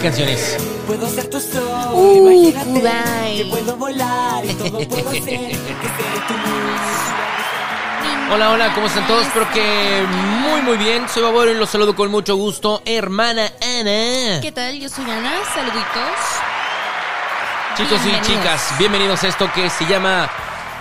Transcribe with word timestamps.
canciones? 0.00 0.56
Puedo 0.86 1.08
ser 1.08 1.28
tu 1.30 1.40
sol, 1.40 1.90
Uh, 1.92 2.16
imagínate 2.16 2.70
Kudai. 2.80 3.36
que 3.36 3.44
puedo 3.46 3.76
volar 3.76 4.44
y 4.44 4.54
todo 4.54 4.78
puedo 4.88 5.08
hacer 5.10 5.22
que 5.22 5.54
sea 5.54 6.26
tu 6.26 6.32
luz. 6.34 8.32
Hola, 8.32 8.50
hola, 8.50 8.72
¿cómo 8.74 8.86
están 8.86 9.06
todos? 9.08 9.26
Espero 9.26 9.50
que 9.52 10.04
muy, 10.40 10.62
muy 10.62 10.76
bien. 10.76 11.08
Soy 11.08 11.22
Babor 11.22 11.48
y 11.48 11.54
los 11.54 11.68
saludo 11.68 11.96
con 11.96 12.10
mucho 12.10 12.36
gusto. 12.36 12.80
Hermana 12.84 13.50
Ana. 13.60 14.40
¿Qué 14.40 14.52
tal? 14.54 14.78
Yo 14.78 14.88
soy 14.88 15.04
Ana. 15.04 15.32
Saluditos. 15.52 16.20
Chicos 17.76 18.00
y 18.06 18.20
chicas, 18.22 18.72
bienvenidos 18.78 19.22
a 19.24 19.28
esto 19.28 19.50
que 19.52 19.68
se 19.70 19.84
llama 19.86 20.28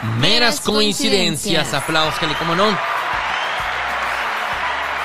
Meras 0.01 0.19
Meras 0.19 0.59
Coincidencias. 0.61 1.69
Coincidencias. 1.69 1.73
Aplausos, 1.73 2.19
como 2.37 2.55
no. 2.55 2.65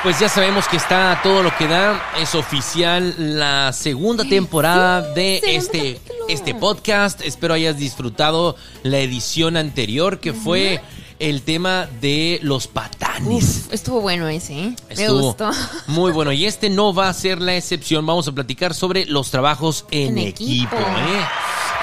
Pues 0.04 0.20
ya 0.20 0.28
sabemos 0.28 0.68
que 0.68 0.76
está 0.76 1.18
todo 1.22 1.42
lo 1.42 1.56
que 1.56 1.66
da. 1.66 1.98
Es 2.20 2.34
oficial 2.34 3.14
la 3.18 3.72
segunda 3.72 4.22
temporada 4.24 5.00
de 5.00 5.40
este, 5.42 5.98
este 6.28 6.54
podcast. 6.54 7.22
Espero 7.22 7.54
hayas 7.54 7.78
disfrutado 7.78 8.54
la 8.82 8.98
edición 8.98 9.56
anterior 9.56 10.20
que 10.20 10.34
fue 10.34 10.82
el 11.20 11.40
tema 11.40 11.88
de 12.02 12.38
los 12.42 12.66
patanes. 12.66 13.62
Uf, 13.66 13.72
estuvo 13.72 14.02
bueno 14.02 14.28
ese, 14.28 14.52
¿eh? 14.58 14.76
Me 14.94 15.08
gustó. 15.08 15.50
Muy 15.86 16.12
bueno. 16.12 16.32
Y 16.32 16.44
este 16.44 16.68
no 16.68 16.92
va 16.92 17.08
a 17.08 17.14
ser 17.14 17.40
la 17.40 17.56
excepción. 17.56 18.04
Vamos 18.04 18.28
a 18.28 18.32
platicar 18.32 18.74
sobre 18.74 19.06
los 19.06 19.30
trabajos 19.30 19.86
en, 19.90 20.18
En 20.18 20.28
equipo. 20.28 20.76
equipo. 20.76 20.76
¿eh? 20.76 21.26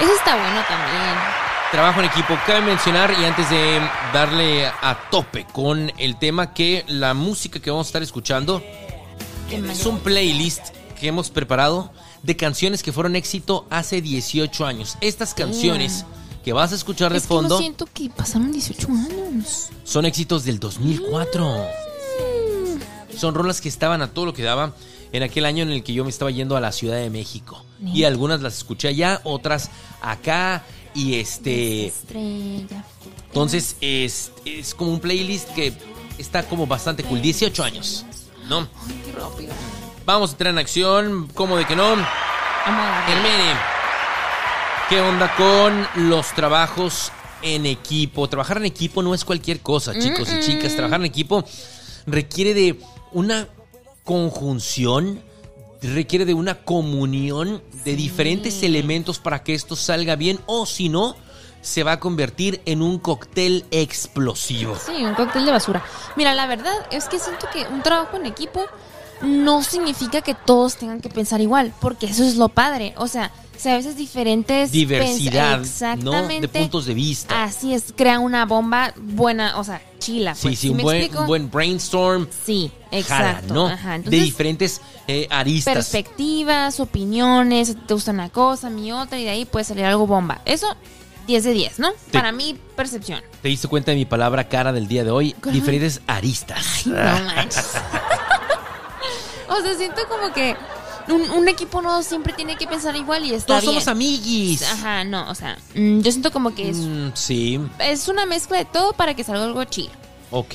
Ese 0.00 0.12
está 0.14 0.36
bueno 0.36 0.60
también. 0.68 1.51
Trabajo 1.72 2.00
en 2.00 2.06
equipo. 2.06 2.38
Cabe 2.46 2.60
mencionar, 2.60 3.14
y 3.18 3.24
antes 3.24 3.48
de 3.48 3.80
darle 4.12 4.66
a 4.66 5.08
tope 5.10 5.46
con 5.54 5.90
el 5.96 6.18
tema, 6.18 6.52
que 6.52 6.84
la 6.86 7.14
música 7.14 7.60
que 7.60 7.70
vamos 7.70 7.86
a 7.86 7.88
estar 7.88 8.02
escuchando 8.02 8.62
es 9.50 9.86
un 9.86 9.98
playlist 10.00 10.68
que 11.00 11.08
hemos 11.08 11.30
preparado 11.30 11.90
de 12.22 12.36
canciones 12.36 12.82
que 12.82 12.92
fueron 12.92 13.16
éxito 13.16 13.66
hace 13.70 14.02
18 14.02 14.66
años. 14.66 14.98
Estas 15.00 15.32
canciones 15.32 16.04
que 16.44 16.52
vas 16.52 16.72
a 16.72 16.74
escuchar 16.74 17.10
de 17.10 17.16
es 17.16 17.26
que 17.26 17.32
no 17.32 17.40
fondo 17.40 17.58
siento 17.58 17.86
que 17.86 18.10
pasaron 18.10 18.52
18 18.52 18.88
años. 18.88 19.70
son 19.84 20.04
éxitos 20.04 20.44
del 20.44 20.60
2004. 20.60 21.66
Son 23.16 23.34
rolas 23.34 23.62
que 23.62 23.70
estaban 23.70 24.02
a 24.02 24.08
todo 24.08 24.26
lo 24.26 24.34
que 24.34 24.42
daba 24.42 24.74
en 25.12 25.22
aquel 25.22 25.46
año 25.46 25.62
en 25.62 25.70
el 25.70 25.82
que 25.82 25.94
yo 25.94 26.04
me 26.04 26.10
estaba 26.10 26.30
yendo 26.30 26.54
a 26.54 26.60
la 26.60 26.70
Ciudad 26.70 26.96
de 26.96 27.08
México. 27.08 27.64
Y 27.82 28.04
algunas 28.04 28.42
las 28.42 28.58
escuché 28.58 28.88
allá, 28.88 29.22
otras 29.24 29.70
acá. 30.02 30.64
Y 30.94 31.14
este. 31.16 31.86
Estrella. 31.86 32.84
Entonces 33.28 33.76
es, 33.80 34.32
es 34.44 34.74
como 34.74 34.92
un 34.92 35.00
playlist 35.00 35.48
que 35.50 35.72
está 36.18 36.42
como 36.44 36.66
bastante 36.66 37.02
cool. 37.04 37.20
18 37.20 37.64
años. 37.64 38.04
¿No? 38.48 38.68
Ay, 38.86 39.02
qué 39.04 39.12
rápido. 39.12 39.52
Vamos 40.04 40.30
a 40.30 40.32
entrar 40.32 40.52
en 40.52 40.58
acción. 40.58 41.28
¿Cómo 41.34 41.56
de 41.56 41.64
que 41.64 41.76
no? 41.76 41.92
Hermene. 41.92 43.54
¿Qué 44.88 45.00
onda 45.00 45.34
con 45.36 46.08
los 46.08 46.32
trabajos 46.34 47.10
en 47.40 47.66
equipo? 47.66 48.28
Trabajar 48.28 48.58
en 48.58 48.66
equipo 48.66 49.02
no 49.02 49.14
es 49.14 49.24
cualquier 49.24 49.60
cosa, 49.60 49.98
chicos 49.98 50.28
y 50.30 50.40
chicas. 50.40 50.74
Trabajar 50.74 51.00
en 51.00 51.06
equipo 51.06 51.44
requiere 52.06 52.52
de 52.52 52.78
una 53.12 53.48
conjunción, 54.04 55.22
requiere 55.82 56.24
de 56.24 56.34
una 56.34 56.54
comunión 56.54 57.62
de 57.84 57.96
diferentes 57.96 58.62
elementos 58.62 59.18
para 59.18 59.42
que 59.42 59.54
esto 59.54 59.76
salga 59.76 60.16
bien 60.16 60.38
o 60.46 60.66
si 60.66 60.88
no, 60.88 61.16
se 61.60 61.84
va 61.84 61.92
a 61.92 62.00
convertir 62.00 62.60
en 62.66 62.82
un 62.82 62.98
cóctel 62.98 63.64
explosivo. 63.70 64.76
Sí, 64.76 65.04
un 65.04 65.14
cóctel 65.14 65.46
de 65.46 65.52
basura. 65.52 65.82
Mira, 66.16 66.34
la 66.34 66.46
verdad 66.46 66.74
es 66.90 67.08
que 67.08 67.18
siento 67.18 67.46
que 67.52 67.66
un 67.66 67.82
trabajo 67.82 68.16
en 68.16 68.26
equipo 68.26 68.66
no 69.22 69.62
significa 69.62 70.20
que 70.22 70.34
todos 70.34 70.76
tengan 70.76 71.00
que 71.00 71.08
pensar 71.08 71.40
igual, 71.40 71.72
porque 71.80 72.06
eso 72.06 72.24
es 72.24 72.36
lo 72.36 72.48
padre. 72.48 72.94
O 72.96 73.06
sea, 73.08 73.30
si 73.56 73.68
a 73.68 73.76
veces 73.76 73.96
diferentes 73.96 74.72
Diversidad, 74.72 75.60
pens- 75.60 75.98
¿no? 75.98 76.10
De 76.12 76.18
Exactamente. 76.18 76.48
puntos 76.48 76.86
de 76.86 76.94
vista. 76.94 77.44
Así 77.44 77.74
es, 77.74 77.92
crea 77.96 78.18
una 78.18 78.44
bomba 78.46 78.92
buena, 78.96 79.58
o 79.58 79.64
sea, 79.64 79.80
chila. 79.98 80.34
Sí, 80.34 80.48
pues. 80.48 80.58
sí, 80.58 80.68
un 80.70 80.76
me 80.78 80.82
buen, 80.82 81.16
un 81.16 81.26
buen 81.26 81.50
brainstorm. 81.50 82.26
Sí, 82.44 82.72
jala, 82.90 82.98
exacto. 82.98 83.54
¿no? 83.54 83.66
Ajá, 83.68 83.98
de 84.00 84.10
diferentes 84.10 84.80
eh, 85.06 85.28
aristas. 85.30 85.74
perspectivas, 85.74 86.80
opiniones, 86.80 87.76
te 87.86 87.94
gusta 87.94 88.10
una 88.10 88.28
cosa, 88.30 88.68
mi 88.70 88.90
otra, 88.92 89.18
y 89.20 89.24
de 89.24 89.30
ahí 89.30 89.44
puede 89.44 89.64
salir 89.64 89.84
algo 89.84 90.06
bomba. 90.08 90.40
Eso, 90.44 90.66
10 91.28 91.44
de 91.44 91.52
10, 91.52 91.78
¿no? 91.78 91.92
Te- 91.92 92.10
Para 92.10 92.32
mi 92.32 92.58
percepción. 92.74 93.20
¿Te 93.42 93.48
diste 93.48 93.68
cuenta 93.68 93.92
de 93.92 93.96
mi 93.96 94.04
palabra 94.06 94.48
cara 94.48 94.72
del 94.72 94.88
día 94.88 95.04
de 95.04 95.12
hoy? 95.12 95.36
Diferentes 95.52 96.00
aristas. 96.08 96.84
No 96.86 96.94
manches. 96.96 97.70
o 99.58 99.62
sea, 99.62 99.74
siento 99.76 100.02
como 100.08 100.32
que 100.32 100.56
un, 101.08 101.30
un 101.30 101.48
equipo 101.48 101.82
no 101.82 102.02
siempre 102.02 102.32
tiene 102.32 102.56
que 102.56 102.66
pensar 102.66 102.94
igual 102.96 103.24
y 103.24 103.34
está 103.34 103.46
Todos 103.46 103.62
bien. 103.62 103.72
somos 103.74 103.88
amiguis. 103.88 104.62
Ajá, 104.62 105.04
no, 105.04 105.28
o 105.30 105.34
sea, 105.34 105.58
mm, 105.74 106.00
yo 106.00 106.10
siento 106.12 106.30
como 106.30 106.54
que 106.54 106.70
es, 106.70 106.76
Mm, 106.78 107.10
sí, 107.14 107.60
es 107.80 108.08
una 108.08 108.24
mezcla 108.26 108.56
de 108.58 108.64
todo 108.64 108.92
para 108.92 109.14
que 109.14 109.24
salga 109.24 109.44
algo 109.44 109.64
chido. 109.64 109.90
ok, 110.30 110.48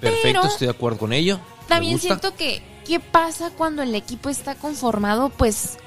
perfecto, 0.00 0.18
Pero- 0.22 0.44
estoy 0.44 0.66
de 0.68 0.72
acuerdo 0.72 0.98
con 0.98 1.12
ello. 1.12 1.38
También 1.68 1.98
siento 1.98 2.34
que, 2.36 2.62
¿qué 2.84 3.00
pasa 3.00 3.50
cuando 3.50 3.82
el 3.82 3.94
equipo 3.94 4.28
está 4.28 4.54
conformado? 4.54 5.30
Pues, 5.30 5.78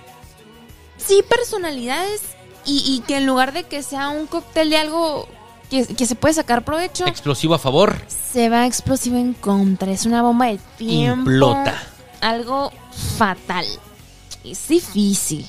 sí, 0.98 1.22
personalidades 1.30 2.22
y, 2.66 2.84
y 2.86 3.02
que 3.06 3.18
en 3.18 3.26
lugar 3.26 3.54
de 3.54 3.64
que 3.64 3.84
sea 3.84 4.10
un 4.10 4.26
cóctel 4.28 4.70
de 4.72 4.78
algo 4.78 5.28
que, 5.70 5.86
que 5.86 6.06
se 6.06 6.16
puede 6.16 6.34
sacar 6.34 6.64
provecho, 6.66 7.06
Explosivo 7.08 7.54
a 7.54 7.60
favor. 7.60 7.96
se 8.34 8.50
va 8.50 8.66
explosivo 8.66 9.18
en 9.18 9.34
contra. 9.34 9.92
Es 9.92 10.06
una 10.06 10.22
bomba 10.22 10.48
de 10.48 10.60
tiempo. 10.78 11.20
Implota. 11.30 11.82
Algo 12.26 12.72
fatal. 13.20 13.66
Es 14.44 14.68
difícil. 14.68 15.46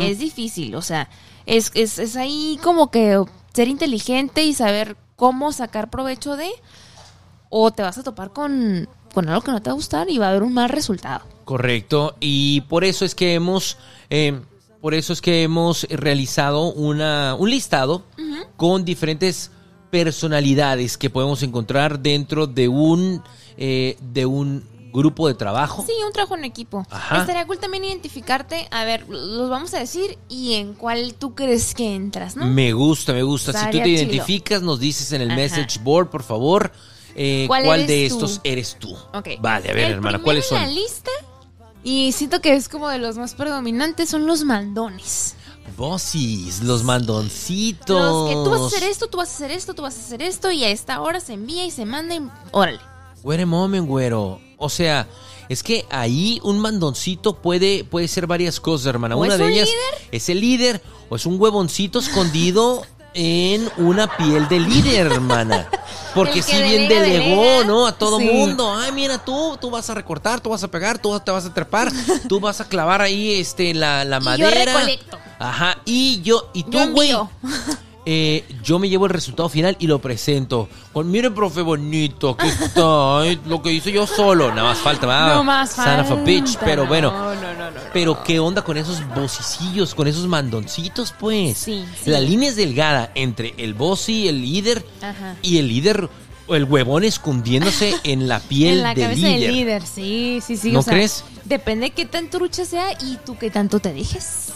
Es 0.00 0.18
difícil. 0.18 0.74
O 0.74 0.80
sea, 0.80 1.10
es, 1.44 1.70
es, 1.74 1.98
es 1.98 2.16
ahí 2.16 2.58
como 2.62 2.90
que 2.90 3.22
ser 3.52 3.68
inteligente 3.68 4.42
y 4.42 4.54
saber 4.54 4.96
cómo 5.16 5.52
sacar 5.52 5.90
provecho 5.90 6.36
de. 6.36 6.48
O 7.50 7.72
te 7.72 7.82
vas 7.82 7.98
a 7.98 8.02
topar 8.02 8.32
con, 8.32 8.88
con 9.12 9.28
algo 9.28 9.42
que 9.42 9.50
no 9.50 9.60
te 9.60 9.68
va 9.68 9.72
a 9.72 9.74
gustar 9.74 10.08
y 10.08 10.16
va 10.16 10.28
a 10.28 10.30
haber 10.30 10.44
un 10.44 10.54
mal 10.54 10.70
resultado. 10.70 11.26
Correcto, 11.44 12.16
y 12.20 12.62
por 12.62 12.84
eso 12.84 13.04
es 13.04 13.14
que 13.14 13.34
hemos, 13.34 13.76
eh, 14.08 14.40
por 14.80 14.94
eso 14.94 15.12
es 15.12 15.20
que 15.20 15.42
hemos 15.42 15.84
realizado 15.90 16.72
una, 16.72 17.34
un 17.34 17.50
listado 17.50 18.04
con 18.56 18.86
diferentes 18.86 19.50
personalidades 19.90 20.96
que 20.96 21.10
podemos 21.10 21.42
encontrar 21.42 22.00
dentro 22.00 22.46
de 22.46 22.68
un, 22.68 23.22
eh, 23.58 23.98
de 24.00 24.24
un 24.24 24.77
grupo 24.92 25.28
de 25.28 25.34
trabajo. 25.34 25.84
Sí, 25.86 25.92
un 26.06 26.12
trabajo 26.12 26.36
en 26.36 26.44
equipo. 26.44 26.86
Ajá. 26.90 27.20
Estaría 27.20 27.46
cool 27.46 27.58
también 27.58 27.84
identificarte. 27.84 28.68
A 28.70 28.84
ver, 28.84 29.08
los 29.08 29.48
vamos 29.50 29.74
a 29.74 29.78
decir 29.78 30.18
y 30.28 30.54
en 30.54 30.74
cuál 30.74 31.14
tú 31.14 31.34
crees 31.34 31.74
que 31.74 31.94
entras, 31.94 32.36
¿no? 32.36 32.46
Me 32.46 32.72
gusta, 32.72 33.12
me 33.12 33.22
gusta. 33.22 33.52
si 33.52 33.70
tú 33.70 33.82
te 33.82 33.88
identificas, 33.88 34.62
nos 34.62 34.80
dices 34.80 35.12
en 35.12 35.22
el 35.22 35.30
Ajá. 35.30 35.36
message 35.40 35.78
board, 35.82 36.10
por 36.10 36.22
favor, 36.22 36.72
eh, 37.14 37.44
¿Cuál 37.48 37.86
de 37.86 38.08
tú? 38.08 38.14
estos 38.14 38.40
eres 38.44 38.76
tú. 38.78 38.94
Ok. 39.12 39.28
Vale, 39.40 39.70
a 39.70 39.74
ver, 39.74 39.86
El 39.86 39.92
hermana, 39.94 40.20
¿cuáles 40.20 40.44
en 40.44 40.48
son? 40.50 40.60
la 40.60 40.68
lista, 40.68 41.10
y 41.82 42.12
siento 42.12 42.40
que 42.40 42.54
es 42.54 42.68
como 42.68 42.88
de 42.88 42.98
los 42.98 43.16
más 43.18 43.34
predominantes, 43.34 44.08
son 44.08 44.26
los 44.26 44.44
mandones. 44.44 45.34
Bossis, 45.76 46.62
los 46.62 46.82
mandoncitos. 46.82 48.00
Los 48.00 48.28
que 48.28 48.34
tú 48.34 48.50
vas 48.50 48.60
a 48.60 48.66
hacer 48.76 48.88
esto, 48.88 49.06
tú 49.08 49.18
vas 49.18 49.28
a 49.30 49.34
hacer 49.34 49.50
esto, 49.50 49.74
tú 49.74 49.82
vas 49.82 49.96
a 49.96 50.00
hacer 50.00 50.22
esto, 50.22 50.50
y 50.50 50.64
a 50.64 50.70
esta 50.70 51.00
hora 51.00 51.20
se 51.20 51.34
envía 51.34 51.64
y 51.64 51.70
se 51.70 51.84
manda 51.86 52.14
y 52.14 52.22
órale. 52.52 52.80
A 53.24 53.46
moment, 53.46 53.86
güero. 53.86 54.40
O 54.58 54.68
sea, 54.68 55.06
es 55.48 55.62
que 55.62 55.86
ahí 55.90 56.40
un 56.42 56.58
mandoncito 56.58 57.34
puede, 57.36 57.84
puede 57.84 58.08
ser 58.08 58.26
varias 58.26 58.60
cosas, 58.60 58.86
hermana. 58.88 59.16
¿O 59.16 59.20
Una 59.20 59.32
es 59.34 59.38
de 59.38 59.44
un 59.46 59.52
ellas 59.52 59.68
líder? 59.68 60.08
es 60.12 60.28
el 60.28 60.40
líder 60.40 60.82
o 61.08 61.16
es 61.16 61.24
un 61.26 61.40
huevoncito 61.40 61.98
escondido 62.00 62.82
en 63.14 63.70
una 63.78 64.14
piel 64.16 64.46
de 64.48 64.60
líder, 64.60 65.06
hermana. 65.06 65.68
Porque 66.14 66.40
El 66.40 66.44
que 66.44 66.52
si 66.52 66.62
bien 66.62 66.88
delega, 66.88 67.00
delegó, 67.02 67.42
delega. 67.42 67.64
¿no? 67.64 67.86
A 67.86 67.92
todo 67.92 68.18
Sí. 68.18 68.24
mundo. 68.24 68.72
Ay, 68.74 68.92
mira 68.92 69.24
tú, 69.24 69.56
tú 69.60 69.70
vas 69.70 69.88
a 69.88 69.94
recortar, 69.94 70.40
tú 70.40 70.50
vas 70.50 70.62
a 70.62 70.68
pegar, 70.68 70.98
tú 70.98 71.18
te 71.20 71.30
vas 71.30 71.44
a 71.46 71.54
trepar, 71.54 71.90
tú 72.28 72.38
vas 72.40 72.60
a 72.60 72.68
clavar 72.68 73.00
ahí 73.00 73.32
este 73.40 73.72
la, 73.74 74.04
la 74.04 74.18
Y 74.20 74.20
yo 74.20 74.24
madera. 74.26 74.64
recolecto. 74.74 75.18
Ajá, 75.38 75.78
y 75.84 76.20
yo, 76.22 76.50
y 76.52 76.64
tú, 76.64 76.72
Yo 76.72 76.90
güey. 76.90 77.10
envío. 77.10 77.30
Eh, 78.10 78.42
yo 78.62 78.78
me 78.78 78.88
llevo 78.88 79.04
el 79.04 79.10
resultado 79.10 79.50
final 79.50 79.76
y 79.78 79.86
lo 79.86 79.98
presento. 80.00 80.66
Con, 80.94 81.10
mire, 81.10 81.30
profe, 81.30 81.60
bonito, 81.60 82.30
aquí 82.38 82.48
está. 82.64 83.22
lo 83.46 83.60
que 83.62 83.70
hice 83.70 83.92
yo 83.92 84.06
solo. 84.06 84.48
Nada 84.48 84.62
más 84.70 84.78
falta, 84.78 85.06
¿verdad? 85.06 85.34
No 85.34 85.44
más 85.44 85.72
Son 85.72 85.84
of 85.84 85.90
a 86.00 86.04
falta, 86.04 86.24
bitch. 86.24 86.56
Pero 86.64 86.84
no, 86.84 86.88
bueno. 86.88 87.10
no, 87.12 87.34
no, 87.34 87.52
no, 87.52 87.70
no. 87.70 87.80
Pero 87.92 88.22
qué 88.24 88.38
onda 88.40 88.62
con 88.62 88.78
esos 88.78 89.06
vocicillos, 89.14 89.94
con 89.94 90.08
esos 90.08 90.26
mandoncitos, 90.26 91.12
pues. 91.20 91.58
Sí, 91.58 91.84
sí. 92.02 92.08
La 92.10 92.18
línea 92.20 92.48
es 92.48 92.56
delgada 92.56 93.12
entre 93.14 93.52
el 93.58 93.74
bossy, 93.74 94.26
el 94.26 94.40
líder, 94.40 94.86
Ajá. 95.02 95.36
y 95.42 95.58
el 95.58 95.68
líder, 95.68 96.08
o 96.46 96.54
el 96.54 96.64
huevón 96.64 97.04
escondiéndose 97.04 97.94
en 98.04 98.26
la 98.26 98.40
piel 98.40 98.78
en 98.78 98.82
la 98.84 98.94
del 98.94 99.04
cabeza 99.04 99.26
líder. 99.26 99.40
del 99.40 99.52
líder, 99.54 99.82
sí, 99.86 100.40
sí, 100.42 100.56
sí. 100.56 100.72
¿No 100.72 100.78
o 100.78 100.82
sea, 100.82 100.94
crees? 100.94 101.24
Depende 101.44 101.90
qué 101.90 102.06
tan 102.06 102.30
trucha 102.30 102.64
sea 102.64 102.92
y 103.02 103.18
tú 103.26 103.36
qué 103.36 103.50
tanto 103.50 103.80
te 103.80 103.92
dejes. 103.92 104.52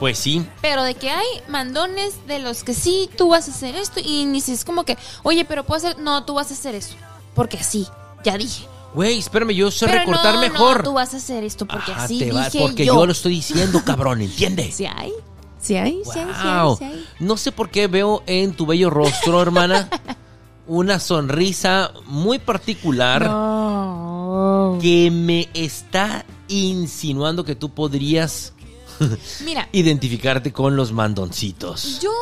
Pues 0.00 0.18
sí. 0.18 0.44
Pero 0.62 0.82
de 0.82 0.94
que 0.94 1.10
hay 1.10 1.26
mandones 1.48 2.26
de 2.26 2.38
los 2.40 2.64
que 2.64 2.74
sí, 2.74 3.08
tú 3.16 3.28
vas 3.28 3.46
a 3.46 3.52
hacer 3.52 3.76
esto 3.76 4.00
y 4.02 4.24
ni 4.24 4.40
si 4.40 4.52
es 4.52 4.64
como 4.64 4.84
que, 4.84 4.96
oye, 5.22 5.44
pero 5.44 5.64
puedo 5.64 5.76
hacer, 5.78 5.98
no, 6.00 6.24
tú 6.24 6.34
vas 6.34 6.50
a 6.50 6.54
hacer 6.54 6.74
eso. 6.74 6.94
Porque 7.34 7.62
sí, 7.62 7.86
ya 8.24 8.36
dije. 8.36 8.64
Güey, 8.94 9.18
espérame, 9.18 9.50
yo 9.50 9.70
sé 9.70 9.86
Pero 9.86 9.98
recortar 10.00 10.34
no, 10.34 10.40
mejor. 10.40 10.78
No, 10.78 10.82
tú 10.84 10.92
vas 10.94 11.14
a 11.14 11.18
hacer 11.18 11.44
esto 11.44 11.64
porque 11.66 11.92
Ajá, 11.92 12.04
así 12.04 12.18
te 12.18 12.24
dije 12.24 12.58
porque 12.60 12.84
yo. 12.84 12.94
yo. 12.96 13.06
lo 13.06 13.12
estoy 13.12 13.32
diciendo, 13.34 13.82
cabrón, 13.84 14.20
¿entiendes? 14.22 14.74
Sí 14.76 14.86
hay, 14.86 15.12
sí 15.60 15.76
hay, 15.76 16.00
sí 16.04 16.18
hay, 16.18 16.24
sí 16.24 16.30
hay, 16.48 16.60
Wow. 16.62 16.76
sí 16.78 16.84
hay. 16.84 17.06
No 17.20 17.36
sé 17.36 17.52
por 17.52 17.68
qué 17.70 17.86
veo 17.86 18.22
en 18.26 18.52
tu 18.54 18.66
bello 18.66 18.90
rostro, 18.90 19.40
hermana, 19.42 19.88
una 20.66 20.98
sonrisa 20.98 21.92
muy 22.06 22.38
particular 22.40 23.26
No. 23.26 24.78
que 24.80 25.10
me 25.10 25.48
está 25.54 26.24
insinuando 26.48 27.44
que 27.44 27.54
tú 27.54 27.70
podrías 27.70 28.54
Mira, 29.44 29.68
identificarte 29.72 30.52
con 30.52 30.76
los 30.76 30.92
mandoncitos. 30.92 32.00
yo 32.00 32.12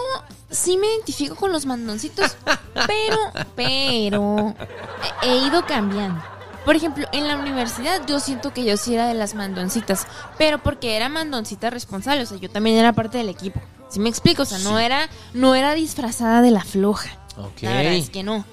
sí 0.51 0.77
me 0.77 0.87
identifico 0.87 1.35
con 1.35 1.53
los 1.53 1.67
mandoncitos, 1.67 2.37
pero, 2.87 3.19
pero 3.55 4.55
he 5.23 5.47
ido 5.47 5.65
cambiando. 5.67 6.23
Por 6.65 6.77
ejemplo, 6.77 7.07
en 7.13 7.27
la 7.27 7.37
universidad 7.37 8.07
yo 8.07 8.21
siento 8.21 8.53
que 8.53 8.65
yo 8.65 8.77
sí 8.77 8.95
era 8.95 9.09
de 9.09 9.15
las 9.15 9.35
mandoncitas, 9.35 10.07
pero 10.37 10.59
porque 10.59 10.97
era 10.97 11.09
mandoncita 11.09 11.71
responsable, 11.71 12.23
o 12.23 12.27
sea, 12.27 12.37
yo 12.39 12.51
también 12.51 12.77
era 12.77 12.93
parte 12.93 13.19
del 13.19 13.31
equipo. 13.31 13.61
¿Sí 13.89 14.01
me 14.01 14.11
explico? 14.11 14.43
O 14.43 14.47
sea, 14.47 14.59
no 14.59 14.79
era 14.79 15.09
no 15.33 15.55
era 15.55 15.75
disfrazada 15.75 16.43
de 16.43 16.51
la 16.51 16.63
floja. 16.63 17.09
Ok. 17.39 17.63
La 17.63 17.73
verdad 17.73 17.95
es 17.95 18.11
que 18.11 18.23
no. 18.23 18.45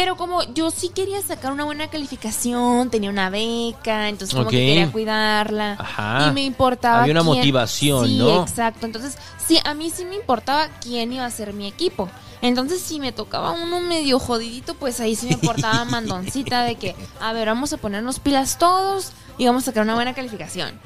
Pero 0.00 0.16
como 0.16 0.44
yo 0.54 0.70
sí 0.70 0.90
quería 0.90 1.20
sacar 1.22 1.50
una 1.50 1.64
buena 1.64 1.88
calificación, 1.90 2.88
tenía 2.88 3.10
una 3.10 3.30
beca, 3.30 4.08
entonces 4.08 4.32
como 4.36 4.48
que 4.48 4.56
quería 4.56 4.92
cuidarla. 4.92 5.72
Ajá. 5.72 6.28
Y 6.28 6.34
me 6.34 6.44
importaba 6.44 7.00
Había 7.00 7.14
una 7.14 7.22
quién- 7.22 7.34
motivación, 7.38 8.06
sí, 8.06 8.16
¿no? 8.16 8.42
exacto. 8.42 8.86
Entonces, 8.86 9.18
sí, 9.44 9.58
a 9.64 9.74
mí 9.74 9.90
sí 9.90 10.04
me 10.04 10.14
importaba 10.14 10.68
quién 10.80 11.12
iba 11.12 11.26
a 11.26 11.30
ser 11.32 11.52
mi 11.52 11.66
equipo. 11.66 12.08
Entonces, 12.42 12.80
si 12.80 13.00
me 13.00 13.10
tocaba 13.10 13.50
uno 13.50 13.80
medio 13.80 14.20
jodidito, 14.20 14.74
pues 14.76 15.00
ahí 15.00 15.16
sí 15.16 15.26
me 15.26 15.32
importaba 15.32 15.84
mandoncita 15.90 16.62
de 16.62 16.76
que, 16.76 16.94
a 17.20 17.32
ver, 17.32 17.48
vamos 17.48 17.72
a 17.72 17.76
ponernos 17.78 18.20
pilas 18.20 18.56
todos 18.56 19.10
y 19.36 19.46
vamos 19.46 19.64
a 19.64 19.66
sacar 19.66 19.82
una 19.82 19.96
buena 19.96 20.14
calificación. 20.14 20.78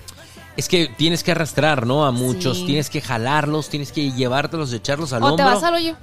Es 0.56 0.68
que 0.70 0.86
tienes 0.86 1.22
que 1.22 1.32
arrastrar, 1.32 1.86
¿no? 1.86 2.06
A 2.06 2.12
muchos, 2.12 2.56
Sí. 2.58 2.64
tienes 2.66 2.88
que 2.88 3.02
jalarlos, 3.02 3.68
tienes 3.68 3.92
que 3.92 4.10
llevártelos, 4.12 4.72
echarlos 4.72 5.12
al 5.12 5.22
o 5.22 5.26
te 5.36 5.42
hombro. 5.42 5.46
vas 5.46 5.62
al 5.64 5.74
hoyo 5.74 5.96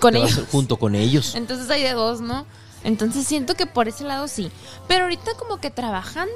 con 0.00 0.14
vas 0.14 0.32
ellos. 0.32 0.46
junto 0.50 0.76
con 0.78 0.94
ellos. 0.94 1.34
Entonces 1.34 1.70
hay 1.70 1.82
de 1.82 1.92
dos, 1.92 2.20
¿no? 2.20 2.46
Entonces 2.82 3.26
siento 3.26 3.54
que 3.54 3.66
por 3.66 3.88
ese 3.88 4.04
lado 4.04 4.26
sí. 4.26 4.50
Pero 4.88 5.04
ahorita 5.04 5.32
como 5.38 5.58
que 5.60 5.70
trabajando, 5.70 6.34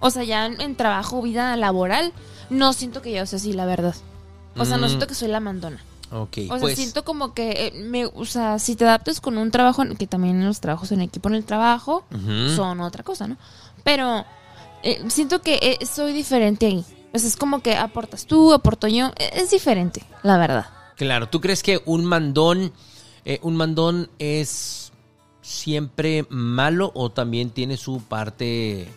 o 0.00 0.10
sea, 0.10 0.24
ya 0.24 0.46
en, 0.46 0.60
en 0.60 0.74
trabajo, 0.76 1.20
vida 1.22 1.54
laboral, 1.56 2.12
no 2.50 2.72
siento 2.72 3.02
que 3.02 3.12
yo 3.12 3.24
sea 3.26 3.36
así, 3.38 3.52
la 3.52 3.66
verdad. 3.66 3.94
O 4.56 4.64
sea, 4.64 4.76
no 4.76 4.86
Mm. 4.86 4.88
siento 4.90 5.06
que 5.06 5.14
soy 5.14 5.28
la 5.28 5.40
mandona. 5.40 5.82
Ok, 6.10 6.38
O 6.44 6.48
sea, 6.48 6.58
pues 6.58 6.76
siento 6.76 7.04
como 7.04 7.32
que 7.32 7.50
eh, 7.74 7.82
me, 7.84 8.04
o 8.04 8.24
sea, 8.26 8.58
si 8.58 8.76
te 8.76 8.84
adaptas 8.84 9.20
con 9.22 9.38
un 9.38 9.50
trabajo, 9.50 9.82
que 9.98 10.06
también 10.06 10.44
los 10.44 10.60
trabajos 10.60 10.92
en 10.92 11.00
equipo 11.00 11.30
en 11.30 11.36
el 11.36 11.44
trabajo 11.46 12.04
son 12.54 12.80
otra 12.82 13.02
cosa, 13.02 13.26
¿no? 13.28 13.38
Pero 13.82 14.24
eh, 14.82 15.02
siento 15.08 15.40
que 15.40 15.78
eh, 15.80 15.86
soy 15.86 16.12
diferente 16.12 16.66
ahí. 16.66 16.84
O 17.14 17.18
sea, 17.18 17.28
es 17.28 17.36
como 17.36 17.60
que 17.62 17.76
aportas 17.76 18.26
tú, 18.26 18.52
aporto 18.52 18.88
yo. 18.88 19.08
Eh, 19.18 19.30
Es 19.34 19.50
diferente, 19.50 20.02
la 20.22 20.36
verdad. 20.36 20.66
Claro, 20.96 21.28
¿tú 21.30 21.40
crees 21.40 21.62
que 21.62 21.80
un 21.86 22.04
mandón, 22.04 22.72
eh, 23.24 23.38
un 23.42 23.56
mandón 23.56 24.10
es 24.18 24.92
siempre 25.40 26.26
malo 26.28 26.90
o 26.94 27.10
también 27.10 27.50
tiene 27.50 27.76
su 27.76 28.02
parte 28.02 28.88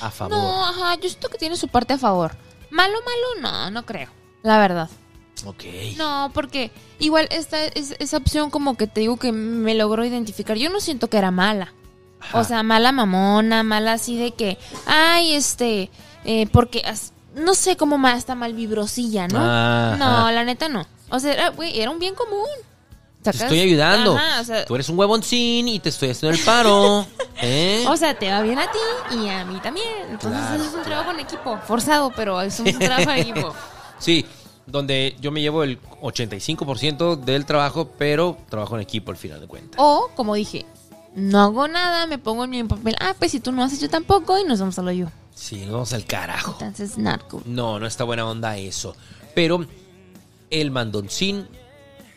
a 0.00 0.10
favor? 0.10 0.36
No, 0.36 0.66
ajá, 0.66 0.94
yo 0.96 1.08
siento 1.08 1.28
que 1.28 1.38
tiene 1.38 1.56
su 1.56 1.68
parte 1.68 1.94
a 1.94 1.98
favor. 1.98 2.32
Malo, 2.70 2.98
malo, 3.04 3.50
no, 3.50 3.70
no 3.70 3.86
creo. 3.86 4.08
La 4.42 4.58
verdad. 4.58 4.88
Ok. 5.44 5.64
No, 5.96 6.30
porque 6.34 6.70
igual 6.98 7.28
esta 7.30 7.64
es, 7.64 7.94
esa 7.98 8.16
opción 8.16 8.50
como 8.50 8.76
que 8.76 8.86
te 8.86 9.00
digo 9.00 9.16
que 9.18 9.32
me 9.32 9.74
logró 9.74 10.04
identificar. 10.04 10.56
Yo 10.56 10.70
no 10.70 10.80
siento 10.80 11.08
que 11.08 11.18
era 11.18 11.30
mala. 11.30 11.72
Ajá. 12.20 12.38
O 12.38 12.44
sea, 12.44 12.62
mala 12.62 12.92
mamona, 12.92 13.62
mala 13.62 13.94
así 13.94 14.16
de 14.16 14.32
que, 14.32 14.56
ay, 14.86 15.34
este, 15.34 15.90
eh, 16.24 16.46
porque, 16.52 16.82
no 17.34 17.54
sé 17.54 17.76
cómo 17.76 17.98
más 17.98 18.18
está 18.18 18.34
mal 18.34 18.54
vibrosilla, 18.54 19.26
¿no? 19.26 19.40
Ajá. 19.40 19.96
No, 19.96 20.30
la 20.30 20.44
neta 20.44 20.68
no. 20.68 20.86
O 21.10 21.18
sea, 21.18 21.32
era, 21.32 21.52
era 21.74 21.90
un 21.90 21.98
bien 21.98 22.14
común. 22.14 22.46
Te 23.22 23.30
estoy 23.30 23.60
ayudando. 23.60 24.16
Ajá, 24.16 24.40
o 24.40 24.44
sea, 24.44 24.64
Tú 24.64 24.74
eres 24.74 24.88
un 24.88 24.98
huevoncín 24.98 25.68
y 25.68 25.78
te 25.78 25.88
estoy 25.88 26.10
haciendo 26.10 26.36
el 26.36 26.44
paro. 26.44 27.06
¿eh? 27.42 27.84
o 27.88 27.96
sea, 27.96 28.18
te 28.18 28.30
va 28.30 28.42
bien 28.42 28.58
a 28.58 28.70
ti 28.70 29.16
y 29.16 29.28
a 29.28 29.44
mí 29.44 29.58
también. 29.62 29.86
Entonces 30.10 30.40
Claro, 30.40 30.64
es 30.64 30.74
un 30.74 30.82
trabajo 30.82 31.10
en 31.12 31.20
equipo, 31.20 31.58
forzado, 31.66 32.12
pero 32.14 32.40
es 32.40 32.58
un 32.60 32.72
trabajo 32.78 33.10
en 33.10 33.18
equipo. 33.18 33.54
Sí, 33.98 34.26
donde 34.66 35.16
yo 35.20 35.30
me 35.30 35.40
llevo 35.40 35.62
el 35.62 35.80
85% 35.80 37.16
del 37.16 37.46
trabajo, 37.46 37.90
pero 37.98 38.36
trabajo 38.48 38.76
en 38.76 38.82
equipo 38.82 39.10
al 39.10 39.16
final 39.16 39.40
de 39.40 39.46
cuentas. 39.46 39.76
O, 39.78 40.10
como 40.14 40.34
dije, 40.34 40.66
no 41.14 41.40
hago 41.40 41.68
nada, 41.68 42.06
me 42.06 42.18
pongo 42.18 42.44
en 42.44 42.50
mi 42.50 42.64
papel. 42.64 42.96
Ah, 43.00 43.14
pues 43.18 43.32
si 43.32 43.40
tú 43.40 43.52
no 43.52 43.62
haces, 43.62 43.80
yo 43.80 43.90
tampoco, 43.90 44.38
y 44.38 44.44
nos 44.44 44.60
vamos 44.60 44.78
a 44.78 44.82
lo 44.82 44.92
yo. 44.92 45.06
Sí, 45.34 45.60
nos 45.62 45.72
vamos 45.72 45.92
al 45.92 46.04
carajo. 46.04 46.56
Entonces, 46.60 46.96
cool. 47.28 47.42
No, 47.46 47.78
no 47.78 47.86
está 47.86 48.04
buena 48.04 48.26
onda 48.26 48.56
eso. 48.56 48.94
Pero 49.34 49.64
el 50.50 50.70
mandoncín 50.70 51.48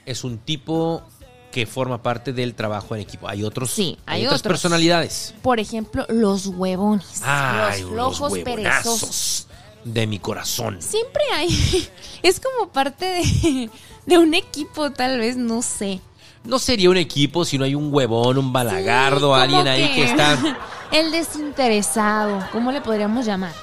es 0.05 0.23
un 0.23 0.37
tipo 0.39 1.03
que 1.51 1.65
forma 1.65 2.03
parte 2.03 2.33
del 2.33 2.53
trabajo 2.53 2.95
en 2.95 3.01
equipo. 3.01 3.27
Hay 3.29 3.43
otros, 3.43 3.71
Sí, 3.71 3.97
hay 4.05 4.25
otras 4.25 4.41
otros. 4.41 4.53
personalidades. 4.53 5.33
Por 5.41 5.59
ejemplo, 5.59 6.05
los 6.09 6.47
huevones. 6.47 7.21
Ay, 7.23 7.81
los 7.83 7.91
los 7.91 8.17
flojos 8.17 8.39
perezosos. 8.39 8.67
huevonazos 8.85 9.47
de 9.85 10.07
mi 10.07 10.19
corazón. 10.19 10.81
Siempre 10.81 11.21
hay. 11.33 11.89
Es 12.23 12.39
como 12.41 12.69
parte 12.71 13.05
de, 13.05 13.69
de 14.05 14.17
un 14.17 14.33
equipo, 14.33 14.91
tal 14.91 15.19
vez, 15.19 15.37
no 15.37 15.61
sé. 15.61 16.01
No 16.43 16.59
sería 16.59 16.89
un 16.89 16.97
equipo 16.97 17.45
si 17.45 17.57
no 17.57 17.63
hay 17.65 17.73
un 17.73 17.91
huevón, 17.93 18.37
un 18.37 18.51
balagardo, 18.53 19.33
Sí, 19.35 19.41
alguien 19.41 19.67
ahí 19.67 19.95
que 19.95 20.03
está. 20.05 20.37
El 20.91 21.11
desinteresado, 21.11 22.45
¿cómo 22.51 22.71
le 22.71 22.81
podríamos 22.81 23.25
llamar? 23.25 23.53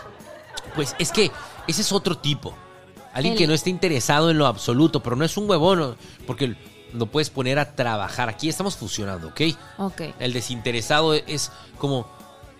Pues 0.75 0.95
es 0.99 1.13
que 1.13 1.31
ese 1.67 1.83
es 1.83 1.93
otro 1.93 2.17
tipo. 2.19 2.55
Alguien 3.13 3.33
El- 3.35 3.39
que 3.39 3.47
no 3.47 3.55
está 3.55 3.71
interesado 3.71 4.31
en 4.31 4.39
lo 4.39 4.47
absoluto, 4.47 5.03
pero 5.03 5.17
no 5.17 5.25
es 5.25 5.37
un 5.37 5.49
huevón, 5.49 5.97
porque 6.27 6.57
lo 6.95 7.07
puedes 7.07 7.31
poner 7.31 7.59
a 7.59 7.75
trabajar. 7.75 8.29
Aquí 8.29 8.49
estamos 8.49 8.77
fusionando, 8.77 9.29
¿ok? 9.29 9.41
Ok. 9.79 10.01
El 10.19 10.33
desinteresado 10.33 11.15
es 11.15 11.51
como, 11.79 12.07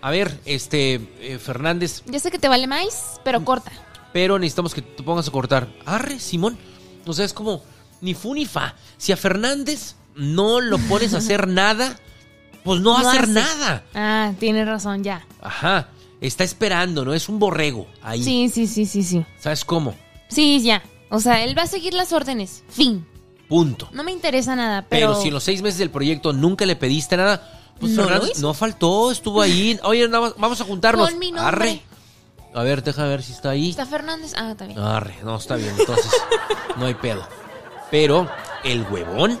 a 0.01 0.09
ver, 0.11 0.39
este, 0.45 0.95
eh, 1.21 1.39
Fernández, 1.39 2.03
Ya 2.05 2.19
sé 2.19 2.29
que 2.31 2.39
te 2.39 2.47
vale 2.47 2.67
más, 2.67 3.19
pero 3.23 3.43
corta. 3.45 3.71
pero 4.11 4.37
necesitamos 4.39 4.73
que 4.73 4.81
te 4.81 5.03
pongas 5.03 5.27
a 5.27 5.31
cortar. 5.31 5.67
Arre, 5.85 6.19
Simón. 6.19 6.57
O 7.05 7.13
sea, 7.13 7.25
es 7.25 7.33
como, 7.33 7.63
ni 8.01 8.13
fu 8.13 8.33
ni 8.33 8.45
fa. 8.45 8.75
Si 8.97 9.11
a 9.11 9.17
Fernández 9.17 9.95
no 10.15 10.61
lo 10.61 10.77
pones 10.77 11.13
a 11.13 11.17
hacer 11.17 11.47
nada, 11.47 11.99
pues 12.63 12.79
no 12.81 12.91
va 12.93 12.99
a 12.99 13.09
hacer 13.09 13.23
hace. 13.23 13.31
nada. 13.33 13.83
Ah, 13.93 14.31
tienes 14.39 14.67
razón, 14.67 15.03
ya. 15.03 15.25
Ajá. 15.41 15.89
Está 16.21 16.43
esperando, 16.45 17.03
¿no? 17.03 17.13
Es 17.13 17.27
un 17.27 17.37
borrego 17.39 17.85
ahí. 18.01 18.23
Sí, 18.23 18.49
sí, 18.49 18.65
sí, 18.67 18.85
sí, 18.85 19.03
sí. 19.03 19.25
¿Sabes 19.39 19.65
cómo? 19.65 19.93
Sí, 20.27 20.61
ya. 20.61 20.83
O 21.09 21.19
sea, 21.19 21.43
él 21.43 21.57
va 21.57 21.63
a 21.63 21.67
seguir 21.67 21.93
las 21.93 22.11
órdenes. 22.11 22.63
Fin. 22.69 23.05
Punto. 23.47 23.89
No 23.91 24.03
me 24.03 24.11
interesa 24.11 24.55
nada, 24.55 24.85
pero... 24.89 25.09
Pero, 25.09 25.21
si 25.21 25.27
en 25.27 25.33
los 25.35 25.43
seis 25.43 25.61
meses 25.61 25.77
del 25.77 25.91
proyecto 25.91 26.33
nunca 26.33 26.65
le 26.65 26.75
pediste 26.75 27.17
nada, 27.17 27.61
pues 27.79 27.91
No 27.93 28.03
Fernández 28.03 28.39
no 28.39 28.53
faltó, 28.53 29.11
estuvo 29.11 29.41
ahí. 29.41 29.79
Oye, 29.83 30.07
nada 30.07 30.21
más, 30.21 30.33
vamos 30.37 30.59
a 30.61 30.63
juntarnos. 30.63 31.09
Pon 31.09 31.19
mi 31.19 31.31
nombre. 31.31 31.47
Arre. 31.47 31.81
A 32.55 32.63
ver, 32.63 32.83
deja 32.83 33.03
ver 33.05 33.23
si 33.23 33.33
está 33.33 33.51
ahí. 33.51 33.71
¿Está 33.71 33.85
Fernández? 33.85 34.33
Ah, 34.37 34.51
está 34.51 34.65
bien. 34.65 34.79
Arre, 34.79 35.15
no, 35.23 35.35
está 35.37 35.55
bien, 35.55 35.73
entonces 35.77 36.11
no 36.77 36.85
hay 36.85 36.93
pedo. 36.93 37.27
Pero 37.89 38.29
el 38.63 38.83
huevón, 38.83 39.39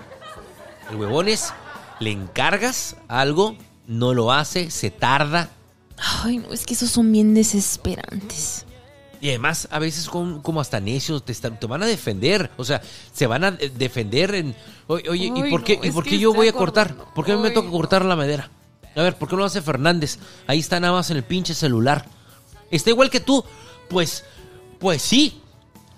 el 0.89 0.95
huevón 0.95 1.27
es, 1.27 1.53
le 1.99 2.11
encargas 2.11 2.97
algo, 3.07 3.55
no 3.87 4.13
lo 4.13 4.31
hace, 4.31 4.71
se 4.71 4.89
tarda. 4.89 5.49
Ay, 6.23 6.39
no, 6.39 6.51
es 6.53 6.65
que 6.65 6.73
esos 6.73 6.89
son 6.89 7.11
bien 7.11 7.33
desesperantes. 7.33 8.65
Y 9.23 9.29
además, 9.29 9.69
a 9.71 9.79
veces 9.79 10.09
con- 10.09 10.41
como 10.41 10.59
hasta 10.59 10.81
necios 10.81 11.23
te, 11.23 11.31
están- 11.31 11.57
te 11.57 11.65
van 11.65 11.81
a 11.81 11.85
defender. 11.85 12.51
O 12.57 12.65
sea, 12.65 12.81
se 13.13 13.25
van 13.25 13.45
a 13.45 13.51
de- 13.51 13.69
defender 13.69 14.35
en... 14.35 14.53
Oye, 14.87 15.09
oye, 15.09 15.31
¿y 15.33 15.49
por 15.49 15.63
qué, 15.63 15.77
no, 15.77 15.85
y 15.85 15.91
por 15.91 16.03
qué 16.03 16.19
yo 16.19 16.33
voy 16.33 16.49
a 16.49 16.51
cortar? 16.51 16.93
¿Por 17.15 17.23
qué 17.23 17.33
mí 17.33 17.41
me 17.41 17.51
toca 17.51 17.69
cortar 17.71 18.03
la 18.03 18.17
madera? 18.17 18.49
A 18.93 19.01
ver, 19.01 19.15
¿por 19.15 19.29
qué 19.29 19.35
no 19.35 19.39
lo 19.39 19.45
hace 19.45 19.61
Fernández? 19.61 20.19
Ahí 20.45 20.59
está 20.59 20.77
nada 20.81 20.91
más 20.91 21.09
en 21.09 21.15
el 21.15 21.23
pinche 21.23 21.53
celular. 21.53 22.05
Está 22.69 22.89
igual 22.89 23.09
que 23.09 23.21
tú. 23.21 23.45
Pues, 23.87 24.25
pues 24.77 25.01
sí. 25.01 25.39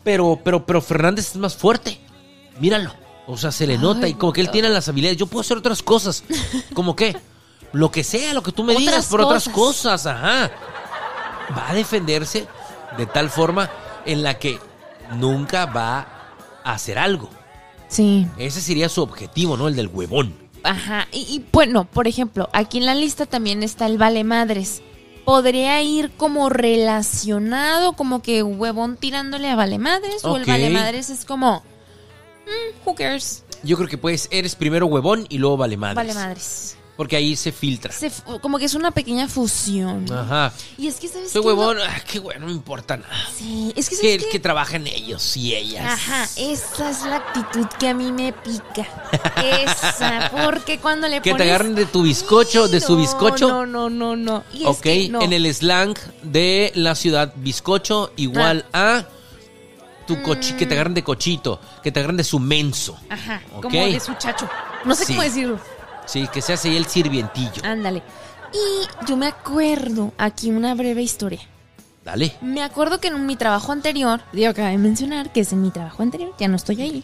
Pero, 0.03 0.39
pero, 0.43 0.63
pero 0.63 0.79
Fernández 0.79 1.31
es 1.31 1.35
más 1.37 1.55
fuerte. 1.55 1.99
Míralo. 2.59 2.93
O 3.25 3.37
sea, 3.37 3.51
se 3.51 3.65
le 3.65 3.79
nota 3.79 4.07
y 4.07 4.13
como 4.13 4.33
que 4.33 4.41
él 4.41 4.51
tiene 4.51 4.69
las 4.69 4.87
habilidades. 4.87 5.17
Yo 5.17 5.25
puedo 5.25 5.41
hacer 5.41 5.57
otras 5.57 5.81
cosas. 5.81 6.23
¿Como 6.75 6.95
qué? 6.95 7.17
Lo 7.73 7.89
que 7.89 8.03
sea, 8.03 8.35
lo 8.35 8.43
que 8.43 8.51
tú 8.51 8.63
me 8.63 8.75
digas, 8.75 9.07
por 9.07 9.21
otras 9.21 9.49
cosas, 9.49 10.05
ajá. 10.05 10.51
Va 11.57 11.71
a 11.71 11.73
defenderse 11.73 12.45
de 12.97 13.05
tal 13.05 13.29
forma 13.29 13.69
en 14.05 14.23
la 14.23 14.37
que 14.39 14.59
nunca 15.13 15.65
va 15.65 16.07
a 16.63 16.73
hacer 16.73 16.97
algo. 16.97 17.29
Sí. 17.87 18.27
Ese 18.37 18.61
sería 18.61 18.89
su 18.89 19.01
objetivo, 19.01 19.57
¿no? 19.57 19.67
El 19.67 19.75
del 19.75 19.87
huevón. 19.87 20.33
Ajá. 20.63 21.07
Y, 21.11 21.19
y, 21.19 21.45
bueno, 21.51 21.85
por 21.85 22.07
ejemplo, 22.07 22.49
aquí 22.51 22.79
en 22.79 22.85
la 22.85 22.95
lista 22.95 23.25
también 23.25 23.61
está 23.63 23.85
el 23.85 23.97
vale 23.97 24.23
madres. 24.23 24.81
Podría 25.23 25.81
ir 25.81 26.11
como 26.17 26.49
relacionado, 26.49 27.93
como 27.93 28.21
que 28.21 28.43
huevón 28.43 28.97
tirándole 28.97 29.49
a 29.49 29.55
vale 29.55 29.77
madres. 29.79 30.23
O 30.23 30.37
el 30.37 30.45
vale 30.45 30.69
madres 30.69 31.09
es 31.09 31.25
como. 31.25 31.63
mm, 32.45 32.87
who 32.87 32.95
cares? 32.95 33.43
Yo 33.63 33.77
creo 33.77 33.89
que 33.89 33.97
pues 33.97 34.27
eres 34.31 34.55
primero 34.55 34.85
huevón 34.85 35.25
y 35.29 35.39
luego 35.39 35.57
vale 35.57 35.77
madres. 35.77 35.95
Vale 35.95 36.13
madres. 36.13 36.77
Porque 36.97 37.17
ahí 37.17 37.35
se 37.35 37.51
filtra. 37.51 37.91
Se 37.91 38.09
como 38.41 38.57
que 38.57 38.63
es 38.65 38.73
una 38.73 38.91
pequeña 38.91 39.27
fusión. 39.27 40.05
Ajá. 40.11 40.53
Y 40.77 40.87
es 40.87 40.95
que, 40.95 41.09
¿sabes 41.09 41.29
Soy 41.29 41.41
qué? 41.41 41.47
huevón, 41.49 41.77
ah, 41.85 41.99
qué 42.09 42.19
bueno, 42.19 42.41
no 42.41 42.45
me 42.47 42.53
importa 42.53 42.95
nada. 42.95 43.13
Sí, 43.37 43.73
es 43.75 43.89
que, 43.89 43.97
Que, 43.97 44.01
¿sabes 44.01 44.23
qué? 44.23 44.29
que 44.29 44.39
trabajen 44.39 44.87
ellos 44.87 45.35
y 45.35 45.53
ellas. 45.55 45.85
Ajá, 45.85 46.23
esa 46.37 46.89
es 46.89 47.03
la 47.03 47.17
actitud 47.17 47.65
que 47.77 47.89
a 47.89 47.93
mí 47.93 48.13
me 48.13 48.31
pica. 48.31 48.87
Esa, 49.43 50.31
porque 50.45 50.79
cuando 50.79 51.07
le 51.09 51.17
Que 51.17 51.31
te 51.31 51.37
pones- 51.37 51.47
agarren 51.49 51.75
de 51.75 51.85
tu 51.85 52.03
bizcocho, 52.03 52.67
de 52.69 52.79
su 52.79 52.93
No, 52.93 53.01
bizcocho. 53.01 53.47
No, 53.49 53.65
no, 53.65 53.89
no, 53.89 54.15
no. 54.15 54.43
Y 54.53 54.65
es 54.65 54.77
que 54.77 55.09
no. 55.09 55.21
en 55.21 55.33
el 55.33 55.53
slang 55.53 55.95
de 56.23 56.71
la 56.75 56.95
ciudad, 56.95 57.33
bizcocho 57.35 58.13
igual 58.15 58.65
Ah. 58.73 59.03
a 59.03 60.05
tu 60.07 60.21
cochi, 60.21 60.53
que 60.53 60.65
te 60.65 60.75
agarren 60.75 60.93
de 60.93 61.03
cochito, 61.03 61.59
que 61.83 61.91
te 61.91 61.99
agarren 61.99 62.17
de 62.17 62.23
su 62.23 62.39
menso. 62.39 62.97
Ajá, 63.09 63.41
Ok. 63.55 63.63
como 63.63 63.85
de 63.85 63.99
su 63.99 64.13
chacho. 64.15 64.47
No 64.85 64.95
sé 64.95 65.03
Sí. 65.05 65.13
cómo 65.13 65.23
decirlo. 65.23 65.59
Sí, 66.05 66.27
que 66.31 66.41
se 66.41 66.53
hace 66.53 66.69
ahí 66.69 66.77
el 66.77 66.85
sirvientillo. 66.85 67.61
Ándale. 67.63 68.03
Y 68.53 69.05
yo 69.07 69.17
me 69.17 69.27
acuerdo, 69.27 70.13
aquí 70.17 70.49
una 70.49 70.73
breve 70.75 71.01
historia. 71.01 71.41
Dale. 72.03 72.35
Me 72.41 72.61
acuerdo 72.63 72.99
que 72.99 73.07
en 73.07 73.25
mi 73.25 73.35
trabajo 73.35 73.71
anterior, 73.71 74.21
digo, 74.31 74.49
acabo 74.51 74.67
de 74.67 74.77
mencionar 74.77 75.31
que 75.33 75.41
es 75.41 75.51
en 75.51 75.61
mi 75.61 75.71
trabajo 75.71 76.03
anterior, 76.03 76.33
ya 76.39 76.47
no 76.47 76.55
estoy 76.55 76.81
ahí. 76.81 77.03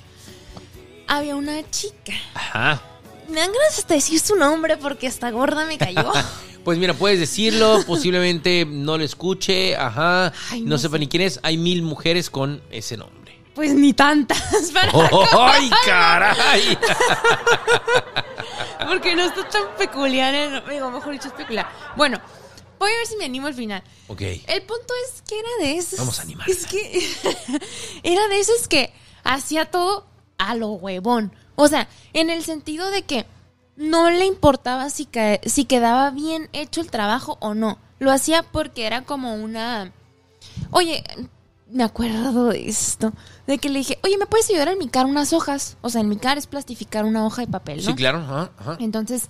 Había 1.07 1.35
una 1.35 1.67
chica. 1.71 2.13
Ajá. 2.35 2.81
Me 3.27 3.39
dan 3.39 3.51
ganas 3.51 3.79
hasta 3.79 3.95
decir 3.95 4.19
su 4.19 4.35
nombre 4.35 4.77
porque 4.77 5.07
esta 5.07 5.29
gorda 5.31 5.65
me 5.65 5.77
cayó. 5.77 6.11
Pues 6.63 6.77
mira, 6.77 6.93
puedes 6.93 7.19
decirlo, 7.19 7.79
posiblemente 7.87 8.67
no 8.69 8.95
lo 8.95 9.03
escuche, 9.03 9.75
ajá, 9.75 10.31
Ay, 10.51 10.61
no, 10.61 10.69
no 10.69 10.77
sepa 10.77 10.97
sé. 10.97 10.99
ni 10.99 11.07
quién 11.07 11.23
es. 11.23 11.39
Hay 11.41 11.57
mil 11.57 11.81
mujeres 11.81 12.29
con 12.29 12.61
ese 12.69 12.97
nombre. 12.97 13.35
pues 13.55 13.73
ni 13.73 13.93
tantas. 13.93 14.39
Para 14.71 14.91
¡Ay, 15.55 15.71
caray! 15.83 16.77
Porque 18.91 19.15
no 19.15 19.23
está 19.23 19.47
tan 19.47 19.75
peculiar. 19.77 20.33
el- 20.33 20.63
Digo, 20.69 20.91
mejor 20.91 21.13
dicho, 21.13 21.27
es 21.29 21.33
peculiar. 21.33 21.65
Bueno, 21.95 22.19
voy 22.77 22.91
a 22.91 22.97
ver 22.97 23.07
si 23.07 23.15
me 23.15 23.23
animo 23.25 23.47
al 23.47 23.53
final. 23.53 23.81
Ok. 24.07 24.21
El 24.21 24.61
punto 24.63 24.93
es 25.07 25.21
que 25.21 25.39
era 25.39 25.49
de 25.61 25.77
esos. 25.77 25.99
Vamos 25.99 26.19
a 26.19 26.23
animarla. 26.23 26.53
Es 26.53 26.65
que 26.67 27.09
era 28.03 28.27
de 28.27 28.39
esos 28.39 28.67
que 28.67 28.93
hacía 29.23 29.71
todo 29.71 30.05
a 30.37 30.55
lo 30.55 30.71
huevón. 30.71 31.33
O 31.55 31.67
sea, 31.69 31.87
en 32.13 32.29
el 32.29 32.43
sentido 32.43 32.91
de 32.91 33.03
que 33.03 33.25
no 33.77 34.09
le 34.09 34.25
importaba 34.25 34.89
si, 34.89 35.05
ca- 35.05 35.39
si 35.45 35.63
quedaba 35.65 36.09
bien 36.11 36.49
hecho 36.51 36.81
el 36.81 36.91
trabajo 36.91 37.37
o 37.39 37.53
no. 37.53 37.79
Lo 37.99 38.11
hacía 38.11 38.43
porque 38.43 38.87
era 38.87 39.03
como 39.03 39.35
una. 39.35 39.93
Oye, 40.71 41.03
me 41.71 41.83
acuerdo 41.83 42.45
de 42.47 42.67
esto. 42.69 43.13
De 43.47 43.57
que 43.57 43.69
le 43.69 43.79
dije, 43.79 43.99
oye, 44.03 44.17
¿me 44.17 44.25
puedes 44.25 44.49
ayudar 44.49 44.69
a 44.69 44.71
enmicar 44.73 45.05
unas 45.05 45.33
hojas? 45.33 45.77
O 45.81 45.89
sea, 45.89 46.01
enmicar 46.01 46.37
es 46.37 46.47
plastificar 46.47 47.05
una 47.05 47.25
hoja 47.25 47.41
de 47.41 47.47
papel, 47.47 47.77
¿no? 47.77 47.83
Sí, 47.91 47.95
claro, 47.95 48.19
ajá, 48.19 48.51
ajá. 48.57 48.77
Entonces, 48.79 49.27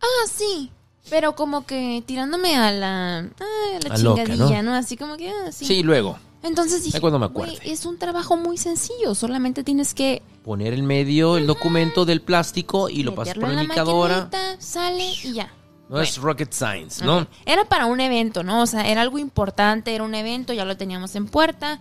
ah, 0.00 0.28
sí. 0.32 0.70
Pero 1.10 1.34
como 1.34 1.66
que 1.66 2.02
tirándome 2.06 2.56
a 2.56 2.70
la, 2.70 3.18
ah, 3.18 3.76
a 3.76 3.88
la 3.88 3.94
A 3.94 3.98
loca, 3.98 4.22
chingadilla, 4.24 4.62
¿no? 4.62 4.70
¿no? 4.70 4.76
Así 4.76 4.96
como 4.96 5.16
que, 5.16 5.30
ah, 5.30 5.50
sí. 5.50 5.64
Sí, 5.66 5.82
luego, 5.82 6.16
Entonces 6.44 6.84
dije, 6.84 7.00
cuando 7.00 7.18
me 7.18 7.26
"Güey, 7.26 7.50
acuerde". 7.56 7.72
es 7.72 7.84
un 7.86 7.98
trabajo 7.98 8.36
muy 8.36 8.56
sencillo. 8.56 9.14
Solamente 9.14 9.64
tienes 9.64 9.94
que 9.94 10.22
poner 10.44 10.72
en 10.74 10.86
medio 10.86 11.36
el 11.38 11.46
documento 11.46 12.04
del 12.04 12.20
plástico 12.20 12.88
y 12.88 13.02
lo 13.02 13.14
pasas 13.14 13.34
por 13.34 13.48
la 13.48 13.62
la 13.62 13.62
maquinita, 13.64 14.56
sale 14.60 15.08
y 15.24 15.32
ya. 15.34 15.52
No 15.88 16.00
es 16.00 16.16
rocket 16.16 16.52
science, 16.52 17.04
¿no? 17.04 17.18
Ajá. 17.18 17.28
Era 17.44 17.64
para 17.64 17.86
un 17.86 18.00
evento, 18.00 18.42
¿no? 18.42 18.62
O 18.62 18.66
sea, 18.66 18.88
era 18.88 19.02
algo 19.02 19.18
importante, 19.18 19.94
era 19.94 20.04
un 20.04 20.14
evento, 20.14 20.52
ya 20.52 20.64
lo 20.64 20.76
teníamos 20.76 21.14
en 21.16 21.26
puerta. 21.26 21.80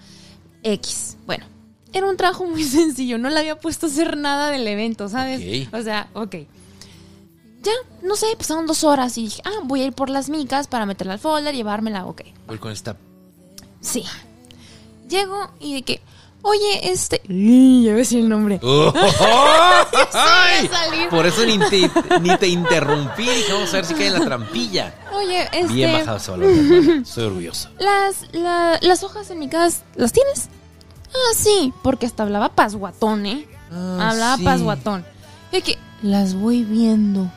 X. 0.63 1.17
Bueno, 1.25 1.45
era 1.93 2.07
un 2.07 2.17
trabajo 2.17 2.45
muy 2.45 2.63
sencillo, 2.65 3.17
no 3.17 3.29
le 3.29 3.39
había 3.39 3.59
puesto 3.59 3.85
a 3.85 3.89
hacer 3.89 4.17
nada 4.17 4.49
del 4.49 4.67
evento, 4.67 5.09
¿sabes? 5.09 5.67
Ok. 5.67 5.73
O 5.73 5.81
sea, 5.81 6.09
ok. 6.13 6.35
Ya, 7.63 7.71
no 8.01 8.15
sé, 8.15 8.25
pasaron 8.37 8.65
dos 8.65 8.83
horas 8.83 9.17
y 9.17 9.23
dije, 9.23 9.41
ah, 9.45 9.61
voy 9.63 9.81
a 9.81 9.85
ir 9.85 9.93
por 9.93 10.09
las 10.09 10.29
micas 10.29 10.67
para 10.67 10.85
meterla 10.85 11.13
al 11.13 11.19
folder, 11.19 11.53
llevármela, 11.53 12.05
ok. 12.05 12.21
Voy 12.47 12.57
con 12.57 12.71
esta. 12.71 12.97
Sí. 13.81 14.03
Llego 15.07 15.51
y 15.59 15.75
de 15.75 15.83
que, 15.83 16.01
oye, 16.43 16.91
este. 16.91 17.21
Y 17.27 17.83
ya 17.85 17.93
ves 17.93 18.11
el 18.13 18.27
nombre. 18.29 18.59
¡Oh! 18.63 18.93
¡Ay! 20.13 20.69
Por 21.09 21.25
eso 21.25 21.45
ni 21.45 21.57
te, 21.59 21.89
ni 22.21 22.35
te 22.37 22.47
interrumpí. 22.47 23.23
Dije, 23.23 23.53
vamos 23.53 23.69
a 23.73 23.77
ver 23.77 23.85
si 23.85 23.93
cae 23.93 24.07
en 24.07 24.13
la 24.13 24.25
trampilla. 24.25 24.93
Oye, 25.13 25.43
este. 25.51 25.73
Bien 25.73 25.91
bajado 25.93 26.19
solo. 26.19 26.47
Estoy 26.49 27.25
orgulloso. 27.25 27.69
Las, 27.79 28.25
la- 28.33 28.79
las 28.81 29.03
hojas 29.03 29.29
en 29.31 29.39
mi 29.39 29.49
casa, 29.49 29.83
¿las 29.95 30.11
tienes? 30.13 30.49
Ah, 31.13 31.33
sí, 31.35 31.73
porque 31.83 32.05
hasta 32.05 32.23
hablaba 32.23 32.49
pasguatón, 32.49 33.25
¿eh? 33.25 33.47
Ah, 33.71 34.09
hablaba 34.11 34.37
sí. 34.37 34.43
pasguatón. 34.43 35.05
Y 35.51 35.61
que 35.61 35.77
las 36.01 36.33
voy 36.35 36.63
viendo. 36.63 37.29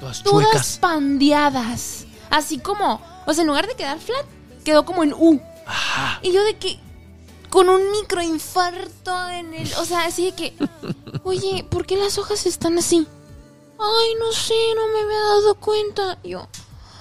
Todas 0.00 0.22
Todas 0.22 0.44
chuecas. 0.46 0.78
pandeadas. 0.78 2.04
Así 2.30 2.58
como, 2.58 3.00
o 3.26 3.32
sea, 3.34 3.42
en 3.42 3.48
lugar 3.48 3.66
de 3.66 3.74
quedar 3.74 3.98
flat, 3.98 4.24
quedó 4.64 4.84
como 4.84 5.02
en 5.04 5.12
U. 5.12 5.40
Ajá. 5.66 6.18
Y 6.22 6.32
yo 6.32 6.42
de 6.44 6.56
que, 6.56 6.78
con 7.50 7.68
un 7.68 7.90
microinfarto 7.92 9.28
en 9.30 9.54
el. 9.54 9.72
O 9.74 9.84
sea, 9.84 10.04
así 10.06 10.26
de 10.26 10.32
que, 10.32 10.54
oye, 11.24 11.64
¿por 11.68 11.84
qué 11.86 11.96
las 11.96 12.16
hojas 12.18 12.46
están 12.46 12.78
así? 12.78 13.06
Ay, 13.78 14.08
no 14.18 14.32
sé, 14.32 14.54
no 14.76 14.88
me 14.92 15.00
había 15.04 15.18
dado 15.26 15.54
cuenta. 15.56 16.18
Yo, 16.24 16.48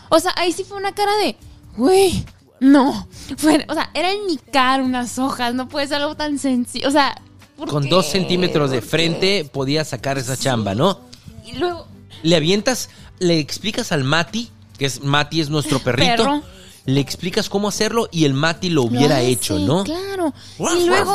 o 0.09 0.19
sea, 0.19 0.33
ahí 0.37 0.51
sí 0.51 0.63
fue 0.63 0.77
una 0.77 0.93
cara 0.93 1.15
de, 1.17 1.35
güey, 1.77 2.25
no. 2.59 3.07
Fue, 3.37 3.65
o 3.69 3.73
sea, 3.73 3.89
era 3.93 4.11
enmicar 4.11 4.81
unas 4.81 5.19
hojas, 5.19 5.53
no 5.53 5.69
puede 5.69 5.87
ser 5.87 6.01
algo 6.01 6.15
tan 6.15 6.39
sencillo. 6.39 6.87
O 6.87 6.91
sea, 6.91 7.21
¿por 7.57 7.69
Con 7.69 7.83
qué? 7.83 7.89
dos 7.89 8.07
centímetros 8.07 8.71
de 8.71 8.81
frente 8.81 9.45
podías 9.51 9.89
sacar 9.89 10.17
esa 10.17 10.35
chamba, 10.37 10.73
¿no? 10.75 10.99
Y 11.45 11.53
luego, 11.53 11.87
Le 12.23 12.35
avientas, 12.35 12.89
le 13.19 13.39
explicas 13.39 13.91
al 13.91 14.03
Mati, 14.03 14.49
que 14.77 14.85
es 14.85 15.01
Mati 15.03 15.41
es 15.41 15.49
nuestro 15.49 15.79
perrito. 15.79 16.15
Perro. 16.23 16.41
Le 16.85 16.99
explicas 17.01 17.49
cómo 17.49 17.67
hacerlo 17.67 18.07
y 18.11 18.25
el 18.25 18.33
Mati 18.33 18.69
lo 18.69 18.83
hubiera 18.83 19.15
lo 19.15 19.21
hace, 19.21 19.29
hecho, 19.29 19.59
¿no? 19.59 19.83
Claro. 19.83 20.33
Y 20.57 20.85
luego. 20.85 21.13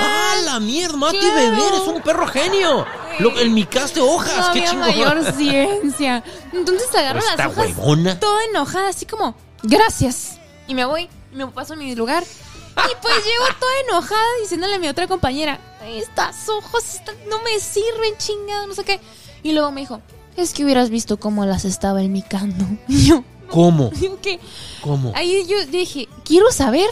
¡Ah, 0.00 0.36
la 0.44 0.60
mierda! 0.60 0.96
Mati 0.96 1.18
Claro. 1.18 1.34
Beber 1.34 1.74
es 1.74 1.88
un 1.88 2.02
perro 2.02 2.26
genio. 2.28 2.86
Lo, 3.18 3.38
el 3.38 3.50
micaste 3.50 4.00
hojas, 4.00 4.48
no 4.48 4.52
qué 4.52 4.66
había 4.66 4.74
mayor 4.80 5.32
ciencia. 5.34 6.22
Entonces 6.52 6.88
agarro 6.94 7.20
Pero 7.20 7.36
las 7.36 7.46
hojas 7.46 7.76
huevona. 7.76 8.18
toda 8.20 8.44
enojada, 8.44 8.88
así 8.88 9.06
como, 9.06 9.34
gracias. 9.62 10.38
Y 10.68 10.74
me 10.74 10.84
voy, 10.84 11.08
y 11.32 11.36
me 11.36 11.46
paso 11.48 11.72
a 11.74 11.76
mi 11.76 11.94
lugar. 11.94 12.22
Y 12.22 13.02
pues 13.02 13.14
llego 13.24 13.58
toda 13.58 13.72
enojada 13.88 14.22
diciéndole 14.42 14.74
a 14.76 14.78
mi 14.78 14.88
otra 14.88 15.06
compañera, 15.08 15.58
estas 15.86 16.48
hojas 16.48 16.94
están- 16.96 17.16
no 17.28 17.42
me 17.42 17.58
sirven, 17.58 18.16
chingada, 18.18 18.66
no 18.66 18.74
sé 18.74 18.84
qué. 18.84 19.00
Y 19.42 19.52
luego 19.52 19.70
me 19.72 19.80
dijo, 19.82 20.00
es 20.36 20.52
que 20.54 20.64
hubieras 20.64 20.90
visto 20.90 21.18
cómo 21.18 21.44
las 21.46 21.64
estaba 21.64 22.02
enmicando. 22.02 22.64
Y 22.88 23.06
yo, 23.06 23.24
¿Cómo? 23.50 23.90
¿Cómo? 24.80 25.12
ahí 25.14 25.44
yo 25.48 25.66
dije, 25.66 26.08
¿quiero 26.24 26.50
saber 26.52 26.88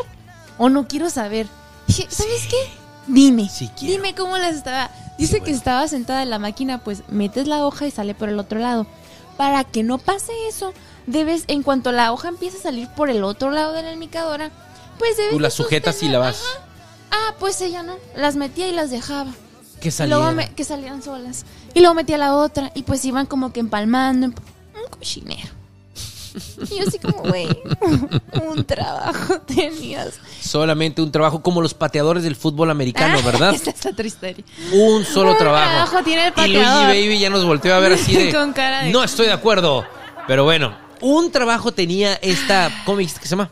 o 0.58 0.68
no 0.68 0.88
quiero 0.88 1.08
saber? 1.08 1.46
Dije, 1.86 2.06
¿sabes 2.10 2.46
qué? 2.48 2.56
Dime. 3.06 3.48
Sí 3.48 3.70
quiero. 3.78 3.94
Dime 3.94 4.14
cómo 4.14 4.36
las 4.38 4.54
estaba. 4.56 4.90
Dice 5.18 5.36
Sí, 5.38 5.40
que 5.40 5.50
estaba 5.50 5.88
sentada 5.88 6.22
en 6.22 6.30
la 6.30 6.38
máquina, 6.38 6.78
pues 6.84 7.02
metes 7.08 7.48
la 7.48 7.64
hoja 7.66 7.86
y 7.86 7.90
sale 7.90 8.14
por 8.14 8.28
el 8.28 8.38
otro 8.38 8.58
lado. 8.58 8.86
Para 9.36 9.64
que 9.64 9.82
no 9.82 9.98
pase 9.98 10.32
eso, 10.48 10.72
debes, 11.06 11.44
en 11.46 11.62
cuanto 11.62 11.90
la 11.92 12.12
hoja 12.12 12.28
empiece 12.28 12.58
a 12.58 12.62
salir 12.62 12.88
por 12.96 13.08
el 13.08 13.24
otro 13.24 13.50
lado 13.50 13.72
de 13.72 13.82
la 13.82 13.92
enmicadora, 13.92 14.50
pues 14.98 15.16
debes. 15.16 15.32
Tú 15.32 15.40
las 15.40 15.54
sujetas 15.54 16.02
y 16.02 16.08
la 16.08 16.18
vas. 16.18 16.42
Ajá. 16.42 16.64
Ah, 17.10 17.34
pues 17.38 17.60
ella 17.62 17.82
no. 17.82 17.94
Las 18.16 18.36
metía 18.36 18.68
y 18.68 18.72
las 18.72 18.90
dejaba. 18.90 19.30
Que 19.80 19.90
me- 20.34 20.50
que 20.54 20.64
salían 20.64 21.02
solas. 21.02 21.44
Y 21.74 21.80
luego 21.80 21.94
metía 21.94 22.18
la 22.18 22.34
otra 22.34 22.70
y 22.74 22.82
pues 22.82 23.04
iban 23.04 23.26
como 23.26 23.52
que 23.52 23.60
empalmando. 23.60 24.26
emp- 24.28 24.38
Un 24.74 24.90
cochinero. 24.98 25.48
Y 26.70 26.78
yo 26.78 26.84
así 26.86 26.98
como, 26.98 27.22
güey, 27.22 27.48
un 28.46 28.64
trabajo 28.64 29.40
tenías. 29.46 30.14
Solamente 30.40 31.02
un 31.02 31.10
trabajo 31.10 31.42
como 31.42 31.60
los 31.62 31.74
pateadores 31.74 32.22
del 32.22 32.36
fútbol 32.36 32.70
americano, 32.70 33.18
Ah, 33.18 33.22
¿verdad? 33.24 33.54
Esa 33.54 33.70
es 33.70 33.86
otra 33.86 34.06
historia. 34.06 34.44
Un 34.72 35.04
solo 35.04 35.32
Un 35.32 35.38
trabajo. 35.38 35.70
trabajo 35.70 36.04
tiene 36.04 36.26
el 36.28 36.32
y 36.36 36.40
Luigi 36.48 36.54
pateador. 36.58 36.86
Baby 36.88 37.18
ya 37.18 37.30
nos 37.30 37.44
volteó 37.44 37.74
a 37.74 37.80
ver 37.80 37.92
así 37.94 38.14
de. 38.14 38.32
Con 38.32 38.52
cara 38.52 38.82
de- 38.84 38.90
No 38.90 39.02
estoy 39.02 39.26
de 39.26 39.32
acuerdo. 39.32 39.84
Pero 40.28 40.44
bueno, 40.44 40.76
un 41.00 41.32
trabajo 41.32 41.72
tenía 41.72 42.14
esta. 42.14 42.70
¿Cómo 42.84 42.98
dijiste 42.98 43.20
que 43.20 43.26
se 43.26 43.30
llama? 43.36 43.50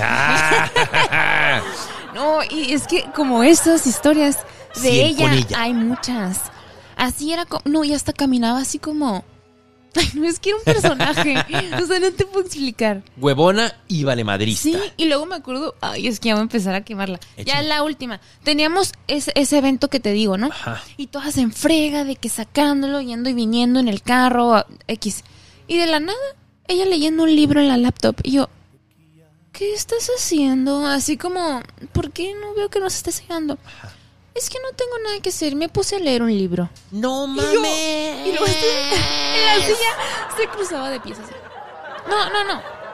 Ah. 0.00 1.60
No, 2.14 2.38
y 2.48 2.72
es 2.72 2.86
que 2.86 3.04
como 3.14 3.42
esas 3.42 3.86
historias 3.86 4.38
de 4.82 5.04
ella, 5.06 5.30
hay 5.56 5.72
muchas. 5.72 6.42
Así 6.96 7.32
era 7.32 7.44
como, 7.44 7.62
no, 7.64 7.84
y 7.84 7.92
hasta 7.92 8.12
caminaba 8.12 8.60
así 8.60 8.78
como, 8.78 9.24
ay, 9.96 10.08
no 10.14 10.24
es 10.26 10.38
que 10.38 10.50
era 10.50 10.58
un 10.58 10.64
personaje, 10.64 11.36
o 11.82 11.86
sea, 11.86 11.98
no 11.98 12.12
te 12.12 12.24
puedo 12.24 12.46
explicar. 12.46 13.02
Huevona 13.16 13.74
y 13.88 14.04
valemadrista. 14.04 14.62
Sí, 14.62 14.78
y 14.96 15.06
luego 15.06 15.26
me 15.26 15.36
acuerdo, 15.36 15.74
ay, 15.80 16.06
es 16.06 16.20
que 16.20 16.28
ya 16.28 16.34
voy 16.34 16.40
a 16.40 16.42
empezar 16.42 16.74
a 16.74 16.82
quemarla. 16.82 17.18
Ya 17.36 17.42
Échale. 17.42 17.62
es 17.62 17.68
la 17.68 17.82
última. 17.82 18.20
Teníamos 18.42 18.92
ese, 19.08 19.32
ese 19.34 19.58
evento 19.58 19.88
que 19.88 20.00
te 20.00 20.12
digo, 20.12 20.36
¿no? 20.36 20.46
Ajá. 20.46 20.82
Y 20.96 21.08
todas 21.08 21.36
en 21.38 21.52
frega 21.52 22.04
de 22.04 22.16
que 22.16 22.28
sacándolo, 22.28 23.00
yendo 23.00 23.30
y 23.30 23.34
viniendo 23.34 23.80
en 23.80 23.88
el 23.88 24.02
carro, 24.02 24.64
X. 24.86 25.24
Y 25.66 25.78
de 25.78 25.86
la 25.86 26.00
nada, 26.00 26.18
ella 26.68 26.84
leyendo 26.84 27.24
un 27.24 27.34
libro 27.34 27.60
en 27.60 27.68
la 27.68 27.76
laptop. 27.76 28.16
Y 28.22 28.32
yo, 28.32 28.48
¿qué 29.52 29.72
estás 29.72 30.10
haciendo? 30.16 30.86
Así 30.86 31.16
como, 31.16 31.62
¿por 31.92 32.10
qué 32.12 32.34
no 32.40 32.54
veo 32.54 32.68
que 32.68 32.80
nos 32.80 32.94
estés 32.94 33.22
llegando? 33.22 33.58
Es 34.34 34.50
que 34.50 34.58
no 34.60 34.76
tengo 34.76 34.92
nada 35.04 35.20
que 35.20 35.28
hacer, 35.30 35.54
me 35.56 35.68
puse 35.68 35.96
a 35.96 35.98
leer 36.00 36.22
un 36.22 36.36
libro. 36.36 36.68
No 36.90 37.26
Y 37.26 37.36
yo- 37.36 37.44
Y 38.26 38.32
luego 38.32 38.46
en 38.46 39.46
la 39.46 39.54
silla 39.64 40.36
se 40.36 40.46
cruzaba 40.48 40.90
de 40.90 41.00
pies 41.00 41.18
así. 41.18 41.32
No, 42.08 42.30
no, 42.30 42.44
no. 42.44 42.84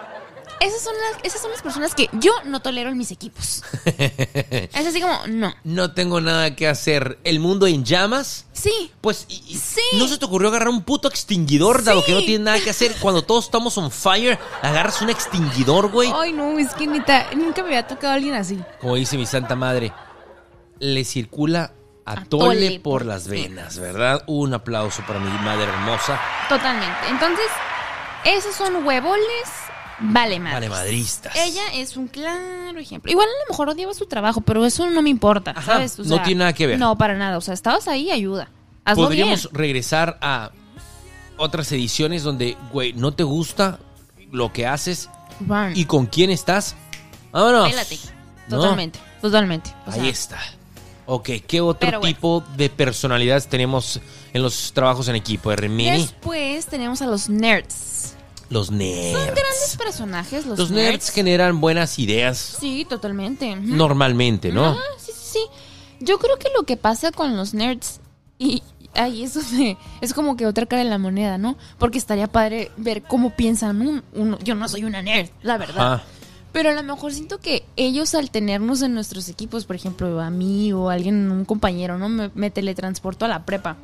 Esas 0.61 0.83
son, 0.83 0.93
las, 0.95 1.25
esas 1.25 1.41
son 1.41 1.51
las 1.53 1.63
personas 1.63 1.95
que 1.95 2.11
yo 2.13 2.33
no 2.45 2.61
tolero 2.61 2.91
en 2.91 2.99
mis 2.99 3.11
equipos. 3.11 3.63
es 3.87 4.87
así 4.87 5.01
como, 5.01 5.27
no. 5.27 5.55
No 5.65 5.95
tengo 5.95 6.21
nada 6.21 6.55
que 6.55 6.69
hacer. 6.69 7.19
¿El 7.25 7.41
mundo 7.41 7.67
en 7.67 7.83
llamas? 7.83 8.45
Sí. 8.53 8.93
Pues, 9.01 9.25
y- 9.31 9.43
y- 9.49 9.57
Sí. 9.57 9.81
¿no 9.95 10.07
se 10.07 10.19
te 10.19 10.27
ocurrió 10.27 10.49
agarrar 10.51 10.69
un 10.69 10.83
puto 10.83 11.09
extinguidor, 11.09 11.83
dado 11.83 12.01
Sí. 12.01 12.07
que 12.09 12.13
no 12.13 12.19
tiene 12.21 12.45
nada 12.45 12.61
que 12.61 12.69
hacer? 12.69 12.95
Cuando 13.01 13.23
todos 13.23 13.47
estamos 13.47 13.79
on 13.79 13.91
fire, 13.91 14.39
agarras 14.61 15.01
un 15.01 15.09
extinguidor, 15.09 15.89
güey. 15.91 16.13
Ay, 16.15 16.35
no, 16.35 16.59
es 16.59 16.75
que 16.75 16.87
neta, 16.87 17.31
nunca 17.35 17.63
me 17.63 17.69
había 17.69 17.87
tocado 17.87 18.13
alguien 18.13 18.35
así. 18.35 18.59
Como 18.83 18.97
dice 18.97 19.17
mi 19.17 19.25
santa 19.25 19.57
madre, 19.57 19.95
le 20.81 21.05
circula 21.05 21.73
atole, 22.05 22.67
Atole 22.67 22.81
por 22.81 23.05
las 23.07 23.29
venas, 23.29 23.79
¿verdad? 23.79 24.23
Un 24.27 24.55
aplauso 24.55 25.03
para 25.07 25.21
mi 25.21 25.31
madre 25.45 25.65
hermosa. 25.65 26.19
Totalmente. 26.49 26.97
Entonces, 27.09 27.47
esos 28.25 28.55
son 28.55 28.85
huevoles, 28.85 29.49
vale 30.01 30.41
madres. 30.41 30.55
Vale, 30.55 30.69
madristas. 30.69 31.37
Ella 31.37 31.63
es 31.75 31.97
un 31.97 32.09
claro 32.09 32.79
ejemplo. 32.79 33.11
Igual 33.11 33.29
a 33.29 33.45
lo 33.45 33.51
mejor 33.53 33.69
odiaba 33.69 33.95
su 33.95 34.07
trabajo, 34.07 34.41
pero 34.41 34.65
eso 34.65 34.89
no 34.91 35.03
me 35.03 35.11
importa, 35.11 35.53
Ajá, 35.53 35.63
¿sabes? 35.75 35.99
O 36.01 36.05
no 36.05 36.21
tiene 36.23 36.41
nada 36.41 36.53
que 36.53 36.67
ver. 36.67 36.79
No, 36.79 36.97
para 36.99 37.15
nada. 37.15 37.39
O 37.39 37.41
sea, 37.41 37.55
estabas 37.55 37.87
ahí, 37.89 38.11
ayuda. 38.11 38.49
Hazlo 38.85 39.05
Podríamos 39.05 39.43
bien. 39.45 39.55
regresar 39.55 40.19
a 40.23 40.51
otras 41.37 41.71
ediciones 41.73 42.23
donde, 42.23 42.57
güey, 42.73 42.93
no 42.95 43.13
te 43.13 43.23
gusta 43.23 43.79
lo 44.33 44.53
que 44.53 44.67
haces 44.67 45.09
Burn. 45.41 45.73
y 45.77 45.85
con 45.85 46.07
quién 46.07 46.31
estás. 46.31 46.75
Vámonos. 47.33 47.71
Pélate. 47.71 47.99
¿No? 48.49 48.57
Totalmente, 48.57 48.99
totalmente. 49.21 49.71
O 49.87 49.93
sea, 49.93 50.03
Ahí 50.03 50.09
está. 50.09 50.39
Ok, 51.13 51.29
¿qué 51.45 51.61
otro 51.61 51.89
bueno. 51.99 52.07
tipo 52.07 52.45
de 52.57 52.71
personalidades 52.71 53.49
tenemos 53.49 54.01
en 54.33 54.43
los 54.45 54.73
trabajos 54.73 55.09
en 55.09 55.17
equipo? 55.17 55.51
Después 55.51 56.67
tenemos 56.67 57.03
a 57.03 57.07
los 57.07 57.29
nerds. 57.29 58.15
los 58.49 58.71
nerds. 58.71 59.19
Son 59.19 59.27
grandes 59.27 59.77
personajes, 59.77 60.47
los, 60.47 60.57
Los 60.57 60.71
nerds 60.71 61.11
generan 61.11 61.61
buenas 61.61 61.99
ideas 61.99 62.39
Sí, 62.61 62.87
totalmente. 62.89 63.57
Normalmente, 63.57 64.53
¿no? 64.53 64.75
Sí, 64.99 65.07
sí, 65.07 65.13
sí. 65.33 65.47
Yo 65.99 66.21
creo 66.21 66.39
que 66.39 66.47
lo 66.57 66.63
que 66.63 66.77
pasa 66.77 67.11
con 67.11 67.37
los 67.37 67.55
nerds 67.55 67.99
y 68.39 68.63
ahí 68.95 69.25
eso 69.25 69.41
de- 69.41 69.77
es 70.01 70.15
como 70.15 70.37
que 70.37 70.47
otra 70.47 70.67
cara 70.67 70.85
de 70.85 70.91
la 70.91 70.99
moneda, 70.99 71.39
¿no? 71.39 71.57
Porque 71.79 71.99
estaría 71.99 72.29
padre 72.29 72.71
ver 72.77 73.03
cómo 73.03 73.35
piensan 73.35 73.81
un, 73.83 74.05
uno. 74.15 74.39
Yo 74.45 74.55
no 74.55 74.69
soy 74.69 74.85
una 74.85 75.03
nerd, 75.03 75.29
la 75.43 75.59
verdad. 75.59 75.95
Ajá. 75.95 76.05
Pero 76.53 76.71
a 76.71 76.73
lo 76.75 76.83
mejor 76.83 77.13
siento 77.13 77.39
que 77.39 77.65
ellos 77.77 78.15
al 78.15 78.31
tenernos 78.31 78.83
en 78.83 78.95
nuestros 78.95 79.29
equipos, 79.29 79.65
por 79.65 79.77
ejemplo, 79.77 80.21
a 80.21 80.31
mí 80.31 80.73
o 80.73 80.91
a 80.91 80.95
alguien, 80.95 81.31
un 81.31 81.45
compañero, 81.45 81.99
¿no? 81.99 82.09
Me, 82.09 82.31
me 82.35 82.51
teletransporto 82.51 83.25
a 83.25 83.29
la 83.29 83.45
prepa. 83.45 83.77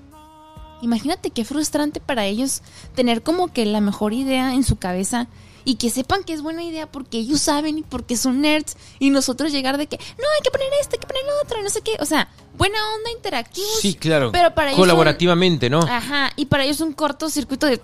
Imagínate 0.82 1.30
qué 1.30 1.44
frustrante 1.44 2.00
para 2.00 2.26
ellos 2.26 2.62
tener 2.94 3.22
como 3.22 3.52
que 3.52 3.64
la 3.64 3.80
mejor 3.80 4.12
idea 4.12 4.52
en 4.52 4.64
su 4.64 4.76
cabeza 4.76 5.28
y 5.66 5.74
que 5.74 5.90
sepan 5.90 6.22
que 6.22 6.32
es 6.32 6.42
buena 6.42 6.62
idea 6.62 6.86
porque 6.86 7.18
ellos 7.18 7.40
saben 7.40 7.78
y 7.78 7.82
porque 7.82 8.16
son 8.16 8.40
nerds 8.40 8.76
y 9.00 9.10
nosotros 9.10 9.50
llegar 9.50 9.78
de 9.78 9.88
que, 9.88 9.96
no, 9.96 10.24
hay 10.36 10.42
que 10.42 10.50
poner 10.50 10.68
esto, 10.80 10.94
hay 10.94 11.00
que 11.00 11.06
poner 11.08 11.24
lo 11.24 11.42
otro, 11.42 11.58
y 11.58 11.62
no 11.64 11.70
sé 11.70 11.80
qué. 11.80 11.96
O 11.98 12.06
sea, 12.06 12.28
buena 12.56 12.78
onda, 12.94 13.10
interactivos. 13.10 13.80
Sí, 13.80 13.94
claro. 13.94 14.30
Pero 14.30 14.54
para 14.54 14.68
ellos 14.68 14.78
Colaborativamente, 14.78 15.68
¿no? 15.68 15.80
Ajá, 15.80 16.30
y 16.36 16.46
para 16.46 16.64
ellos 16.64 16.80
un 16.80 16.92
cortocircuito 16.92 17.66
de, 17.66 17.80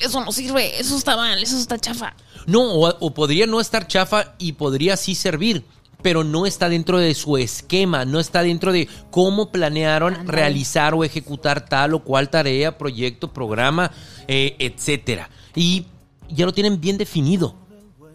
eso 0.00 0.24
no 0.24 0.32
sirve, 0.32 0.80
eso 0.80 0.96
está 0.96 1.16
mal, 1.16 1.42
eso 1.42 1.56
está 1.56 1.78
chafa. 1.78 2.14
No, 2.46 2.62
o, 2.62 2.88
o 3.00 3.14
podría 3.14 3.46
no 3.46 3.60
estar 3.60 3.86
chafa 3.86 4.34
y 4.38 4.52
podría 4.52 4.96
sí 4.96 5.14
servir, 5.14 5.64
pero 6.02 6.24
no 6.24 6.46
está 6.46 6.68
dentro 6.68 6.98
de 6.98 7.14
su 7.14 7.36
esquema, 7.36 8.04
no 8.04 8.20
está 8.20 8.42
dentro 8.42 8.72
de 8.72 8.88
cómo 9.10 9.50
planearon 9.50 10.26
realizar 10.26 10.94
o 10.94 11.04
ejecutar 11.04 11.66
tal 11.68 11.94
o 11.94 12.04
cual 12.04 12.30
tarea, 12.30 12.76
proyecto, 12.78 13.32
programa, 13.32 13.90
eh, 14.26 14.56
etcétera. 14.58 15.30
Y 15.54 15.86
ya 16.28 16.46
lo 16.46 16.52
tienen 16.52 16.80
bien 16.80 16.98
definido. 16.98 17.56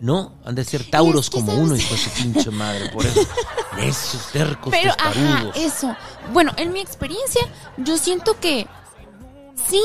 ¿No? 0.02 0.34
Han 0.44 0.56
de 0.56 0.66
ser 0.66 0.84
tauros 0.84 1.30
que, 1.30 1.38
como 1.38 1.54
¿sabes? 1.54 1.66
uno, 1.66 1.76
hijo 1.78 1.94
de 1.94 2.00
su 2.00 2.10
pinche 2.10 2.52
madre, 2.52 2.90
por 2.90 3.06
eso. 3.06 3.22
Necios, 3.78 4.28
tercos, 4.34 4.70
Pero, 4.70 4.92
ajá, 4.92 5.52
eso. 5.56 5.96
Bueno, 6.34 6.52
en 6.58 6.74
mi 6.74 6.82
experiencia, 6.82 7.42
yo 7.78 7.98
siento 7.98 8.38
que 8.42 8.68
sí, 9.70 9.82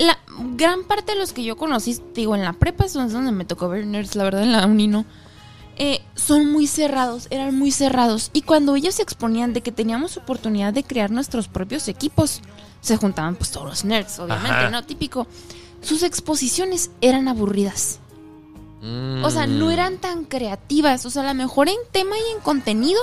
la 0.00 0.18
gran 0.56 0.84
parte 0.84 1.12
de 1.12 1.18
los 1.18 1.32
que 1.32 1.44
yo 1.44 1.56
conocí, 1.56 2.00
digo, 2.14 2.34
en 2.34 2.42
la 2.42 2.52
prepa 2.54 2.84
es 2.84 2.92
donde 2.94 3.32
me 3.32 3.44
tocó 3.44 3.68
ver 3.68 3.86
nerds, 3.86 4.16
la 4.16 4.24
verdad, 4.24 4.42
en 4.42 4.52
la 4.52 4.66
uni 4.66 4.88
no. 4.88 5.04
eh, 5.76 6.02
son 6.14 6.50
muy 6.52 6.66
cerrados, 6.66 7.26
eran 7.30 7.56
muy 7.58 7.70
cerrados. 7.70 8.30
Y 8.32 8.42
cuando 8.42 8.74
ellos 8.76 8.96
se 8.96 9.02
exponían 9.02 9.52
de 9.52 9.62
que 9.62 9.72
teníamos 9.72 10.16
oportunidad 10.16 10.72
de 10.72 10.84
crear 10.84 11.10
nuestros 11.10 11.48
propios 11.48 11.86
equipos, 11.88 12.40
se 12.80 12.96
juntaban 12.96 13.36
pues 13.36 13.50
todos 13.50 13.66
los 13.68 13.84
nerds, 13.84 14.18
obviamente, 14.18 14.50
Ajá. 14.50 14.70
¿no? 14.70 14.82
Típico. 14.84 15.26
Sus 15.82 16.02
exposiciones 16.02 16.90
eran 17.00 17.28
aburridas. 17.28 17.98
O 19.22 19.30
sea, 19.30 19.46
no 19.46 19.66
Mm. 19.66 19.70
eran 19.70 19.98
tan 19.98 20.24
creativas. 20.24 21.04
O 21.04 21.10
sea, 21.10 21.22
a 21.22 21.26
lo 21.26 21.34
mejor 21.34 21.68
en 21.68 21.76
tema 21.92 22.16
y 22.16 22.34
en 22.34 22.40
contenido 22.42 23.00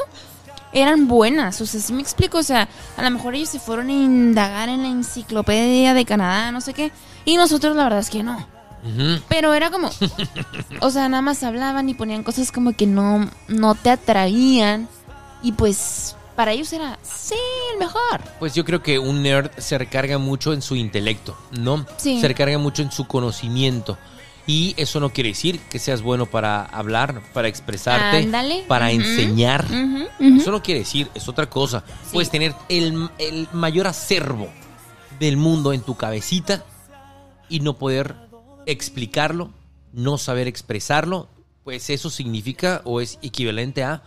eran 0.73 1.07
buenas. 1.07 1.59
O 1.61 1.65
sea, 1.65 1.79
si 1.79 1.93
me 1.93 2.01
explico. 2.01 2.37
O 2.37 2.43
sea, 2.43 2.67
a 2.95 3.01
lo 3.01 3.11
mejor 3.11 3.35
ellos 3.35 3.49
se 3.49 3.59
fueron 3.59 3.89
a 3.89 3.93
indagar 3.93 4.69
en 4.69 4.83
la 4.83 4.89
enciclopedia 4.89 5.93
de 5.93 6.05
Canadá, 6.05 6.51
no 6.51 6.61
sé 6.61 6.73
qué. 6.73 6.91
Y 7.25 7.37
nosotros 7.37 7.75
la 7.75 7.83
verdad 7.83 7.99
es 7.99 8.09
que 8.09 8.23
no. 8.23 8.47
Pero 9.27 9.53
era 9.53 9.69
como... 9.69 9.89
o 10.81 10.89
sea, 10.89 11.09
nada 11.09 11.21
más 11.21 11.43
hablaban 11.43 11.89
y 11.89 11.93
ponían 11.93 12.23
cosas 12.23 12.51
como 12.51 12.73
que 12.73 12.87
no, 12.87 13.29
no 13.47 13.75
te 13.75 13.89
atraían. 13.89 14.87
Y 15.41 15.51
pues 15.51 16.15
para 16.35 16.51
ellos 16.51 16.71
era, 16.71 16.99
sí, 17.01 17.35
el 17.73 17.79
mejor. 17.79 18.21
Pues 18.39 18.53
yo 18.53 18.63
creo 18.63 18.83
que 18.83 18.99
un 18.99 19.23
nerd 19.23 19.49
se 19.57 19.77
recarga 19.77 20.19
mucho 20.19 20.53
en 20.53 20.61
su 20.61 20.75
intelecto, 20.75 21.35
¿no? 21.51 21.85
Sí. 21.97 22.21
Se 22.21 22.27
recarga 22.27 22.57
mucho 22.59 22.83
en 22.83 22.91
su 22.91 23.07
conocimiento. 23.07 23.97
Y 24.47 24.73
eso 24.77 24.99
no 25.01 25.09
quiere 25.11 25.29
decir 25.31 25.59
que 25.69 25.77
seas 25.77 26.01
bueno 26.01 26.25
para 26.25 26.63
hablar, 26.65 27.21
para 27.33 27.49
expresarte, 27.49 28.17
Ándale. 28.19 28.63
para 28.67 28.85
Ujú. 28.87 28.95
enseñar. 28.95 29.65
Ujú, 29.65 30.05
ujú. 30.19 30.41
Eso 30.41 30.51
no 30.51 30.63
quiere 30.63 30.79
decir, 30.79 31.09
es 31.13 31.27
otra 31.27 31.49
cosa. 31.49 31.83
Sí. 32.05 32.11
Puedes 32.13 32.29
tener 32.31 32.55
el, 32.69 33.09
el 33.17 33.47
mayor 33.51 33.87
acervo 33.87 34.47
del 35.19 35.35
mundo 35.35 35.73
en 35.73 35.81
tu 35.81 35.95
cabecita 35.97 36.63
y 37.49 37.59
no 37.59 37.73
poder 37.77 38.15
explicarlo, 38.65 39.49
no 39.91 40.17
saber 40.17 40.47
expresarlo, 40.47 41.27
pues 41.63 41.89
eso 41.89 42.09
significa 42.09 42.81
o 42.85 43.01
es 43.01 43.19
equivalente 43.21 43.83
a, 43.83 44.01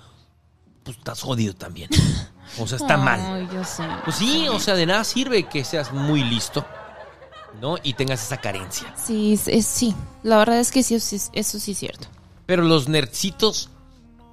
pues 0.85 0.97
estás 0.97 1.21
jodido 1.21 1.55
también. 1.55 1.91
O 2.59 2.67
sea, 2.67 2.79
está 2.79 2.97
mal. 2.97 3.21
Ay, 3.25 3.49
yo 3.55 3.63
sé. 3.63 3.85
Pues 4.05 4.17
sí, 4.17 4.49
o 4.49 4.59
sea, 4.59 4.75
de 4.75 4.85
nada 4.85 5.05
sirve 5.05 5.45
que 5.45 5.65
seas 5.65 5.93
muy 5.93 6.25
listo, 6.25 6.67
¿no? 7.61 7.77
Y 7.83 7.95
tengas 7.95 8.23
esa 8.25 8.41
carencia. 8.41 8.95
Sí, 8.97 9.39
es- 9.47 9.67
sí. 9.67 9.95
La 10.23 10.39
verdad 10.39 10.59
es 10.61 10.71
que 10.71 10.83
sí, 10.83 10.95
eso 10.95 11.17
sí- 11.19 11.31
es 11.33 11.49
cierto. 11.79 12.09
Pero 12.47 12.63
los 12.63 12.89
nerdcitos, 12.89 13.71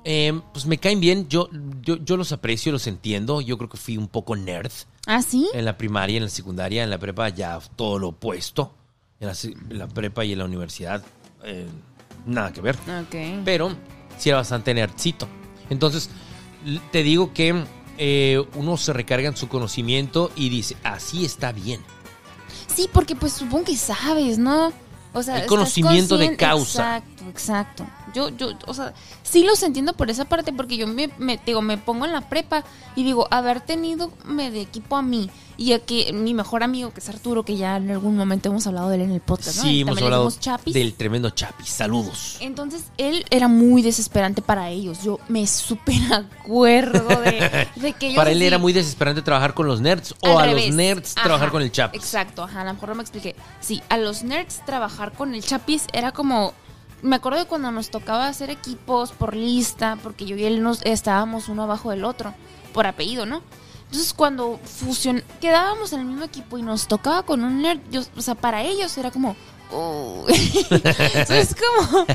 eh, 0.04 0.40
pues 0.54 0.66
me 0.66 0.78
caen 0.78 1.00
bien. 1.00 1.28
Yo, 1.30 1.50
yo, 1.82 1.98
yo 1.98 2.18
los 2.18 2.32
aprecio, 2.32 2.72
los 2.72 2.88
entiendo. 2.88 3.42
Yo 3.42 3.58
creo 3.58 3.70
que 3.70 3.78
fui 3.78 3.98
un 3.98 4.08
poco 4.08 4.36
nerd 4.36 4.72
¿Ah, 5.06 5.22
sí? 5.22 5.48
en 5.54 5.66
la 5.66 5.78
primaria, 5.78 6.18
en 6.18 6.24
la 6.24 6.30
secundaria, 6.30 6.84
en 6.84 6.90
la 6.90 6.98
prepa, 6.98 7.30
ya 7.30 7.60
todo 7.76 8.00
lo 8.00 8.10
opuesto. 8.10 8.74
En 9.20 9.28
la, 9.28 9.36
se- 9.36 9.50
en 9.52 9.78
la 9.78 9.88
prepa 9.88 10.24
y 10.26 10.34
en 10.34 10.40
la 10.40 10.46
universidad, 10.46 11.04
eh, 11.44 11.68
nada 12.26 12.54
que 12.54 12.62
ver. 12.62 12.76
Ok. 12.76 13.44
Pero 13.44 13.72
sí 14.18 14.30
era 14.30 14.38
bastante 14.40 14.74
nerdcito. 14.74 15.28
Entonces, 15.70 16.10
te 16.92 17.04
digo 17.04 17.34
que 17.34 17.64
eh, 18.00 18.44
uno 18.56 18.78
se 18.78 18.94
recarga 18.94 19.28
en 19.28 19.36
su 19.36 19.48
conocimiento 19.48 20.32
y 20.36 20.50
dice, 20.50 20.78
así 20.84 21.26
está 21.26 21.52
bien. 21.52 21.82
Sí, 22.74 22.90
porque 22.92 23.16
pues 23.16 23.34
supongo 23.34 23.66
que 23.66 23.78
sabes, 23.78 24.38
¿no? 24.38 24.72
O 25.14 25.24
sea, 25.24 25.42
El 25.42 25.48
conocimiento 25.48 26.18
de 26.18 26.36
causa. 26.36 26.98
Exacto, 26.98 27.17
exacto. 27.30 27.86
Yo, 28.14 28.30
yo, 28.30 28.50
o 28.66 28.74
sea, 28.74 28.94
sí 29.24 29.44
los 29.44 29.62
entiendo 29.64 29.94
por 29.94 30.10
esa 30.10 30.26
parte, 30.26 30.54
porque 30.54 30.78
yo 30.78 30.88
me, 30.88 31.10
me, 31.18 31.40
digo, 31.46 31.62
me 31.62 31.78
pongo 31.78 32.06
en 32.06 32.12
la 32.14 32.22
prepa 32.22 32.64
y 32.96 33.04
digo, 33.04 33.28
haber 33.32 33.62
tenido 33.62 34.12
me 34.26 34.52
de 34.52 34.62
equipo 34.62 34.96
a 34.98 35.02
mí 35.02 35.30
y 35.58 35.74
a 35.74 35.80
que 35.80 36.14
mi 36.14 36.34
mejor 36.36 36.62
amigo, 36.64 36.94
que 36.94 37.00
es 37.00 37.10
Arturo, 37.10 37.44
que 37.44 37.58
ya 37.58 37.78
en 37.78 37.90
algún 37.90 38.16
momento 38.16 38.50
hemos 38.50 38.68
hablado 38.68 38.90
de 38.90 38.96
él 38.98 39.02
en 39.02 39.12
el 39.12 39.22
podcast, 39.22 39.58
¿no? 39.58 39.64
Sí, 39.64 39.82
hemos 39.82 40.00
hablado 40.02 40.30
Chapis. 40.32 40.74
del 40.74 40.94
tremendo 40.94 41.32
Chapis. 41.32 41.68
Saludos. 41.70 42.38
Entonces, 42.42 42.84
él 42.98 43.26
era 43.32 43.48
muy 43.48 43.82
desesperante 43.82 44.42
para 44.44 44.70
ellos. 44.70 45.04
Yo 45.04 45.20
me 45.28 45.48
súper 45.48 46.14
acuerdo 46.14 47.08
de, 47.22 47.68
de 47.76 47.94
que 48.00 48.08
ellos 48.08 48.18
Para 48.18 48.32
él 48.32 48.42
era 48.44 48.60
muy 48.60 48.72
desesperante 48.72 49.22
trabajar 49.24 49.56
con 49.56 49.66
los 49.68 49.82
nerds 49.82 50.14
o 50.22 50.38
a 50.38 50.46
revés. 50.46 50.68
los 50.68 50.76
nerds 50.76 51.14
Ajá, 51.18 51.24
trabajar 51.24 51.52
con 51.52 51.62
el 51.64 51.72
Chapis. 51.72 52.02
Exacto, 52.02 52.44
ajá, 52.44 52.62
a 52.62 52.66
lo 52.66 52.74
mejor 52.74 52.90
no 52.90 52.96
me 52.96 53.02
expliqué. 53.02 53.36
Sí, 53.60 53.82
a 53.90 53.98
los 53.98 54.24
nerds 54.24 54.64
trabajar 54.66 55.14
con 55.14 55.34
el 55.34 55.44
Chapis 55.44 55.88
era 55.92 56.12
como. 56.12 56.54
Me 57.02 57.16
acuerdo 57.16 57.40
de 57.40 57.46
cuando 57.46 57.72
nos 57.72 57.90
tocaba 57.90 58.28
hacer 58.28 58.50
equipos 58.50 59.12
por 59.12 59.36
lista, 59.36 59.98
porque 60.02 60.26
yo 60.26 60.36
y 60.36 60.46
él 60.46 60.64
nos 60.64 60.82
estábamos 60.84 61.48
uno 61.48 61.64
abajo 61.64 61.92
del 61.92 62.04
otro, 62.06 62.34
por 62.74 62.88
apellido, 62.88 63.26
¿no? 63.26 63.42
Entonces 63.86 64.14
cuando 64.14 64.60
fusion 64.66 65.24
quedábamos 65.40 65.94
en 65.94 66.02
el 66.02 66.06
mismo 66.08 66.26
equipo 66.26 66.58
y 66.58 66.62
nos 66.62 66.88
tocaba 66.88 67.24
con 67.24 67.44
un 67.44 67.62
nerd, 67.62 67.80
yo- 67.92 68.02
o 68.18 68.22
sea, 68.22 68.36
para 68.36 68.64
ellos 68.64 68.98
era 68.98 69.12
como, 69.12 69.36
Uy. 69.70 70.34
Eso 71.14 71.34
es 71.34 71.54
como. 71.54 72.06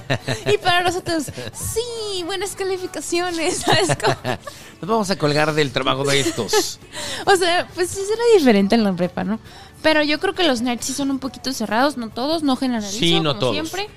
Y 0.51 0.57
para 0.57 0.83
nosotros, 0.83 1.25
sí, 1.53 2.23
buenas 2.25 2.57
calificaciones, 2.57 3.59
¿sabes 3.59 3.91
cómo? 4.03 4.17
Nos 4.81 4.89
vamos 4.91 5.11
a 5.11 5.17
colgar 5.19 5.53
del 5.53 5.71
trabajo 5.71 6.03
de 6.05 6.21
estos. 6.21 6.79
O 7.27 7.37
sea, 7.37 7.69
pues 7.75 7.91
sí 7.91 8.01
será 8.07 8.23
diferente 8.39 8.75
en 8.75 8.85
la 8.85 8.93
prepa, 8.95 9.23
¿no? 9.25 9.39
Pero 9.83 10.03
yo 10.03 10.19
creo 10.19 10.35
que 10.35 10.45
los 10.45 10.63
nerds 10.63 10.87
sí 10.87 10.93
son 10.95 11.11
un 11.11 11.19
poquito 11.19 11.53
cerrados, 11.53 11.99
no 11.99 12.09
todos, 12.09 12.43
no 12.43 12.57
generalizo, 12.57 12.99
Sí, 12.99 13.21
no 13.21 13.31
como 13.35 13.41
todos. 13.41 13.53
siempre. 13.55 13.89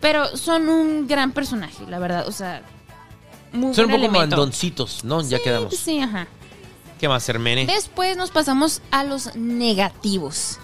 Pero 0.00 0.36
son 0.36 0.68
un 0.68 1.06
gran 1.06 1.32
personaje, 1.32 1.84
la 1.88 1.98
verdad. 1.98 2.26
O 2.26 2.32
sea, 2.32 2.62
muy 3.52 3.74
Son 3.74 3.86
un 3.86 3.90
poco 3.92 3.98
elemento. 4.04 4.36
mandoncitos, 4.36 5.04
¿no? 5.04 5.20
Ya 5.22 5.38
quedamos. 5.38 5.76
Sí, 5.76 6.00
ajá. 6.00 6.26
¿Qué 6.98 7.08
más, 7.08 7.28
Hermene? 7.28 7.66
Después 7.66 8.16
nos 8.16 8.30
pasamos 8.30 8.82
a 8.90 9.04
los 9.04 9.34
negativos. 9.36 10.58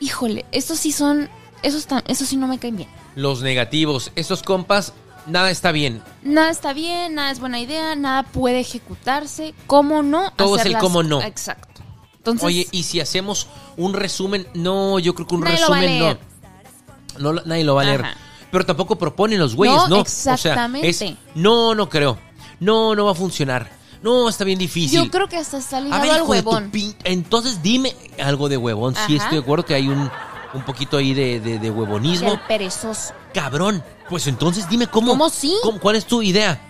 Híjole, 0.00 0.44
estos 0.52 0.78
sí 0.78 0.92
son. 0.92 1.28
Esos, 1.62 1.86
tan, 1.86 2.02
esos 2.08 2.28
sí 2.28 2.36
no 2.36 2.48
me 2.48 2.58
caen 2.58 2.76
bien. 2.76 2.88
Los 3.14 3.42
negativos. 3.42 4.10
Estos 4.16 4.42
compas, 4.42 4.92
nada 5.26 5.50
está 5.50 5.70
bien. 5.70 6.02
Nada 6.22 6.50
está 6.50 6.72
bien, 6.72 7.14
nada 7.14 7.30
es 7.30 7.38
buena 7.38 7.60
idea, 7.60 7.94
nada 7.94 8.24
puede 8.24 8.58
ejecutarse. 8.60 9.54
¿Cómo 9.68 10.02
no? 10.02 10.32
Todo 10.32 10.56
es 10.56 10.66
el 10.66 10.72
las- 10.72 10.82
cómo 10.82 11.04
no. 11.04 11.20
Exacto. 11.22 11.82
Entonces, 12.16 12.44
Oye, 12.44 12.66
y 12.72 12.82
si 12.84 13.00
hacemos 13.00 13.46
un 13.76 13.94
resumen, 13.94 14.46
no, 14.54 14.98
yo 14.98 15.14
creo 15.14 15.26
que 15.28 15.34
un 15.36 15.40
Nadie 15.42 15.60
lo 15.60 15.70
va 15.70 15.76
a 15.76 15.80
resumen 15.80 16.18
no. 17.18 17.32
no. 17.32 17.42
Nadie 17.44 17.64
lo 17.64 17.74
va 17.76 17.82
a 17.82 17.84
leer. 17.84 18.04
Pero 18.52 18.64
tampoco 18.64 18.94
proponen 18.96 19.40
los 19.40 19.56
güeyes, 19.56 19.76
No, 19.76 19.88
¿no? 19.88 20.00
exactamente. 20.02 20.88
O 20.88 20.92
sea, 20.92 21.08
es, 21.08 21.14
no, 21.34 21.74
no 21.74 21.88
creo. 21.88 22.16
No, 22.60 22.94
no 22.94 23.06
va 23.06 23.10
a 23.12 23.14
funcionar. 23.16 23.68
No, 24.02 24.28
está 24.28 24.44
bien 24.44 24.58
difícil. 24.58 25.02
yo 25.04 25.10
creo 25.10 25.28
que 25.28 25.36
hasta 25.36 25.58
está 25.58 25.78
A 25.78 25.80
ligado 25.80 26.02
ver, 26.02 26.10
al 26.10 26.16
de 26.18 26.22
tu 26.24 26.30
huevón. 26.30 26.70
Entonces 27.04 27.62
dime 27.62 27.96
algo 28.22 28.48
de 28.48 28.56
huevón. 28.56 28.94
Sí, 29.06 29.16
estoy 29.16 29.38
de 29.38 29.42
acuerdo 29.42 29.64
que 29.64 29.74
hay 29.74 29.88
un, 29.88 30.10
un 30.54 30.62
poquito 30.64 30.96
ahí 30.98 31.14
de, 31.14 31.40
de, 31.40 31.58
de 31.58 31.70
huevonismo. 31.70 32.30
Del 32.30 32.40
perezoso. 32.40 33.14
Cabrón. 33.34 33.82
Pues 34.08 34.26
entonces 34.26 34.68
dime 34.68 34.86
cómo. 34.86 35.12
¿Cómo 35.12 35.30
sí? 35.30 35.56
cómo- 35.62 35.80
¿Cuál 35.80 35.96
es 35.96 36.04
tu 36.04 36.20
idea? 36.22 36.60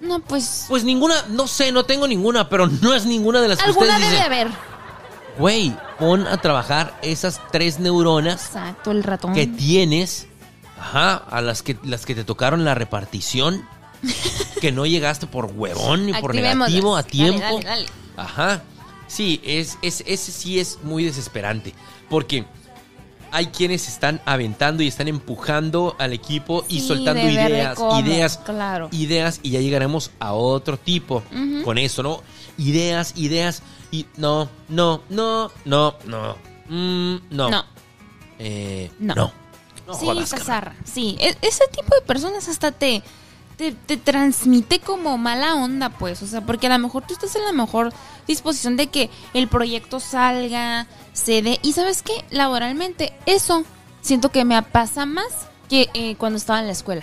No, 0.00 0.18
pues. 0.18 0.66
Pues 0.68 0.84
ninguna, 0.84 1.14
no 1.30 1.46
sé, 1.46 1.70
no 1.72 1.84
tengo 1.84 2.06
ninguna, 2.08 2.48
pero 2.48 2.66
no 2.66 2.92
es 2.94 3.06
ninguna 3.06 3.40
de 3.40 3.48
las 3.48 3.58
que 3.62 3.70
ustedes 3.70 3.94
debe 3.96 4.10
dicen. 4.10 4.22
haber. 4.24 4.48
Güey, 5.38 5.74
pon 5.98 6.26
a 6.26 6.36
trabajar 6.38 6.98
esas 7.02 7.40
tres 7.50 7.78
neuronas 7.80 8.46
Exacto, 8.46 8.90
el 8.90 9.02
ratón. 9.02 9.32
que 9.32 9.46
tienes, 9.46 10.26
ajá, 10.82 11.14
a 11.30 11.40
las 11.40 11.62
que, 11.62 11.76
las 11.84 12.04
que 12.06 12.14
te 12.14 12.24
tocaron 12.24 12.64
la 12.64 12.74
repartición, 12.74 13.64
que 14.60 14.72
no 14.72 14.84
llegaste 14.84 15.26
por 15.26 15.46
huevón 15.46 16.06
ni 16.06 16.12
por 16.14 16.34
negativo 16.34 16.96
a 16.96 17.02
Dale, 17.02 17.10
tiempo. 17.10 17.40
dale, 17.40 17.64
dale. 17.64 17.86
Ajá. 18.16 18.62
Sí, 19.06 19.40
es, 19.44 19.78
es, 19.82 20.02
ese 20.06 20.32
sí 20.32 20.58
es 20.58 20.78
muy 20.82 21.04
desesperante. 21.04 21.72
Porque 22.08 22.44
hay 23.30 23.46
quienes 23.46 23.88
están 23.88 24.20
aventando 24.26 24.82
y 24.82 24.88
están 24.88 25.06
empujando 25.08 25.94
al 25.98 26.12
equipo 26.12 26.64
y 26.68 26.80
soltando 26.80 27.22
ideas, 27.22 27.76
cómo, 27.76 28.00
ideas, 28.00 28.38
claro. 28.38 28.88
ideas, 28.92 29.40
y 29.42 29.50
ya 29.50 29.60
llegaremos 29.60 30.10
a 30.18 30.32
otro 30.32 30.76
tipo 30.78 31.22
con 31.64 31.78
eso, 31.78 32.02
¿no? 32.02 32.22
Ideas, 32.58 33.14
ideas, 33.16 33.62
y 33.90 34.06
no, 34.16 34.48
no, 34.68 35.02
no, 35.08 35.50
no, 35.64 35.94
no, 36.06 36.36
mm, 36.68 37.16
no. 37.30 37.50
No. 37.50 37.64
Eh, 38.38 38.90
No. 38.98 39.14
no. 39.14 39.41
No 39.86 39.94
sí, 39.94 40.06
jodas. 40.06 40.34
Sí, 40.84 41.16
e- 41.20 41.36
ese 41.42 41.64
tipo 41.72 41.94
de 41.94 42.02
personas 42.02 42.48
hasta 42.48 42.72
te, 42.72 43.02
te, 43.56 43.72
te 43.72 43.96
transmite 43.96 44.80
como 44.80 45.18
mala 45.18 45.54
onda, 45.56 45.90
pues. 45.90 46.22
O 46.22 46.26
sea, 46.26 46.40
porque 46.40 46.66
a 46.66 46.70
lo 46.70 46.78
mejor 46.78 47.04
tú 47.06 47.14
estás 47.14 47.34
en 47.36 47.44
la 47.44 47.52
mejor 47.52 47.92
disposición 48.26 48.76
de 48.76 48.88
que 48.88 49.10
el 49.34 49.48
proyecto 49.48 50.00
salga, 50.00 50.86
se 51.12 51.42
dé. 51.42 51.58
Y 51.62 51.72
sabes 51.72 52.02
qué, 52.02 52.24
laboralmente, 52.30 53.12
eso 53.26 53.64
siento 54.00 54.30
que 54.30 54.44
me 54.44 54.60
pasa 54.62 55.06
más 55.06 55.26
que 55.68 55.88
eh, 55.94 56.16
cuando 56.16 56.36
estaba 56.36 56.60
en 56.60 56.66
la 56.66 56.72
escuela. 56.72 57.02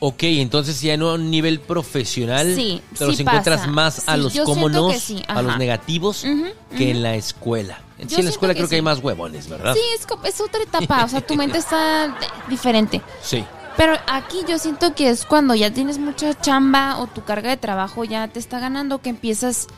Ok, 0.00 0.22
entonces 0.24 0.80
ya 0.80 0.94
en 0.94 1.02
un 1.02 1.28
nivel 1.30 1.58
profesional 1.58 2.54
Sí, 2.54 2.80
te 2.96 3.04
los 3.04 3.18
encuentras 3.18 3.66
más 3.66 4.08
a 4.08 4.14
Sí, 4.14 4.20
los 4.22 4.38
cómo 4.44 4.68
no, 4.68 4.90
a 5.26 5.42
los 5.42 5.58
negativos 5.58 6.24
que 6.76 6.90
en 6.90 7.02
la 7.02 7.16
escuela. 7.16 7.80
Sí, 8.06 8.16
en 8.16 8.24
la 8.24 8.30
escuela 8.30 8.54
creo 8.54 8.68
que 8.68 8.76
hay 8.76 8.80
sí. 8.80 8.84
más 8.84 9.02
huevones, 9.02 9.48
¿verdad? 9.48 9.74
Sí, 9.74 9.80
es, 9.94 10.06
es 10.34 10.40
otra 10.40 10.62
etapa. 10.62 11.04
O 11.04 11.08
sea, 11.08 11.20
tu 11.20 11.34
mente 11.34 11.58
está 11.58 12.16
diferente. 12.48 13.02
Sí. 13.22 13.44
Pero 13.78 13.94
aquí 14.08 14.38
yo 14.48 14.58
siento 14.58 14.92
que 14.96 15.08
es 15.08 15.24
cuando 15.24 15.54
ya 15.54 15.72
tienes 15.72 15.98
mucha 15.98 16.34
chamba 16.34 16.98
o 16.98 17.06
tu 17.06 17.22
carga 17.22 17.50
de 17.50 17.56
trabajo 17.56 18.02
ya 18.02 18.26
te 18.26 18.40
está 18.40 18.58
ganando 18.58 19.00
que 19.00 19.08
empiezas 19.08 19.68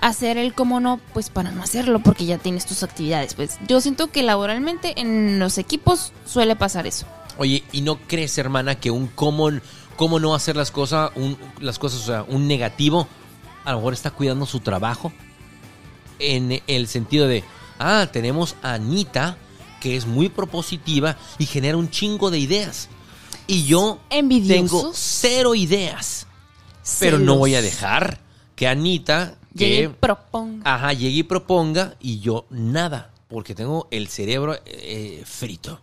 a 0.00 0.08
hacer 0.08 0.38
el 0.38 0.54
cómo 0.54 0.80
no, 0.80 0.98
pues 1.12 1.28
para 1.28 1.50
no 1.50 1.62
hacerlo 1.62 2.00
porque 2.00 2.24
ya 2.24 2.38
tienes 2.38 2.64
tus 2.64 2.82
actividades. 2.82 3.34
Pues 3.34 3.58
yo 3.68 3.82
siento 3.82 4.06
que 4.06 4.22
laboralmente 4.22 4.98
en 4.98 5.38
los 5.38 5.58
equipos 5.58 6.14
suele 6.24 6.56
pasar 6.56 6.86
eso. 6.86 7.04
Oye, 7.36 7.62
¿y 7.70 7.82
no 7.82 7.98
crees, 7.98 8.38
hermana, 8.38 8.76
que 8.76 8.90
un 8.90 9.08
cómo, 9.08 9.50
cómo 9.96 10.18
no 10.20 10.34
hacer 10.34 10.56
las 10.56 10.70
cosas, 10.70 11.10
un, 11.14 11.36
las 11.58 11.78
cosas, 11.78 12.00
o 12.00 12.06
sea, 12.06 12.24
un 12.28 12.48
negativo, 12.48 13.08
a 13.64 13.72
lo 13.72 13.78
mejor 13.78 13.92
está 13.92 14.10
cuidando 14.10 14.46
su 14.46 14.60
trabajo? 14.60 15.12
En 16.18 16.62
el 16.66 16.86
sentido 16.86 17.28
de, 17.28 17.44
ah, 17.80 18.08
tenemos 18.12 18.54
a 18.62 18.74
Anita, 18.74 19.36
que 19.80 19.96
es 19.96 20.06
muy 20.06 20.28
propositiva 20.28 21.16
y 21.38 21.46
genera 21.46 21.76
un 21.76 21.90
chingo 21.90 22.30
de 22.30 22.38
ideas. 22.38 22.88
Y 23.46 23.64
yo 23.64 23.98
Envidiosos. 24.10 24.70
tengo 24.70 24.92
cero 24.94 25.54
ideas. 25.56 26.26
Pero 27.00 27.18
no 27.18 27.36
voy 27.36 27.54
a 27.56 27.62
dejar 27.62 28.20
que 28.54 28.68
Anita, 28.68 29.36
que 29.56 29.66
que, 29.82 29.88
proponga. 29.90 30.62
ajá, 30.74 30.92
llegue 30.92 31.16
y 31.18 31.22
proponga 31.24 31.94
y 32.00 32.20
yo 32.20 32.46
nada, 32.50 33.10
porque 33.28 33.54
tengo 33.54 33.88
el 33.90 34.08
cerebro 34.08 34.56
eh, 34.66 35.22
frito. 35.26 35.80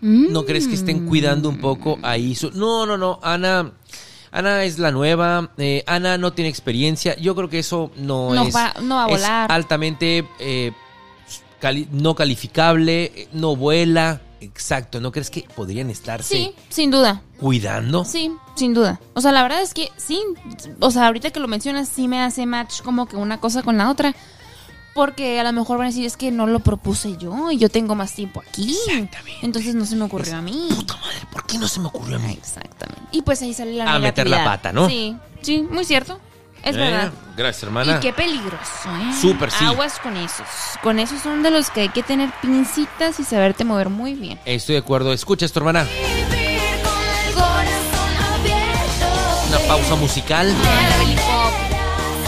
¿No 0.00 0.44
crees 0.44 0.66
que 0.66 0.74
estén 0.74 1.06
cuidando 1.06 1.48
un 1.48 1.60
poco 1.60 1.96
ahí? 2.02 2.34
su- 2.34 2.50
No, 2.50 2.86
no, 2.86 2.98
no. 2.98 3.20
Ana, 3.22 3.70
Ana 4.32 4.64
es 4.64 4.78
la 4.80 4.90
nueva. 4.90 5.52
eh, 5.58 5.84
Ana 5.86 6.18
no 6.18 6.32
tiene 6.32 6.48
experiencia. 6.50 7.16
Yo 7.18 7.36
creo 7.36 7.48
que 7.48 7.60
eso 7.60 7.92
no, 7.96 8.34
No 8.34 8.42
es. 8.48 8.54
va- 8.54 8.74
no 8.82 8.96
va 8.96 9.04
a 9.04 9.06
es 9.06 9.12
volar. 9.12 9.52
altamente 9.52 10.26
eh, 10.40 10.72
cali- 11.62 11.88
no 11.92 12.14
calificable, 12.14 13.04
eh, 13.04 13.28
no 13.32 13.54
vuela. 13.56 14.20
Exacto. 14.40 15.00
¿No 15.00 15.12
crees 15.12 15.30
que 15.30 15.46
podrían 15.54 15.88
estarse 15.88 16.34
Sí, 16.34 16.54
sin 16.68 16.90
duda. 16.90 17.22
cuidando? 17.38 18.04
Sí, 18.04 18.32
sin 18.56 18.74
duda. 18.74 19.00
O 19.14 19.20
sea, 19.20 19.30
la 19.30 19.42
verdad 19.44 19.62
es 19.62 19.72
que 19.72 19.88
sí. 19.96 20.20
O 20.80 20.90
sea, 20.90 21.06
ahorita 21.06 21.30
que 21.30 21.38
lo 21.38 21.46
mencionas, 21.46 21.88
sí 21.88 22.08
me 22.08 22.20
hace 22.20 22.44
match 22.44 22.82
como 22.82 23.06
que 23.06 23.14
una 23.16 23.38
cosa 23.38 23.62
con 23.62 23.78
la 23.78 23.88
otra. 23.88 24.14
Porque 24.94 25.40
a 25.40 25.44
lo 25.44 25.52
mejor 25.54 25.78
van 25.78 25.86
a 25.86 25.90
decir, 25.90 26.04
es 26.04 26.18
que 26.18 26.30
no 26.30 26.46
lo 26.46 26.58
propuse 26.60 27.16
yo 27.16 27.50
y 27.50 27.56
yo 27.56 27.70
tengo 27.70 27.94
más 27.94 28.12
tiempo 28.14 28.42
aquí. 28.46 28.76
Exactamente. 28.88 29.38
Entonces 29.46 29.74
no 29.74 29.86
se 29.86 29.96
me 29.96 30.04
ocurrió 30.04 30.36
a 30.36 30.42
mí. 30.42 30.66
Puta 30.74 30.96
madre, 30.96 31.16
¿por 31.32 31.46
qué 31.46 31.56
no 31.56 31.66
se 31.66 31.80
me 31.80 31.86
ocurrió 31.86 32.16
a 32.16 32.18
mí? 32.18 32.32
Exactamente. 32.32 33.00
Y 33.12 33.22
pues 33.22 33.40
ahí 33.40 33.54
sale 33.54 33.72
la 33.72 33.94
A 33.94 33.98
meter 34.00 34.28
la 34.28 34.44
pata, 34.44 34.70
¿no? 34.70 34.88
Sí, 34.90 35.16
sí, 35.40 35.62
muy 35.62 35.84
cierto. 35.86 36.18
Es 36.62 36.76
Eh, 36.76 36.78
verdad. 36.78 37.12
Gracias, 37.36 37.62
hermana. 37.64 37.96
Y 37.96 38.00
qué 38.00 38.12
peligroso, 38.12 38.88
¿eh? 38.88 39.12
Súper, 39.20 39.50
sí. 39.50 39.64
Aguas 39.64 39.98
con 39.98 40.16
esos. 40.16 40.46
Con 40.82 40.98
esos 40.98 41.20
son 41.22 41.42
de 41.42 41.50
los 41.50 41.70
que 41.70 41.80
hay 41.82 41.88
que 41.88 42.02
tener 42.02 42.30
pincitas 42.40 43.18
y 43.18 43.24
saberte 43.24 43.64
mover 43.64 43.88
muy 43.88 44.14
bien. 44.14 44.38
Estoy 44.44 44.74
de 44.74 44.80
acuerdo. 44.80 45.12
Escucha 45.12 45.44
esto, 45.46 45.58
hermana. 45.60 45.82
Vivir 45.84 46.60
con 46.82 47.02
el 47.26 47.34
corazón 47.34 48.34
abierto. 48.34 49.48
Una 49.48 49.58
pausa 49.66 49.94
musical. 49.96 50.54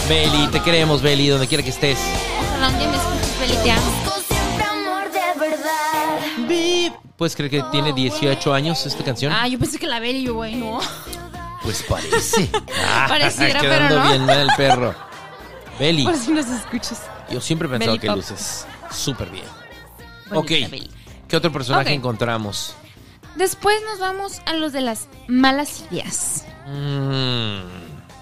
Beli 0.09 0.47
te 0.47 0.59
queremos, 0.61 1.01
Beli, 1.01 1.29
donde 1.29 1.47
quiera 1.47 1.63
que 1.63 1.69
estés. 1.71 1.97
Ojalá 2.49 2.69
un 2.69 2.77
día 2.79 2.87
me 2.89 2.97
escuches, 2.97 3.39
Beli, 3.39 3.55
te 3.63 3.71
amo. 3.71 3.91
¿Puedes 7.17 7.35
creer 7.35 7.49
que 7.49 7.63
tiene 7.71 7.93
18 7.93 8.53
años 8.53 8.85
esta 8.85 9.03
canción? 9.03 9.31
Ah, 9.33 9.47
yo 9.47 9.57
pensé 9.57 9.79
que 9.79 9.87
la 9.87 9.99
Beli, 10.01 10.23
yo, 10.23 10.33
güey, 10.35 10.55
no. 10.55 10.79
Pues 11.65 11.83
parece. 11.83 12.49
Ah, 12.87 13.05
Pareciera, 13.09 13.59
quedando 13.59 13.95
pero 13.95 14.03
no. 14.03 14.09
bien 14.25 14.29
el 14.29 14.49
perro. 14.55 14.95
Beli, 15.79 16.03
Por 16.05 16.15
si 16.15 16.31
nos 16.31 16.45
escuchas. 16.47 17.01
yo 17.29 17.41
siempre 17.41 17.67
he 17.67 17.71
pensado 17.71 17.99
que 17.99 18.07
Pop. 18.07 18.15
luces 18.17 18.65
súper 18.91 19.29
bien. 19.29 19.45
Bonita 20.31 20.67
ok. 20.77 20.89
¿Qué 21.27 21.35
otro 21.35 21.51
personaje 21.51 21.89
Ok. 21.89 21.95
encontramos? 21.95 22.75
Después 23.35 23.75
nos 23.89 23.99
vamos 23.99 24.41
a 24.45 24.53
los 24.53 24.71
de 24.71 24.81
las 24.81 25.07
malas 25.27 25.83
ideas. 25.91 26.45
Mm, 26.67 27.59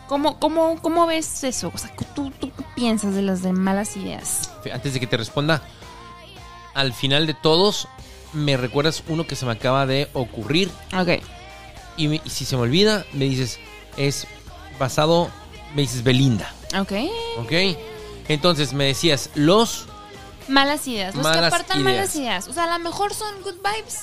¿Cómo, 0.07 0.39
cómo, 0.39 0.81
cómo 0.81 1.05
ves 1.05 1.43
eso? 1.43 1.71
O 1.73 1.77
sea, 1.77 1.91
¿tú, 2.15 2.31
¿tú 2.39 2.51
qué 2.57 2.63
piensas 2.75 3.13
de 3.13 3.21
las 3.21 3.43
de 3.43 3.53
malas 3.53 3.95
ideas? 3.97 4.49
antes 4.73 4.93
de 4.93 4.99
que 4.99 5.07
te 5.07 5.17
responda, 5.17 5.61
al 6.73 6.93
final 6.93 7.27
de 7.27 7.33
todos, 7.35 7.87
me 8.33 8.57
recuerdas 8.57 9.03
uno 9.07 9.27
que 9.27 9.35
se 9.35 9.45
me 9.45 9.51
acaba 9.51 9.85
de 9.85 10.09
ocurrir. 10.13 10.71
Ok. 10.97 11.21
Y, 11.97 12.07
me- 12.07 12.21
y 12.23 12.29
si 12.29 12.45
se 12.45 12.55
me 12.55 12.63
olvida, 12.63 13.05
me 13.13 13.25
dices, 13.25 13.59
es 13.97 14.27
basado, 14.79 15.29
me 15.75 15.81
dices 15.83 16.03
Belinda. 16.03 16.51
Ok. 16.79 16.91
¿Ok? 17.39 17.51
Entonces 18.27 18.73
me 18.73 18.85
decías, 18.85 19.29
los 19.35 19.85
Malas 20.47 20.87
ideas. 20.87 21.15
Los 21.15 21.23
Malas 21.23 21.39
que 21.39 21.45
apartan 21.47 21.81
ideas. 21.81 21.93
malas 21.95 22.15
ideas. 22.15 22.47
O 22.47 22.53
sea, 22.53 22.65
a 22.65 22.77
lo 22.77 22.83
mejor 22.83 23.13
son 23.13 23.41
good 23.43 23.55
vibes. 23.55 24.01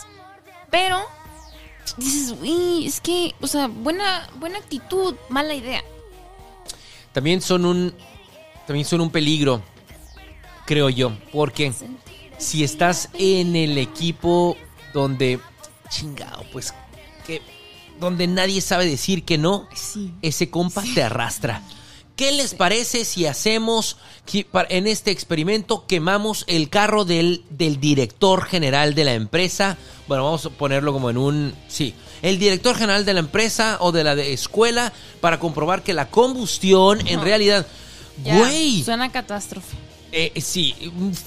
Pero 0.71 1.01
dices, 1.97 2.35
uy, 2.41 2.87
es 2.87 3.01
que, 3.01 3.35
o 3.41 3.47
sea, 3.47 3.67
buena, 3.67 4.29
buena 4.37 4.59
actitud, 4.59 5.15
mala 5.29 5.55
idea. 5.55 5.83
también 7.13 7.41
son 7.43 7.65
un 7.65 7.95
también 8.67 8.87
son 8.87 9.01
un 9.01 9.11
peligro, 9.11 9.63
creo 10.65 10.89
yo, 10.91 11.13
porque 11.33 11.73
si 12.39 12.63
estás 12.63 13.09
en 13.15 13.57
el 13.57 13.77
equipo 13.79 14.57
donde, 14.95 15.41
chingado, 15.89 16.45
pues, 16.53 16.73
que, 17.27 17.43
donde 18.01 18.27
nadie 18.27 18.61
sabe 18.61 18.87
decir 18.87 19.25
que 19.25 19.39
no, 19.39 19.69
Sí. 19.75 20.13
ese 20.23 20.51
compa 20.51 20.83
te 20.95 21.03
arrastra. 21.03 21.63
¿Qué 22.17 22.33
les 22.33 22.53
parece 22.55 23.07
si 23.07 23.25
hacemos 23.27 23.97
en 24.69 24.87
este 24.87 25.11
experimento 25.11 25.87
quemamos 25.87 26.45
el 26.49 26.69
carro 26.69 27.07
del, 27.07 27.45
del 27.49 27.81
director 27.81 28.45
general 28.45 28.95
de 28.95 29.05
la 29.05 29.15
empresa? 29.15 29.79
Bueno, 30.07 30.25
vamos 30.25 30.45
a 30.45 30.51
ponerlo 30.51 30.93
como 30.93 31.09
en 31.09 31.17
un... 31.17 31.55
Sí, 31.69 31.95
el 32.21 32.39
director 32.39 32.77
general 32.77 33.07
de 33.07 33.15
la 33.15 33.21
empresa 33.21 33.79
o 33.81 33.91
de 33.91 34.05
la 34.05 34.15
de 34.17 34.35
escuela 34.35 34.93
para 35.23 35.41
comprobar 35.41 35.83
que 35.83 35.95
la 35.95 36.11
combustión 36.11 37.07
en 37.07 37.23
realidad... 37.23 37.67
Ya, 38.23 38.39
Güey, 38.39 38.83
Suena 38.85 39.11
catástrofe. 39.11 39.77
eh, 40.13 40.33
sí, 40.43 40.75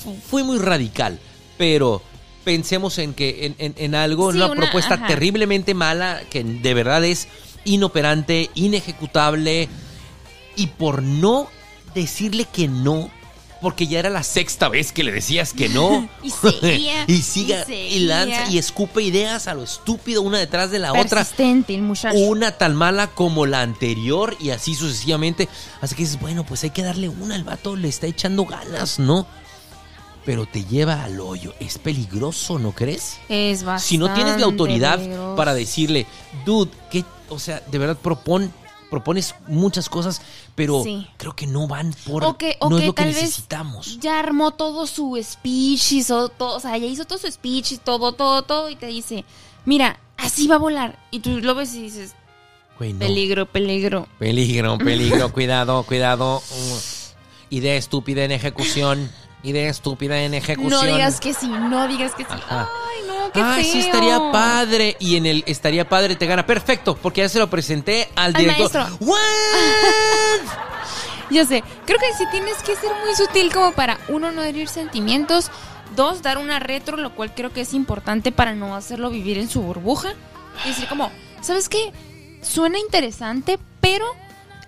fu- 0.03 0.15
fui 0.29 0.43
muy 0.43 0.59
radical, 0.59 1.17
pero 1.57 2.03
pensemos 2.43 2.97
en 2.97 3.13
que 3.13 3.45
en, 3.47 3.56
en- 3.58 3.75
en 3.77 3.95
algo, 3.95 4.29
en 4.29 4.34
Sí, 4.38 4.38
una, 4.43 4.51
una- 4.51 4.62
propuesta 4.62 4.95
ajá. 4.95 5.08
terriblemente 5.08 5.73
mala, 5.73 6.21
que 6.29 6.43
de 6.43 6.73
verdad 6.73 7.03
es 7.03 7.27
inoperante, 7.65 8.49
inejecutable, 8.56 9.69
y 10.56 10.67
por 10.67 11.01
no 11.01 11.47
decirle 11.95 12.45
que 12.51 12.67
no, 12.67 13.10
porque 13.62 13.88
ya 13.88 13.99
era 13.99 14.10
la 14.10 14.23
sexta 14.23 14.67
vez 14.67 14.91
que 14.91 15.03
le 15.06 15.12
decías 15.13 15.53
que 15.53 15.69
no, 15.69 16.10
Y 16.23 16.29
seguía, 16.29 17.06
y 17.08 17.21
siga, 17.21 17.65
y 17.69 17.73
y, 17.73 17.99
lanza, 17.99 18.49
y 18.51 18.58
escupe 18.58 19.01
ideas 19.01 19.47
a 19.47 19.53
lo 19.53 19.63
estúpido 19.63 20.21
una 20.21 20.38
detrás 20.39 20.69
de 20.71 20.79
la 20.79 20.91
otra. 20.91 21.21
El. 21.21 22.17
Una 22.27 22.51
tan 22.58 22.75
mala 22.75 23.08
como 23.12 23.45
la 23.45 23.62
anterior 23.62 24.36
y 24.39 24.49
así 24.49 24.75
sucesivamente. 24.75 25.47
Así 25.79 25.95
que 25.95 26.01
dices, 26.03 26.19
bueno, 26.19 26.45
pues 26.45 26.63
hay 26.65 26.71
que 26.71 26.84
darle 26.84 27.08
una. 27.08 27.36
El 27.38 27.45
vato 27.45 27.75
le 27.77 27.88
está 27.88 28.06
echando 28.08 28.45
ganas, 28.45 28.99
¿no? 28.99 29.25
Pero 30.25 30.45
te 30.45 30.63
lleva 30.63 31.03
al 31.03 31.19
hoyo. 31.19 31.53
Es 31.59 31.77
peligroso, 31.77 32.57
¿no 32.59 32.71
crees? 32.71 33.17
Es 33.27 33.63
bastante 33.63 33.88
Si 33.88 33.97
no 33.97 34.13
tienes 34.13 34.39
la 34.39 34.45
autoridad 34.45 34.97
peligroso. 34.97 35.36
para 35.36 35.53
decirle, 35.53 36.05
dude, 36.45 36.71
que, 36.89 37.03
o 37.29 37.39
sea, 37.39 37.62
de 37.69 37.77
verdad 37.77 37.97
propon, 37.97 38.53
propones 38.89 39.36
muchas 39.47 39.89
cosas, 39.89 40.21
pero 40.55 40.81
Sí. 40.83 41.05
creo 41.17 41.36
que 41.36 41.45
no 41.47 41.67
van 41.67 41.93
por. 42.05 42.23
O 42.23 42.38
que, 42.38 42.55
o 42.59 42.69
no 42.69 42.77
que 42.77 42.81
es 42.83 42.88
lo 42.88 42.93
que 42.95 43.01
tal 43.03 43.13
vez 43.13 43.21
necesitamos. 43.21 43.99
ya 43.99 44.17
armó 44.19 44.51
todo 44.51 44.88
su 44.88 45.19
speech, 45.21 45.91
hizo 45.93 46.29
todo, 46.29 46.55
o 46.55 46.59
sea, 46.62 46.77
ya 46.77 46.86
hizo 46.86 47.03
todo 47.05 47.17
su 47.19 47.29
speech 47.29 47.73
y 47.73 47.77
todo, 47.79 48.13
todo, 48.13 48.43
todo, 48.43 48.69
y 48.69 48.75
te 48.77 48.86
dice, 48.88 49.25
mira, 49.65 49.99
así 50.15 50.47
va 50.47 50.55
a 50.55 50.59
volar. 50.59 50.99
Y 51.12 51.19
tú 51.19 51.39
lo 51.41 51.53
ves 51.55 51.73
y 51.75 51.81
dices, 51.81 52.15
Güey, 52.77 52.93
no. 52.93 52.99
peligro, 52.99 53.45
peligro. 53.45 54.07
Peligro, 54.19 54.77
peligro, 54.77 55.31
cuidado, 55.33 55.83
cuidado. 55.83 56.41
Idea 57.49 57.75
estúpida 57.75 58.23
en 58.23 58.31
ejecución. 58.31 59.12
Idea 59.43 59.69
estúpida 59.69 60.21
en 60.23 60.34
ejecución. 60.34 60.71
No 60.71 60.82
digas 60.84 61.19
que 61.19 61.34
sí, 61.34 61.47
no 61.47 61.88
digas 61.88 62.13
que 62.15 62.23
sí. 62.23 62.29
Ajá. 62.32 62.69
Ay, 62.89 63.08
no, 63.08 63.32
qué 63.32 63.43
feo. 63.43 63.71
sí 63.73 63.79
estaría 63.79 64.19
padre. 64.32 64.95
Y 64.99 65.17
en 65.17 65.25
el 65.25 65.43
estaría 65.45 65.88
padre 65.88 66.15
te 66.15 66.25
gana. 66.25 66.45
Perfecto, 66.45 66.95
porque 66.95 67.21
ya 67.21 67.29
se 67.29 67.39
lo 67.39 67.49
presenté 67.49 68.10
al 68.15 68.27
Al 68.27 68.34
director. 68.34 68.71
maestro. 68.73 68.99
Yo 71.29 71.45
sé, 71.45 71.63
creo 71.86 71.99
que 71.99 72.13
sí 72.17 72.25
tienes 72.32 72.58
que 72.63 72.75
ser 72.75 72.91
muy 73.03 73.15
sutil 73.15 73.51
como 73.51 73.71
para, 73.71 73.97
uno, 74.08 74.32
no 74.32 74.43
herir 74.43 74.67
sentimientos, 74.67 75.49
dos, 75.95 76.21
dar 76.21 76.38
una 76.38 76.60
retro, 76.60 76.97
lo 76.97 77.15
cual 77.15 77.34
creo 77.34 77.51
que 77.51 77.62
es 77.62 77.73
importante 77.73 78.32
para 78.32 78.53
no 78.53 78.75
hacerlo 78.75 79.10
vivir 79.10 79.38
en 79.38 79.49
su 79.49 79.62
burbuja. 79.62 80.13
Y 80.63 80.69
decir 80.69 80.88
como, 80.88 81.12
¿sabes 81.41 81.69
qué? 81.69 81.91
Suena 82.41 82.77
interesante, 82.77 83.58
pero 83.82 84.06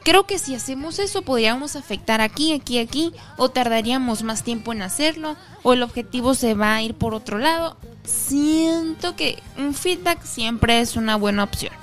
creo 0.06 0.26
que 0.26 0.40
si 0.40 0.56
hacemos 0.56 1.00
eso 1.00 1.24
podríamos 1.24 1.76
afectar 1.76 2.22
aquí, 2.22 2.54
aquí, 2.54 2.78
aquí, 2.80 3.12
o 3.38 3.50
tardaríamos 3.50 4.22
más 4.24 4.44
tiempo 4.44 4.72
en 4.72 4.84
hacerlo, 4.84 5.36
o 5.64 5.74
el 5.74 5.82
objetivo 5.84 6.36
se 6.36 6.54
va 6.54 6.76
a 6.76 6.82
ir 6.84 6.94
por 6.94 7.14
otro 7.16 7.40
lado. 7.40 7.76
Siento 8.04 9.16
que 9.16 9.42
un 9.58 9.74
feedback 9.74 10.24
siempre 10.24 10.80
es 10.80 10.96
una 10.96 11.16
buena 11.18 11.44
opción. 11.44 11.74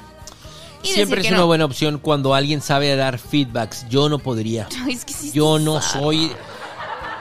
Y 0.85 0.89
Siempre 0.89 1.21
es 1.21 1.29
una 1.29 1.39
no. 1.39 1.47
buena 1.47 1.65
opción 1.65 1.99
cuando 1.99 2.35
alguien 2.35 2.61
sabe 2.61 2.95
dar 2.97 3.19
feedbacks. 3.19 3.87
Yo 3.89 4.09
no 4.09 4.19
podría. 4.19 4.69
Ay, 4.85 4.95
es 4.95 5.05
que 5.05 5.13
sí 5.13 5.31
Yo 5.33 5.59
no 5.59 5.81
zarra. 5.81 6.01
soy. 6.01 6.33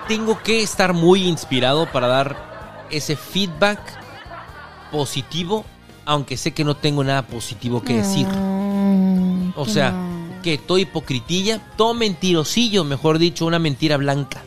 Tengo 0.07 0.41
que 0.41 0.63
estar 0.63 0.93
muy 0.93 1.27
inspirado 1.27 1.91
para 1.91 2.07
dar 2.07 2.87
ese 2.89 3.15
feedback 3.15 3.79
positivo, 4.91 5.63
aunque 6.05 6.37
sé 6.37 6.53
que 6.53 6.63
no 6.63 6.75
tengo 6.75 7.03
nada 7.03 7.21
positivo 7.23 7.83
que 7.83 7.97
decir. 7.97 8.27
O 9.55 9.65
sea. 9.67 10.10
Que 10.41 10.57
todo 10.57 10.77
hipocritilla, 10.77 11.59
todo 11.77 11.93
mentirosillo, 11.93 12.83
mejor 12.83 13.17
dicho, 13.19 13.45
una 13.45 13.59
mentira 13.59 13.97
blanca. 13.97 14.41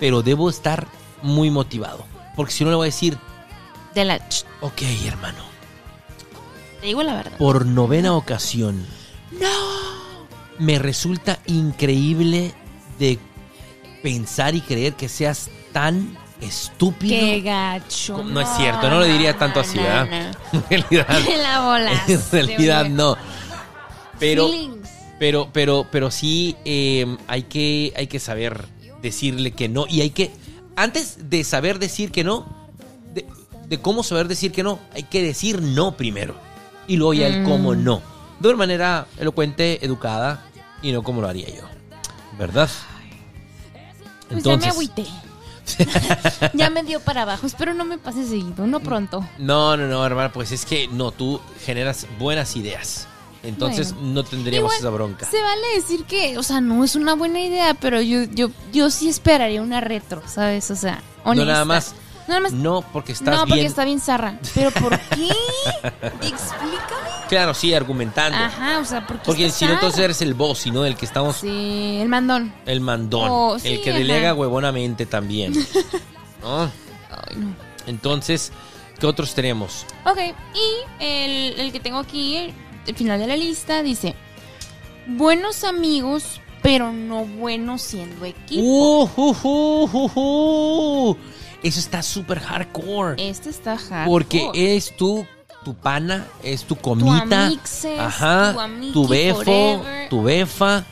Pero 0.00 0.22
debo 0.22 0.50
estar 0.50 0.86
muy 1.22 1.50
motivado. 1.50 2.04
Porque 2.36 2.52
si 2.52 2.64
no 2.64 2.70
le 2.70 2.76
voy 2.76 2.84
a 2.86 2.90
decir, 2.90 3.16
De 3.94 4.04
la... 4.04 4.16
ok, 4.60 4.82
hermano, 5.06 5.38
Te 6.80 6.86
digo 6.88 7.02
la 7.02 7.14
verdad. 7.14 7.38
por 7.38 7.64
novena 7.64 8.14
ocasión. 8.14 8.84
Me 10.58 10.78
resulta 10.78 11.38
increíble 11.46 12.54
de 12.98 13.18
pensar 14.02 14.54
y 14.54 14.60
creer 14.60 14.94
que 14.94 15.08
seas 15.08 15.50
tan 15.72 16.16
estúpido. 16.40 17.18
Qué 17.18 17.40
gacho. 17.40 18.22
No 18.22 18.40
es 18.40 18.48
cierto, 18.56 18.88
no 18.90 18.98
lo 19.00 19.04
diría 19.04 19.36
tanto 19.36 19.60
así, 19.60 19.78
¿verdad? 19.78 20.36
En 20.52 20.62
realidad, 20.68 21.18
En 21.28 21.42
la 21.42 21.60
bola. 21.60 22.02
en 22.06 22.22
realidad 22.30 22.88
no. 22.88 23.16
Pero. 24.20 24.48
Pero, 25.24 25.48
pero, 25.54 25.86
pero 25.90 26.10
sí 26.10 26.54
eh, 26.66 27.16
hay 27.28 27.44
que, 27.44 27.94
hay 27.96 28.08
que 28.08 28.20
saber 28.20 28.66
decirle 29.00 29.52
que 29.52 29.70
no 29.70 29.86
y 29.88 30.02
hay 30.02 30.10
que, 30.10 30.30
antes 30.76 31.30
de 31.30 31.44
saber 31.44 31.78
decir 31.78 32.12
que 32.12 32.24
no, 32.24 32.44
de, 33.14 33.24
de 33.66 33.80
cómo 33.80 34.02
saber 34.02 34.28
decir 34.28 34.52
que 34.52 34.62
no, 34.62 34.80
hay 34.92 35.04
que 35.04 35.22
decir 35.22 35.62
no 35.62 35.96
primero 35.96 36.34
y 36.86 36.98
luego 36.98 37.14
ya 37.14 37.26
el 37.28 37.40
Mm. 37.40 37.48
cómo 37.48 37.74
no, 37.74 38.02
de 38.38 38.48
una 38.48 38.58
manera 38.58 39.06
elocuente, 39.16 39.82
educada 39.82 40.44
y 40.82 40.92
no 40.92 41.02
como 41.02 41.22
lo 41.22 41.28
haría 41.28 41.48
yo, 41.48 41.62
¿verdad? 42.38 42.68
Pues 44.28 44.44
ya 44.44 44.58
me 44.58 44.66
agüité. 44.66 45.06
ya 46.52 46.68
me 46.68 46.82
dio 46.82 47.00
para 47.00 47.22
abajo. 47.22 47.46
Espero 47.46 47.72
no 47.72 47.86
me 47.86 47.96
pase 47.96 48.28
seguido, 48.28 48.66
no 48.66 48.80
pronto. 48.80 49.26
No, 49.38 49.74
no, 49.78 49.88
no, 49.88 50.04
hermano, 50.04 50.34
pues 50.34 50.52
es 50.52 50.66
que 50.66 50.86
no, 50.88 51.12
tú 51.12 51.40
generas 51.64 52.06
buenas 52.18 52.56
ideas. 52.56 53.08
Entonces 53.44 53.92
Bueno. 53.92 54.08
no 54.14 54.24
tendríamos 54.24 54.72
Igual, 54.72 54.78
esa 54.80 54.90
bronca. 54.90 55.26
Se 55.26 55.40
vale 55.40 55.62
decir 55.76 56.04
que, 56.04 56.38
o 56.38 56.42
sea, 56.42 56.60
no 56.60 56.82
es 56.82 56.96
una 56.96 57.14
buena 57.14 57.40
idea, 57.40 57.74
pero 57.74 58.00
yo, 58.00 58.24
yo, 58.24 58.48
yo 58.72 58.90
sí 58.90 59.08
esperaría 59.08 59.60
una 59.62 59.80
retro, 59.80 60.22
¿sabes? 60.26 60.70
O 60.70 60.76
sea, 60.76 61.02
honesta. 61.24 61.44
No 61.44 61.52
nada 61.52 61.64
más. 61.64 61.94
Nada 62.26 62.40
más. 62.40 62.52
No, 62.52 62.82
porque 62.90 63.12
estás 63.12 63.34
no, 63.34 63.40
porque 63.42 63.54
bien. 63.56 63.66
está 63.66 63.84
bien 63.84 64.00
zarra. 64.00 64.38
¿Pero 64.54 64.70
por 64.70 64.98
qué? 65.10 65.28
Explícame. 66.22 67.04
Claro, 67.28 67.52
sí, 67.54 67.74
argumentando. 67.74 68.38
Ajá, 68.38 68.78
o 68.78 68.84
sea, 68.84 69.06
porque 69.06 69.22
Porque 69.26 69.50
si 69.50 69.66
no, 69.66 69.72
entonces 69.74 70.00
eres 70.00 70.22
el 70.22 70.34
boss 70.34 70.66
y 70.66 70.70
no 70.70 70.84
el 70.84 70.96
que 70.96 71.04
estamos. 71.04 71.36
Sí, 71.36 71.98
el 72.00 72.08
mandón. 72.08 72.54
El 72.66 72.80
mandón. 72.80 73.28
Oh, 73.30 73.56
el 73.62 73.80
que 73.82 73.90
ajá. 73.90 73.98
delega 73.98 74.34
huevonamente 74.34 75.04
también. 75.06 75.52
¿No? 76.42 76.64
Ay, 76.64 77.36
no. 77.36 77.54
Entonces, 77.86 78.52
¿qué 78.98 79.06
otros 79.06 79.34
tenemos? 79.34 79.84
Ok, 80.06 80.18
y 80.54 81.04
el, 81.04 81.60
el 81.60 81.72
que 81.72 81.80
tengo 81.80 81.98
aquí, 81.98 82.54
el, 82.86 82.94
final 82.96 83.18
de 83.18 83.26
la 83.26 83.36
lista, 83.36 83.82
dice: 83.82 84.14
Buenos 85.06 85.64
amigos, 85.64 86.40
pero 86.62 86.92
no 86.92 87.24
buenos 87.24 87.82
siendo 87.82 88.24
equipo. 88.24 89.10
Uh. 89.16 91.16
Eso 91.62 91.80
está 91.80 92.02
súper 92.02 92.40
hardcore. 92.40 93.16
Este 93.28 93.50
está 93.50 93.76
hardcore. 93.78 94.06
Porque 94.06 94.50
es 94.54 94.94
tu, 94.96 95.26
tu 95.64 95.74
pana, 95.74 96.26
es 96.42 96.64
tu 96.64 96.74
tu 96.74 96.80
comita. 96.82 97.46
amixes, 97.46 97.98
Ajá, 97.98 98.52
tu 98.52 98.60
amiki 98.60 98.92
tu 98.92 99.08
befo, 99.08 99.42
forever. 99.44 100.08
tu 100.10 100.22
befa. 100.22 100.84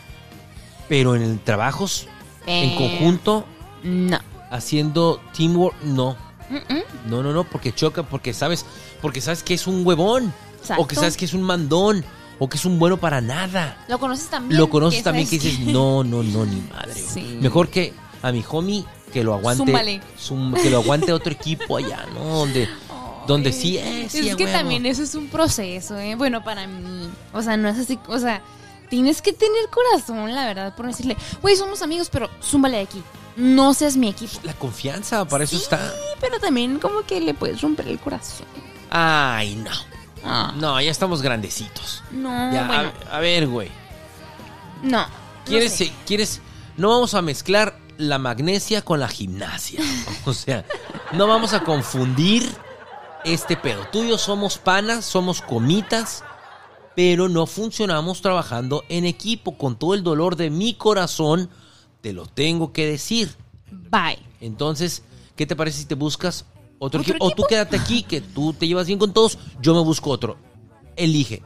Pero 0.88 1.14
en 1.14 1.22
el 1.22 1.38
trabajos, 1.40 2.06
en 2.46 2.74
conjunto, 2.76 3.46
No. 3.82 4.18
haciendo 4.50 5.20
teamwork, 5.36 5.80
no. 5.82 6.16
No, 7.06 7.22
no, 7.22 7.32
no, 7.32 7.44
porque 7.44 7.74
choca, 7.74 8.02
porque 8.02 8.34
sabes, 8.34 8.66
porque 9.00 9.22
sabes 9.22 9.42
que 9.42 9.54
es 9.54 9.66
un 9.66 9.86
huevón, 9.86 10.34
Exacto. 10.62 10.82
o 10.82 10.86
que 10.86 10.94
sabes 10.94 11.16
que 11.16 11.24
es 11.26 11.34
un 11.34 11.42
mandón, 11.42 12.04
o 12.38 12.48
que 12.48 12.56
es 12.56 12.64
un 12.64 12.78
bueno 12.78 12.96
para 12.96 13.20
nada. 13.20 13.84
Lo 13.88 13.98
conoces 13.98 14.28
también. 14.28 14.58
Lo 14.60 14.70
conoces 14.70 15.02
también 15.02 15.28
que 15.28 15.38
dices, 15.38 15.60
no, 15.60 16.02
no, 16.02 16.22
no, 16.22 16.44
ni 16.46 16.60
madre. 16.72 16.94
Sí. 16.94 17.38
Mejor 17.40 17.68
que 17.68 17.92
a 18.22 18.32
mi 18.32 18.42
homie 18.50 18.84
que 19.12 19.22
lo 19.22 19.34
aguante, 19.34 19.72
que 20.62 20.70
lo 20.70 20.78
aguante 20.78 21.12
otro 21.12 21.32
equipo 21.32 21.76
allá, 21.76 22.06
¿no? 22.14 22.24
Donde, 22.38 22.68
donde 23.26 23.52
sí, 23.52 23.76
eh, 23.76 24.06
sí, 24.08 24.26
es 24.28 24.34
a 24.34 24.36
que 24.36 24.44
huevo. 24.44 24.56
también 24.58 24.86
eso 24.86 25.02
es 25.02 25.14
un 25.14 25.28
proceso, 25.28 25.98
¿eh? 25.98 26.14
Bueno, 26.14 26.42
para 26.42 26.66
mí. 26.66 27.10
O 27.34 27.42
sea, 27.42 27.56
no 27.56 27.68
es 27.68 27.78
así. 27.78 27.98
O 28.08 28.18
sea, 28.18 28.42
tienes 28.88 29.20
que 29.22 29.32
tener 29.32 29.68
corazón, 29.70 30.34
la 30.34 30.46
verdad, 30.46 30.74
por 30.74 30.86
decirle, 30.86 31.16
güey, 31.42 31.56
somos 31.56 31.82
amigos, 31.82 32.08
pero 32.10 32.30
zúmbale 32.42 32.78
de 32.78 32.82
aquí. 32.84 33.02
No 33.36 33.72
seas 33.74 33.96
mi 33.96 34.08
equipo. 34.08 34.38
La 34.42 34.54
confianza, 34.54 35.24
para 35.26 35.44
eso 35.44 35.56
Sí, 35.56 35.62
está. 35.62 35.92
pero 36.20 36.38
también 36.40 36.78
como 36.78 37.02
que 37.02 37.20
le 37.20 37.34
puedes 37.34 37.60
romper 37.60 37.88
el 37.88 37.98
corazón. 37.98 38.46
Ay, 38.90 39.56
no. 39.56 39.70
Ah, 40.24 40.52
No, 40.56 40.80
ya 40.80 40.90
estamos 40.90 41.22
grandecitos. 41.22 42.02
no, 42.10 42.28
Ya, 42.52 42.66
bueno, 42.66 42.92
a, 43.10 43.16
a 43.16 43.20
ver, 43.20 43.46
güey. 43.48 43.70
no. 44.82 45.04
¿Quieres, 45.44 45.72
no 45.72 45.76
sé. 45.78 45.92
¿Quieres? 46.06 46.40
No 46.76 46.90
vamos 46.90 47.14
a 47.14 47.22
mezclar 47.22 47.76
la 47.98 48.18
magnesia 48.18 48.82
con 48.82 49.00
la 49.00 49.08
gimnasia. 49.08 49.80
O 50.24 50.32
sea, 50.32 50.64
no 51.12 51.26
vamos 51.26 51.52
a 51.52 51.64
confundir 51.64 52.48
este 53.24 53.56
pedo. 53.56 53.84
Tú 53.90 54.04
y 54.04 54.10
yo 54.10 54.18
somos 54.18 54.58
panas, 54.58 55.04
somos 55.04 55.42
comitas, 55.42 56.22
pero 56.94 57.28
no 57.28 57.46
funcionamos 57.46 58.22
trabajando 58.22 58.84
en 58.88 59.04
equipo. 59.04 59.58
Con 59.58 59.76
todo 59.76 59.94
el 59.94 60.04
dolor 60.04 60.36
de 60.36 60.50
mi 60.50 60.74
corazón, 60.74 61.50
te 62.00 62.12
lo 62.12 62.26
tengo 62.26 62.72
que 62.72 62.86
decir. 62.86 63.34
Bye. 63.90 64.18
Entonces, 64.40 65.02
¿qué 65.34 65.44
te 65.46 65.56
parece 65.56 65.78
si 65.80 65.84
te 65.86 65.94
buscas 65.96 66.44
otro, 66.84 67.00
¿Otro 67.00 67.12
equipo? 67.14 67.24
O 67.26 67.30
tú 67.30 67.44
quédate 67.48 67.76
aquí, 67.76 68.02
que 68.02 68.20
tú 68.20 68.52
te 68.52 68.66
llevas 68.66 68.86
bien 68.86 68.98
con 68.98 69.12
todos, 69.12 69.38
yo 69.60 69.74
me 69.74 69.80
busco 69.80 70.10
otro. 70.10 70.36
Elige. 70.96 71.42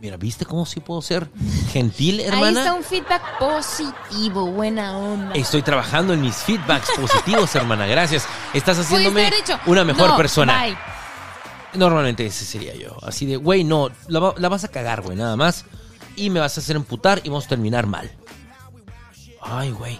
Mira, 0.00 0.16
¿viste 0.16 0.46
cómo 0.46 0.64
sí 0.64 0.78
puedo 0.80 1.02
ser 1.02 1.28
gentil, 1.72 2.20
Ahí 2.20 2.26
está 2.26 2.36
hermana? 2.38 2.74
un 2.74 2.84
feedback 2.84 3.38
positivo, 3.38 4.46
buena 4.52 4.96
onda. 4.96 5.34
Estoy 5.34 5.60
trabajando 5.62 6.12
en 6.14 6.20
mis 6.20 6.36
feedbacks 6.36 6.88
positivos, 6.96 7.52
hermana. 7.56 7.84
Gracias. 7.86 8.26
Estás 8.54 8.78
haciéndome 8.78 9.28
una 9.66 9.84
mejor 9.84 10.10
"No, 10.10 10.16
persona. 10.16 10.62
bye". 10.64 10.76
Normalmente 11.74 12.24
ese 12.24 12.44
sería 12.44 12.74
yo. 12.76 12.96
Así 13.02 13.26
de, 13.26 13.36
güey, 13.36 13.64
no, 13.64 13.88
la, 14.06 14.32
la 14.36 14.48
vas 14.48 14.64
a 14.64 14.68
cagar, 14.68 15.02
güey, 15.02 15.16
nada 15.16 15.36
más. 15.36 15.64
Y 16.16 16.30
me 16.30 16.40
vas 16.40 16.56
a 16.56 16.60
hacer 16.60 16.76
emputar 16.76 17.20
y 17.24 17.28
vamos 17.28 17.46
a 17.46 17.48
terminar 17.48 17.86
mal. 17.86 18.10
Ay, 19.42 19.70
güey. 19.72 19.98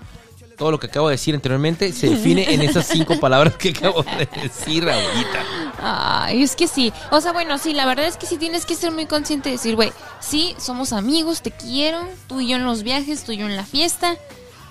Todo 0.58 0.72
lo 0.72 0.80
que 0.80 0.88
acabo 0.88 1.08
de 1.08 1.12
decir 1.14 1.34
anteriormente 1.36 1.92
se 1.92 2.10
define 2.10 2.52
en 2.52 2.62
esas 2.62 2.86
cinco 2.86 3.18
palabras 3.20 3.54
que 3.54 3.68
acabo 3.70 4.02
de 4.02 4.28
decir 4.42 4.82
ahorita. 4.90 5.44
Ay, 5.80 6.42
es 6.42 6.56
que 6.56 6.66
sí. 6.66 6.92
O 7.12 7.20
sea, 7.20 7.32
bueno, 7.32 7.58
sí, 7.58 7.72
la 7.74 7.86
verdad 7.86 8.06
es 8.06 8.16
que 8.16 8.26
sí 8.26 8.36
tienes 8.38 8.66
que 8.66 8.74
ser 8.74 8.90
muy 8.90 9.06
consciente 9.06 9.50
de 9.50 9.54
decir, 9.56 9.76
güey, 9.76 9.92
sí, 10.18 10.56
somos 10.58 10.92
amigos, 10.92 11.42
te 11.42 11.52
quiero, 11.52 12.08
tú 12.26 12.40
y 12.40 12.48
yo 12.48 12.56
en 12.56 12.64
los 12.64 12.82
viajes, 12.82 13.22
tú 13.22 13.30
y 13.32 13.36
yo 13.36 13.46
en 13.46 13.54
la 13.56 13.64
fiesta, 13.64 14.16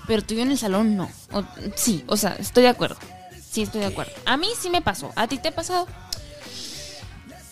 pero 0.08 0.22
tú 0.22 0.34
y 0.34 0.38
yo 0.38 0.44
en 0.44 0.52
el 0.52 0.58
salón 0.58 0.98
no. 0.98 1.10
O- 1.32 1.44
sí, 1.76 2.04
o 2.08 2.18
sea, 2.18 2.36
estoy 2.38 2.64
de 2.64 2.70
acuerdo. 2.70 2.98
Sí, 3.50 3.62
estoy 3.62 3.80
de 3.80 3.88
acuerdo. 3.88 4.12
A 4.26 4.36
mí 4.36 4.48
sí 4.60 4.70
me 4.70 4.82
pasó. 4.82 5.14
¿A 5.16 5.28
ti 5.28 5.38
te 5.38 5.48
ha 5.48 5.56
pasado? 5.56 5.88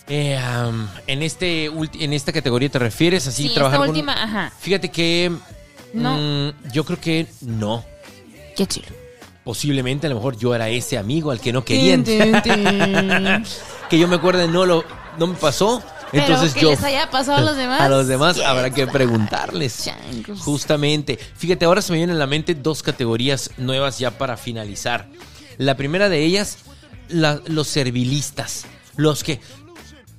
Eh, 0.07 0.39
en, 1.07 1.23
este 1.23 1.65
en 1.65 2.13
esta 2.13 2.31
categoría 2.31 2.69
te 2.69 2.77
refieres 2.79 3.25
así 3.27 3.47
sí, 3.47 3.53
trabajar 3.55 3.77
esta 3.77 3.87
con- 3.87 3.89
última, 3.95 4.13
ajá. 4.21 4.51
Fíjate 4.59 4.91
que 4.91 5.31
No. 5.93 6.17
mm, 6.17 6.71
yo 6.71 6.83
creo 6.85 6.99
que 6.99 7.27
no. 7.41 7.83
Qué 8.55 8.65
chido. 8.65 8.87
Posiblemente 9.43 10.07
a 10.07 10.09
lo 10.09 10.15
mejor 10.15 10.37
yo 10.37 10.55
era 10.55 10.69
ese 10.69 10.97
amigo 10.97 11.31
al 11.31 11.39
que 11.39 11.53
no 11.53 11.63
querían. 11.63 12.03
que 13.89 13.99
yo 13.99 14.07
me 14.07 14.15
acuerde 14.15 14.47
no 14.47 14.65
lo 14.65 14.83
no 15.17 15.27
me 15.27 15.35
pasó. 15.35 15.83
Pero 16.11 16.23
Entonces 16.25 16.53
que 16.53 16.61
yo 16.61 16.69
les 16.69 16.83
haya 16.83 17.09
pasado 17.09 17.39
a 17.39 17.41
los 17.41 17.57
demás. 17.57 17.81
A 17.81 17.89
los 17.89 18.07
demás 18.07 18.35
¿quién 18.35 18.47
habrá 18.47 18.69
que 18.69 18.87
preguntarles. 18.87 19.83
Changos. 19.85 20.39
Justamente. 20.39 21.17
Fíjate, 21.17 21.65
ahora 21.65 21.81
se 21.81 21.91
me 21.91 21.97
vienen 21.97 22.15
a 22.15 22.19
la 22.19 22.27
mente 22.27 22.55
dos 22.55 22.81
categorías 22.83 23.51
nuevas 23.57 23.99
ya 23.99 24.11
para 24.11 24.37
finalizar. 24.37 25.07
La 25.57 25.75
primera 25.75 26.09
de 26.09 26.23
ellas, 26.23 26.59
la- 27.09 27.41
los 27.47 27.67
servilistas. 27.67 28.65
Los 28.95 29.23
que 29.23 29.41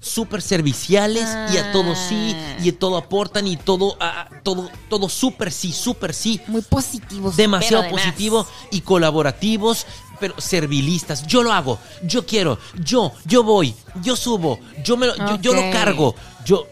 súper 0.07 0.43
serviciales 0.43 1.29
y 1.53 1.57
a 1.57 1.73
todo 1.73 1.95
sí 1.95 2.35
Ah. 2.37 2.57
y 2.63 2.71
a 2.71 2.79
todo 2.79 2.97
aportan 2.97 3.47
y 3.47 3.57
todo 3.57 3.97
ah, 4.01 4.29
todo 4.43 4.71
todo 4.89 5.09
súper 5.09 5.53
sí, 5.53 5.73
súper 5.73 6.15
sí. 6.15 6.41
Muy 6.47 6.63
positivos. 6.63 7.37
Demasiado 7.37 7.83
pero 7.85 7.97
positivo 7.97 8.47
y 8.71 8.81
colaborativos, 8.81 9.87
pero 10.21 10.41
servilistas. 10.41 11.27
Yo 11.27 11.43
lo 11.43 11.53
hago, 11.53 11.79
yo 12.03 12.25
quiero, 12.27 12.59
yo, 12.83 13.13
yo 13.25 13.43
voy, 13.43 13.75
yo 14.03 14.17
subo, 14.17 14.59
yo 14.85 14.97
me 14.97 15.07
lo, 15.07 15.17
yo, 15.17 15.37
yo 15.41 15.55
lo 15.55 15.71
cargo. 15.71 16.15
Yo, 16.45 16.67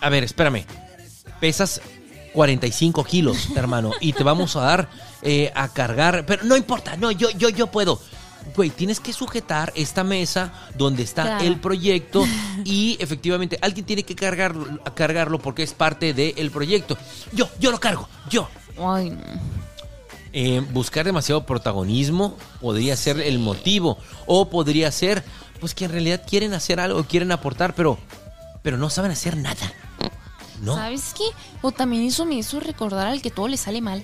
a 0.00 0.08
ver, 0.08 0.24
espérame. 0.24 0.64
Pesas 1.40 1.80
45 2.32 3.04
kilos, 3.04 3.48
hermano, 3.54 3.92
y 4.00 4.12
te 4.12 4.24
vamos 4.24 4.56
a 4.56 4.60
dar 4.60 4.88
eh, 5.22 5.52
a 5.54 5.68
cargar, 5.68 6.24
pero 6.26 6.44
no 6.44 6.56
importa, 6.56 6.96
no, 6.96 7.10
yo, 7.10 7.30
yo, 7.30 7.48
yo 7.48 7.68
puedo. 7.68 8.00
Güey, 8.56 8.70
tienes 8.70 9.00
que 9.00 9.12
sujetar 9.12 9.72
esta 9.76 10.04
mesa 10.04 10.52
donde 10.76 11.02
está 11.02 11.22
Claro. 11.22 11.44
el 11.44 11.60
proyecto 11.60 12.24
y 12.64 12.96
efectivamente 13.00 13.58
alguien 13.60 13.84
tiene 13.86 14.02
que 14.02 14.14
cargarlo, 14.14 14.66
cargarlo 14.94 15.38
porque 15.38 15.62
es 15.62 15.72
parte 15.74 16.14
del 16.14 16.50
proyecto. 16.50 16.96
Yo, 17.32 17.48
yo 17.60 17.70
lo 17.70 17.78
cargo, 17.80 18.08
yo. 18.30 18.48
Ay, 18.78 19.10
no. 19.10 19.18
Eh, 20.32 20.60
buscar 20.72 21.06
demasiado 21.06 21.46
protagonismo 21.46 22.36
podría 22.60 22.96
ser 22.96 23.20
el 23.20 23.38
motivo. 23.38 23.98
O 24.26 24.50
podría 24.50 24.92
ser, 24.92 25.24
pues 25.58 25.74
que 25.74 25.86
en 25.86 25.92
realidad 25.92 26.22
quieren 26.28 26.52
hacer 26.54 26.80
algo, 26.80 27.02
quieren 27.04 27.32
aportar, 27.32 27.74
pero, 27.74 27.98
pero 28.62 28.76
no 28.76 28.90
saben 28.90 29.10
hacer 29.10 29.36
nada. 29.36 29.72
¿No? 30.60 30.74
¿Sabes 30.74 31.14
qué? 31.16 31.24
O 31.62 31.70
también 31.70 32.02
eso 32.04 32.24
me 32.26 32.34
hizo 32.34 32.58
recordar 32.60 33.06
al 33.06 33.22
que 33.22 33.30
todo 33.30 33.48
le 33.48 33.56
sale 33.56 33.80
mal. 33.80 34.02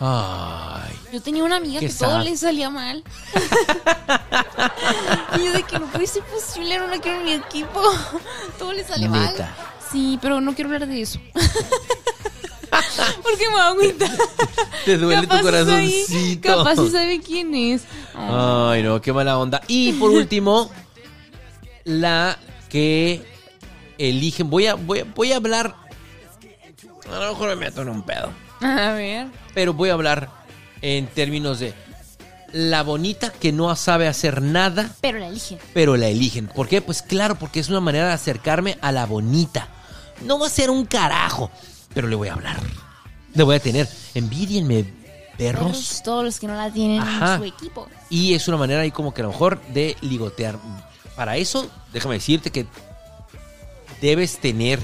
Ay. 0.00 0.98
Yo 1.12 1.20
tenía 1.20 1.44
una 1.44 1.56
amiga 1.56 1.78
que 1.78 1.90
todo 1.90 2.20
le 2.20 2.36
salía 2.36 2.70
mal. 2.70 3.04
y 5.36 5.44
yo 5.44 5.52
de 5.52 5.62
que 5.62 5.78
no 5.78 5.86
puede 5.86 6.06
ser 6.06 6.22
posible, 6.24 6.78
no 6.78 6.86
la 6.86 6.98
quiero 6.98 7.22
mi 7.22 7.34
equipo. 7.34 7.82
todo 8.58 8.72
le 8.72 8.82
sale 8.82 9.08
mal. 9.08 9.34
Sí, 9.92 10.18
pero 10.22 10.40
no 10.40 10.54
quiero 10.54 10.70
hablar 10.70 10.88
de 10.88 11.02
eso. 11.02 11.20
Porque 13.22 13.48
me 13.48 13.54
va 13.54 13.66
a 13.66 13.70
agüitar. 13.70 14.10
Te 14.84 14.96
duele 14.96 15.22
Capaz 15.22 15.36
tu 15.36 15.42
corazoncito. 15.42 16.48
Capaz 16.48 16.76
sí 16.76 16.90
sabe 16.90 17.20
quién 17.20 17.54
es. 17.54 17.82
Oh. 18.14 18.68
Ay, 18.70 18.82
no, 18.82 19.00
qué 19.02 19.12
mala 19.12 19.38
onda. 19.38 19.60
Y 19.66 19.92
por 19.94 20.12
último, 20.12 20.70
la 21.84 22.38
que 22.68 23.26
eligen. 23.98 24.48
Voy 24.48 24.66
a, 24.66 24.74
voy 24.74 25.02
voy 25.14 25.32
a 25.32 25.36
hablar. 25.36 25.74
A 27.10 27.18
lo 27.18 27.32
mejor 27.32 27.48
me 27.50 27.56
meto 27.56 27.82
en 27.82 27.88
un 27.88 28.02
pedo. 28.02 28.32
A 28.60 28.92
ver. 28.92 29.26
Pero 29.54 29.74
voy 29.74 29.90
a 29.90 29.94
hablar 29.94 30.28
en 30.82 31.06
términos 31.06 31.58
de 31.60 31.74
la 32.52 32.82
bonita 32.82 33.30
que 33.30 33.52
no 33.52 33.74
sabe 33.76 34.08
hacer 34.08 34.42
nada 34.42 34.90
Pero 35.00 35.18
la 35.18 35.28
eligen. 35.28 35.58
pero 35.72 35.96
la 35.96 36.08
eligen. 36.08 36.48
¿Por 36.48 36.66
qué? 36.68 36.80
Pues 36.82 37.00
claro, 37.02 37.36
porque 37.36 37.60
es 37.60 37.68
una 37.68 37.80
manera 37.80 38.08
de 38.08 38.12
acercarme 38.14 38.76
a 38.80 38.90
la 38.92 39.06
bonita. 39.06 39.68
No 40.22 40.38
va 40.38 40.46
a 40.48 40.50
ser 40.50 40.68
un 40.70 40.84
carajo, 40.84 41.50
pero 41.94 42.08
le 42.08 42.16
voy 42.16 42.28
a 42.28 42.32
hablar. 42.34 42.58
Le 43.34 43.42
voy 43.44 43.54
a 43.56 43.60
tener. 43.60 43.88
Envidienme, 44.14 44.84
perros. 45.38 45.62
Perros, 45.70 46.02
todos 46.04 46.24
los 46.24 46.40
que 46.40 46.46
no 46.48 46.54
la 46.56 46.70
tienen 46.72 47.00
Ajá. 47.00 47.34
en 47.34 47.38
su 47.40 47.44
equipo. 47.46 47.88
Y 48.10 48.34
es 48.34 48.48
una 48.48 48.56
manera 48.56 48.80
ahí 48.80 48.90
como 48.90 49.14
que 49.14 49.22
a 49.22 49.24
lo 49.24 49.30
mejor 49.30 49.60
de 49.68 49.96
ligotear. 50.00 50.58
Para 51.14 51.36
eso, 51.36 51.70
déjame 51.92 52.16
decirte 52.16 52.50
que 52.50 52.66
debes 54.00 54.38
tener 54.38 54.80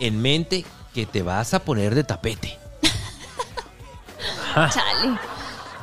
en 0.00 0.20
mente 0.22 0.64
que 0.94 1.04
te 1.06 1.22
vas 1.22 1.52
a 1.52 1.58
poner 1.60 1.94
de 1.94 2.04
tapete. 2.04 2.58
Ajá. 4.56 4.70
Chale. 4.70 5.18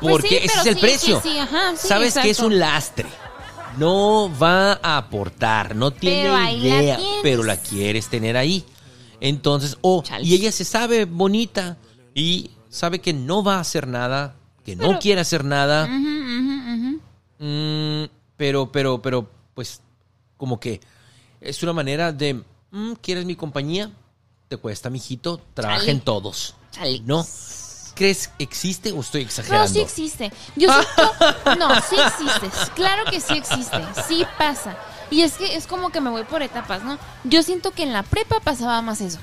Pues 0.02 0.12
Porque 0.12 0.28
sí, 0.30 0.36
ese 0.38 0.60
es 0.60 0.66
el 0.66 0.76
sí, 0.76 0.82
precio. 0.82 1.22
sí, 1.22 1.38
ajá, 1.38 1.76
Sabes 1.78 2.16
que 2.16 2.30
es 2.30 2.40
un 2.40 2.60
lastre. 2.60 3.08
No 3.78 4.30
va 4.38 4.74
a 4.84 4.98
aportar, 4.98 5.76
no 5.76 5.92
tiene 5.92 6.24
Pero 6.24 6.36
ahí 6.36 6.60
la 6.62 6.82
idea, 6.82 7.00
pero 7.24 7.44
la 7.44 7.58
quieres 7.58 8.08
tener 8.08 8.36
ahí. 8.38 8.64
Entonces, 9.20 9.78
o 9.82 10.04
Chale. 10.04 10.26
y 10.26 10.34
ella 10.36 10.52
se 10.52 10.66
sabe 10.66 11.06
bonita 11.06 11.78
y 12.14 12.52
sabe 12.70 13.00
que 13.00 13.14
no 13.14 13.44
va 13.44 13.56
a 13.56 13.60
hacer 13.62 13.88
nada, 13.88 14.36
que 14.66 14.76
no 14.76 15.00
quiere 15.00 15.22
hacer 15.22 15.44
nada. 15.46 15.86
Ujú, 15.86 15.94
ujú, 15.96 16.74
ujú. 16.76 17.00
Mm, 17.40 18.10
pero, 18.38 18.72
pero, 18.72 19.02
pero, 19.02 19.30
pues, 19.56 19.82
como 20.38 20.60
que 20.60 20.82
es 21.42 21.64
una 21.64 21.74
manera 21.74 22.12
de, 22.12 22.44
mm, 22.72 22.94
¿quieres 23.02 23.26
mi 23.26 23.36
compañía? 23.36 23.92
Te 24.50 24.58
cuesta, 24.58 24.90
mijito, 24.90 25.42
trabajen 25.54 25.86
Chale. 25.98 26.02
todos. 26.02 26.56
Chale. 26.72 27.02
¿No? 27.06 27.26
¿Crees 27.96 28.32
existe 28.40 28.92
o 28.92 29.02
estoy 29.02 29.22
exagerando? 29.22 29.68
No, 29.68 29.74
sí 29.74 29.80
existe. 29.82 30.32
Yo 30.56 30.70
siento. 30.72 31.56
No, 31.60 31.70
sí 31.82 31.96
existe. 31.96 32.50
Claro 32.76 33.04
que 33.10 33.20
sí 33.22 33.34
existe. 33.38 33.78
Sí 34.08 34.26
pasa. 34.38 34.76
Y 35.12 35.22
es 35.22 35.34
que 35.34 35.56
es 35.56 35.68
como 35.68 35.92
que 35.92 36.02
me 36.02 36.10
voy 36.10 36.24
por 36.24 36.42
etapas, 36.42 36.84
¿no? 36.84 36.98
Yo 37.24 37.44
siento 37.44 37.72
que 37.72 37.84
en 37.84 37.94
la 37.94 38.02
prepa 38.04 38.40
pasaba 38.40 38.82
más 38.82 39.00
eso 39.02 39.20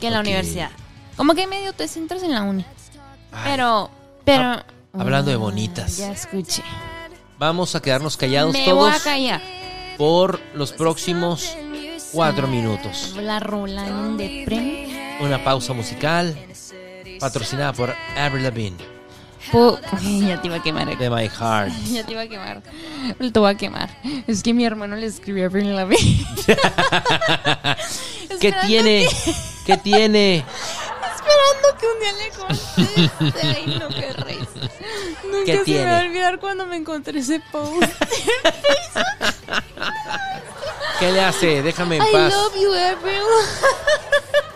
que 0.00 0.08
en 0.08 0.14
la 0.14 0.20
universidad. 0.20 0.70
Como 1.16 1.34
que 1.34 1.46
medio 1.46 1.72
te 1.72 1.86
centras 1.88 2.22
en 2.22 2.32
la 2.34 2.42
uni. 2.42 2.64
Ay, 3.32 3.40
Pero. 3.44 3.90
Pero. 4.24 4.42
hab- 4.44 4.64
hablando 4.98 5.30
de 5.30 5.36
Ah, 5.36 5.40
bonitas. 5.40 5.96
Ya 5.98 6.10
escuché. 6.12 6.62
Vamos 7.38 7.74
a 7.76 7.80
quedarnos 7.82 8.16
callados 8.16 8.52
Me 8.52 8.64
todos 8.64 8.78
voy 8.78 8.90
a 8.90 8.98
callar. 9.00 9.42
por 9.96 10.40
los 10.54 10.72
próximos 10.72 11.56
cuatro 12.12 12.48
minutos. 12.48 13.14
La 13.16 13.38
rola 13.38 13.86
en 13.86 14.16
de 14.16 14.42
premio. 14.44 14.88
Una 15.20 15.42
pausa 15.44 15.72
musical 15.72 16.36
patrocinada 17.18 17.72
por 17.72 17.94
Avril 18.16 18.44
Lavigne 18.44 18.76
Po- 19.52 19.78
ya 20.02 20.40
te 20.40 20.48
iba 20.48 20.56
a 20.56 20.62
quemar. 20.62 20.98
de 20.98 21.10
My 21.10 21.28
Heart. 21.28 21.72
Ya 21.90 22.04
te 22.04 22.12
iba 22.12 22.22
a 22.22 22.28
quemar. 22.28 22.62
Te 23.32 23.38
voy 23.38 23.50
a 23.50 23.54
quemar. 23.56 23.88
Es 24.26 24.42
que 24.42 24.52
mi 24.52 24.64
hermano 24.66 24.96
le 24.96 25.06
escribió 25.06 25.44
a 25.44 25.46
Avril 25.46 25.74
Lavigne. 25.74 26.26
¿Qué 28.40 28.52
tiene? 28.66 29.06
que- 29.24 29.34
¿Qué 29.64 29.76
tiene? 29.78 30.44
Esperando 31.14 31.68
que 31.78 31.86
un 31.86 31.98
día 32.00 32.12
le 32.12 32.30
conteste. 32.30 33.46
Ay, 33.46 33.78
no, 33.78 33.88
qué 33.88 34.12
risa. 34.12 34.68
Nunca 35.30 35.44
¿Qué 35.44 35.58
se 35.58 35.64
tiene? 35.64 35.84
me 35.84 35.90
va 35.92 35.98
a 35.98 36.02
olvidar 36.02 36.38
cuando 36.40 36.66
me 36.66 36.76
encontré 36.76 37.18
ese 37.20 37.40
post. 37.52 37.82
¿Qué 40.98 41.12
le 41.12 41.20
hace? 41.20 41.62
Déjame 41.62 41.96
en 41.96 42.02
I 42.02 42.12
paz. 42.12 42.32
love 42.32 42.54
you, 42.60 42.72
Avril. 42.72 43.22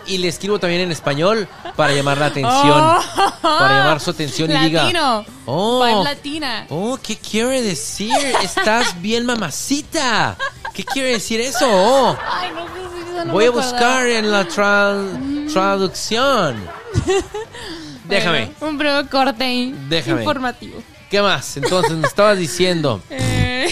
Y 0.05 0.17
le 0.17 0.27
escribo 0.27 0.59
también 0.59 0.81
en 0.81 0.91
español 0.91 1.47
para 1.75 1.93
llamar 1.93 2.17
la 2.17 2.25
atención. 2.27 2.97
Para 3.41 3.79
llamar 3.79 3.99
su 3.99 4.11
atención 4.11 4.51
y 4.51 4.57
diga. 4.57 4.83
Latino. 4.83 5.25
Oh. 5.45 5.83
Vibe 5.85 6.03
latina. 6.03 6.65
Oh, 6.69 6.97
¿qué 7.01 7.17
quiere 7.17 7.61
decir? 7.61 8.13
Estás 8.43 9.01
bien, 9.01 9.25
mamacita. 9.25 10.35
¿Qué 10.73 10.83
quiere 10.83 11.09
decir 11.09 11.39
eso? 11.41 12.17
Ay, 12.31 12.49
no, 12.55 12.65
pues, 12.65 13.07
eso 13.07 13.25
no 13.25 13.33
Voy 13.33 13.45
a 13.45 13.51
buscar 13.51 14.07
en 14.07 14.31
la 14.31 14.47
tra- 14.47 15.51
traducción. 15.53 16.63
Déjame. 18.05 18.51
Bueno, 18.59 18.71
un 18.71 18.77
breve 18.77 19.07
corte. 19.07 19.73
Déjame. 19.87 20.21
Informativo. 20.21 20.83
¿Qué 21.09 21.21
más? 21.21 21.57
Entonces 21.57 21.93
me 21.93 22.07
estabas 22.07 22.37
diciendo 22.37 23.01
Eh, 23.09 23.69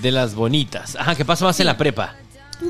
de 0.00 0.10
las 0.10 0.34
bonitas. 0.34 0.96
Ajá, 0.96 1.14
¿qué 1.14 1.24
pasa 1.24 1.44
más 1.44 1.58
en 1.60 1.66
la 1.66 1.76
prepa? 1.76 2.14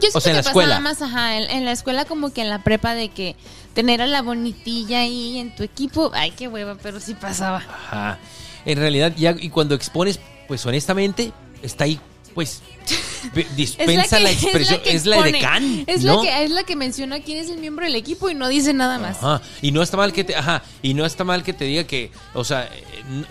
Yo 0.00 0.08
O 0.14 0.20
sea, 0.20 0.30
en 0.30 0.36
la 0.36 0.40
escuela. 0.40 0.68
pasaba 0.76 0.80
más, 0.80 1.02
ajá, 1.02 1.36
en, 1.38 1.50
en 1.50 1.64
la 1.64 1.72
escuela 1.72 2.04
como 2.04 2.32
que 2.32 2.40
en 2.42 2.48
la 2.48 2.62
prepa 2.62 2.94
de 2.94 3.08
que 3.10 3.36
tener 3.74 4.00
a 4.02 4.06
la 4.06 4.22
bonitilla 4.22 5.00
ahí 5.00 5.38
en 5.38 5.54
tu 5.54 5.62
equipo, 5.62 6.10
ay, 6.14 6.30
qué 6.32 6.48
hueva, 6.48 6.76
pero 6.82 7.00
sí 7.00 7.14
pasaba. 7.14 7.58
Ajá. 7.58 8.18
En 8.64 8.78
realidad, 8.78 9.12
ya 9.16 9.34
y 9.38 9.48
cuando 9.50 9.74
expones, 9.74 10.20
pues 10.48 10.64
honestamente, 10.66 11.32
está 11.62 11.84
ahí, 11.84 11.98
pues, 12.34 12.62
pe- 13.34 13.46
dispensa 13.56 14.18
la, 14.20 14.30
expresión. 14.30 14.80
Es 14.84 15.04
la, 15.04 15.20
de. 15.22 15.38
Can. 15.40 15.84
Es, 15.86 16.02
¿no? 16.04 16.16
la 16.16 16.22
que, 16.22 16.44
es 16.44 16.50
la 16.50 16.62
que 16.64 16.76
menciona 16.76 17.20
quién 17.20 17.38
es 17.38 17.50
el 17.50 17.58
miembro 17.58 17.84
del 17.84 17.94
equipo 17.96 18.30
y 18.30 18.34
no 18.34 18.48
dice 18.48 18.72
nada 18.72 18.98
más. 18.98 19.18
Ajá. 19.18 19.42
Y 19.60 19.72
no 19.72 19.82
está 19.82 19.96
mal 19.96 20.12
que 20.12 20.24
te, 20.24 20.36
ajá, 20.36 20.62
y 20.80 20.94
no 20.94 21.04
está 21.04 21.24
mal 21.24 21.42
que 21.42 21.52
te 21.52 21.64
diga 21.64 21.84
que, 21.84 22.10
o 22.34 22.44
sea, 22.44 22.68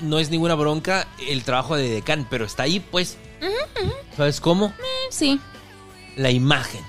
no 0.01 0.19
es 0.19 0.29
ninguna 0.29 0.55
bronca 0.55 1.07
el 1.27 1.43
trabajo 1.43 1.75
de 1.75 1.89
decán, 1.89 2.27
pero 2.29 2.45
está 2.45 2.63
ahí, 2.63 2.79
pues. 2.79 3.17
¿Sabes 4.15 4.39
cómo? 4.41 4.67
Eh, 4.67 4.71
Sí, 5.09 5.39
La 6.15 6.29
imagen. 6.31 6.81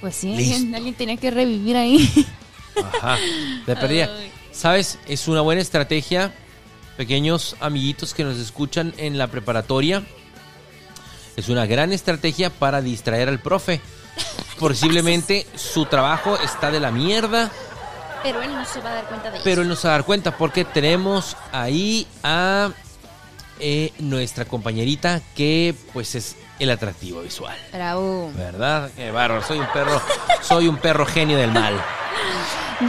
pues 0.00 0.16
sí, 0.16 0.34
Listo. 0.36 0.54
alguien, 0.76 0.94
tenía 0.94 1.16
que 1.16 1.30
revivir 1.30 1.76
ahí. 1.76 2.26
Ajá. 2.94 3.18
De 3.66 3.76
perdida. 3.76 4.10
¿Sabes? 4.52 4.98
Es 5.06 5.28
una 5.28 5.40
buena 5.40 5.60
estrategia. 5.60 6.32
Pequeños 6.96 7.56
amiguitos 7.60 8.12
que 8.14 8.22
nos 8.24 8.38
escuchan 8.38 8.92
en 8.98 9.16
la 9.18 9.26
preparatoria. 9.28 10.02
Es 11.36 11.48
una 11.48 11.64
gran 11.66 11.92
estrategia 11.92 12.50
para 12.50 12.82
distraer 12.82 13.28
al 13.28 13.40
profe. 13.40 13.80
Posiblemente 14.58 15.46
su 15.56 15.86
trabajo 15.86 16.38
está 16.38 16.70
de 16.70 16.78
la 16.80 16.90
mierda, 16.90 17.50
Pero 18.22 18.42
él 18.42 18.52
no 18.54 18.64
se 18.66 18.80
va 18.80 18.90
a 18.90 18.94
dar 18.96 19.04
cuenta 19.06 19.30
de 19.30 19.36
eso. 19.36 19.44
pero 19.44 19.62
él 19.62 19.68
no 19.68 19.74
se 19.74 19.88
va 19.88 19.94
a 19.94 19.96
dar 19.96 20.04
cuenta 20.06 20.36
porque 20.36 20.64
tenemos 20.66 21.36
ahí 21.50 22.06
a 22.22 22.70
eh, 23.58 23.92
nuestra 23.98 24.44
compañerita 24.44 25.22
que 25.34 25.74
pues 25.94 26.14
es 26.14 26.36
el 26.58 26.70
atractivo 26.70 27.20
visual. 27.22 27.56
Bravo. 27.72 28.30
¿Verdad? 28.36 28.90
Qué 28.96 29.10
bárbaro. 29.10 29.42
Soy 29.42 29.58
un 29.58 29.66
perro, 29.72 30.00
soy 30.42 30.68
un 30.68 30.76
perro 30.76 31.06
genio 31.06 31.36
del 31.38 31.50
mal. 31.52 31.74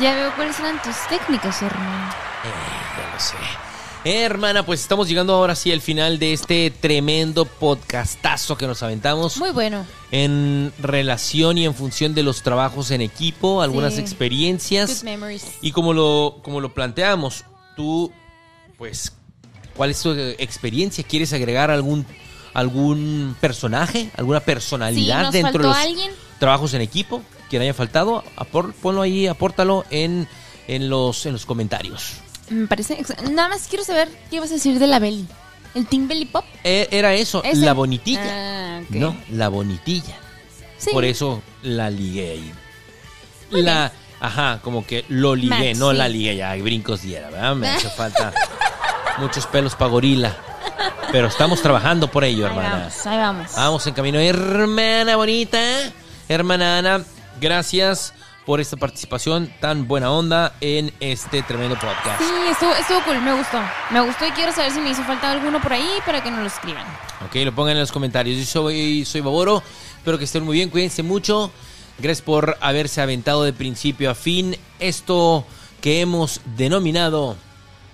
Ya 0.02 0.16
veo 0.16 0.36
cuáles 0.36 0.60
eran 0.60 0.82
tus 0.82 0.96
técnicas, 1.10 1.62
hermano. 1.62 2.10
Eh, 2.44 3.02
ya 3.08 3.14
lo 3.14 3.20
sé. 3.20 3.36
Eh, 4.06 4.24
hermana, 4.24 4.66
pues 4.66 4.82
estamos 4.82 5.08
llegando 5.08 5.34
ahora 5.34 5.56
sí 5.56 5.72
al 5.72 5.80
final 5.80 6.20
de 6.20 6.34
este 6.34 6.72
tremendo 6.72 7.46
podcastazo 7.46 8.58
que 8.58 8.68
nos 8.68 8.84
aventamos 8.84 9.38
Muy 9.38 9.52
bueno. 9.52 9.86
en 10.12 10.74
relación 10.80 11.58
y 11.58 11.66
en 11.66 11.74
función 11.74 12.14
de 12.14 12.22
los 12.24 12.42
trabajos 12.44 12.92
en 12.92 13.00
equipo, 13.00 13.62
algunas 13.62 13.94
Sí. 13.96 14.02
experiencias. 14.02 14.98
Good 15.00 15.04
memories. 15.06 15.46
Y 15.62 15.72
como 15.72 15.94
lo, 15.94 16.40
como 16.44 16.60
lo 16.60 16.74
planteamos, 16.74 17.46
tú, 17.78 18.12
pues, 18.78 19.14
¿cuál 19.78 19.92
es 19.92 20.02
tu 20.02 20.12
experiencia? 20.12 21.06
¿Quieres 21.08 21.32
agregar 21.32 21.72
algún, 21.72 22.06
algún 22.54 23.36
personaje, 23.40 24.10
alguna 24.18 24.40
personalidad 24.40 25.28
Sí, 25.32 25.38
dentro 25.42 25.62
de 25.64 25.68
los 25.70 25.78
alguien. 25.78 26.12
trabajos 26.40 26.74
en 26.74 26.82
equipo? 26.82 27.22
Quien 27.50 27.62
haya 27.62 27.74
faltado, 27.74 28.24
apor- 28.38 28.74
ponlo 28.74 29.02
ahí, 29.02 29.28
apórtalo 29.28 29.86
en, 29.90 30.28
en, 30.68 30.90
los, 30.90 31.26
en 31.26 31.34
los 31.34 31.46
comentarios. 31.46 32.14
Me 32.50 32.68
parece. 32.68 33.04
Nada 33.32 33.50
más 33.50 33.68
quiero 33.70 33.84
saber 33.84 34.10
qué 34.30 34.38
ibas 34.38 34.50
a 34.52 34.54
decir 34.56 34.80
de 34.80 34.88
la 34.88 35.00
Belly. 35.00 35.26
¿El 35.76 35.88
Team 35.88 36.08
Belly 36.08 36.26
Pop? 36.26 36.46
Eh, 36.64 36.88
Era 36.92 37.14
eso, 37.14 37.44
Ese. 37.44 37.58
la 37.62 37.74
bonitilla. 37.74 38.22
Ah, 38.78 38.82
ok. 38.84 38.90
No, 38.96 39.16
la 39.32 39.50
bonitilla. 39.50 40.16
Sí. 40.78 40.90
Por 40.92 41.06
eso 41.06 41.42
la 41.64 41.90
ligué 41.90 42.32
ahí. 42.32 42.52
Muy 43.52 43.62
la, 43.64 43.92
ajá, 44.20 44.60
como 44.64 44.86
que 44.86 45.06
lo 45.10 45.36
ligué, 45.36 45.74
no 45.76 45.92
sí. 45.92 45.98
la 45.98 46.08
ligué 46.10 46.36
ya, 46.36 46.54
brincos 46.56 47.02
diera, 47.04 47.30
¿verdad? 47.30 47.56
Me 47.56 47.68
hace 47.70 47.90
falta 47.90 48.34
muchos 49.20 49.48
pelos 49.48 49.76
para 49.76 49.90
gorila. 49.92 50.36
Pero 51.12 51.28
estamos 51.28 51.62
trabajando 51.62 52.10
por 52.10 52.24
ello, 52.24 52.46
Ahí 52.46 52.52
hermana. 52.52 52.78
vamos, 52.78 53.06
ahí 53.08 53.18
vamos. 53.18 53.52
Vamos 53.56 53.88
en 53.88 53.94
camino, 53.94 54.20
hermana 54.20 55.16
bonita. 55.16 55.60
Hermana 56.30 56.78
Ana, 56.80 57.04
gracias 57.40 58.14
por 58.46 58.60
esta 58.60 58.76
participación 58.78 59.54
tan 59.62 59.88
buena 59.88 60.12
onda 60.12 60.54
en 60.60 60.94
este 61.00 61.42
tremendo 61.44 61.76
podcast. 61.76 62.20
Sí, 62.20 62.26
estuvo, 62.52 62.74
estuvo 62.76 63.04
cool, 63.04 63.22
me 63.22 63.34
gustó. 63.34 63.60
Me 63.92 64.02
gustó 64.02 64.26
y 64.28 64.32
quiero 64.32 64.52
saber 64.52 64.72
si 64.72 64.80
me 64.82 64.90
hizo 64.90 65.04
falta 65.04 65.32
alguno 65.32 65.62
por 65.62 65.72
ahí 65.74 65.88
para 66.06 66.22
que 66.24 66.30
nos 66.32 66.42
lo 66.42 66.48
escriban. 66.48 66.86
Ok, 67.26 67.36
lo 67.36 67.54
pongan 67.54 67.74
en 67.76 67.80
los 67.82 67.92
comentarios. 67.92 68.38
Yo 68.38 68.46
soy, 68.46 69.06
soy 69.06 69.22
Baboro. 69.22 69.64
Espero 69.98 70.18
que 70.18 70.26
estén 70.26 70.44
muy 70.44 70.56
bien. 70.58 70.70
Cuídense 70.70 71.04
mucho. 71.04 71.52
Gracias 72.00 72.22
por 72.24 72.58
haberse 72.60 73.02
aventado 73.02 73.44
de 73.44 73.54
principio 73.54 74.10
a 74.12 74.16
fin 74.16 74.58
esto 74.80 75.46
que 75.80 76.02
hemos 76.02 76.42
denominado 76.58 77.38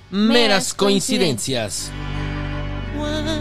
meras 0.09 0.33
Meras 0.33 0.73
coincidencias. 0.73 1.91
one. 2.99 3.38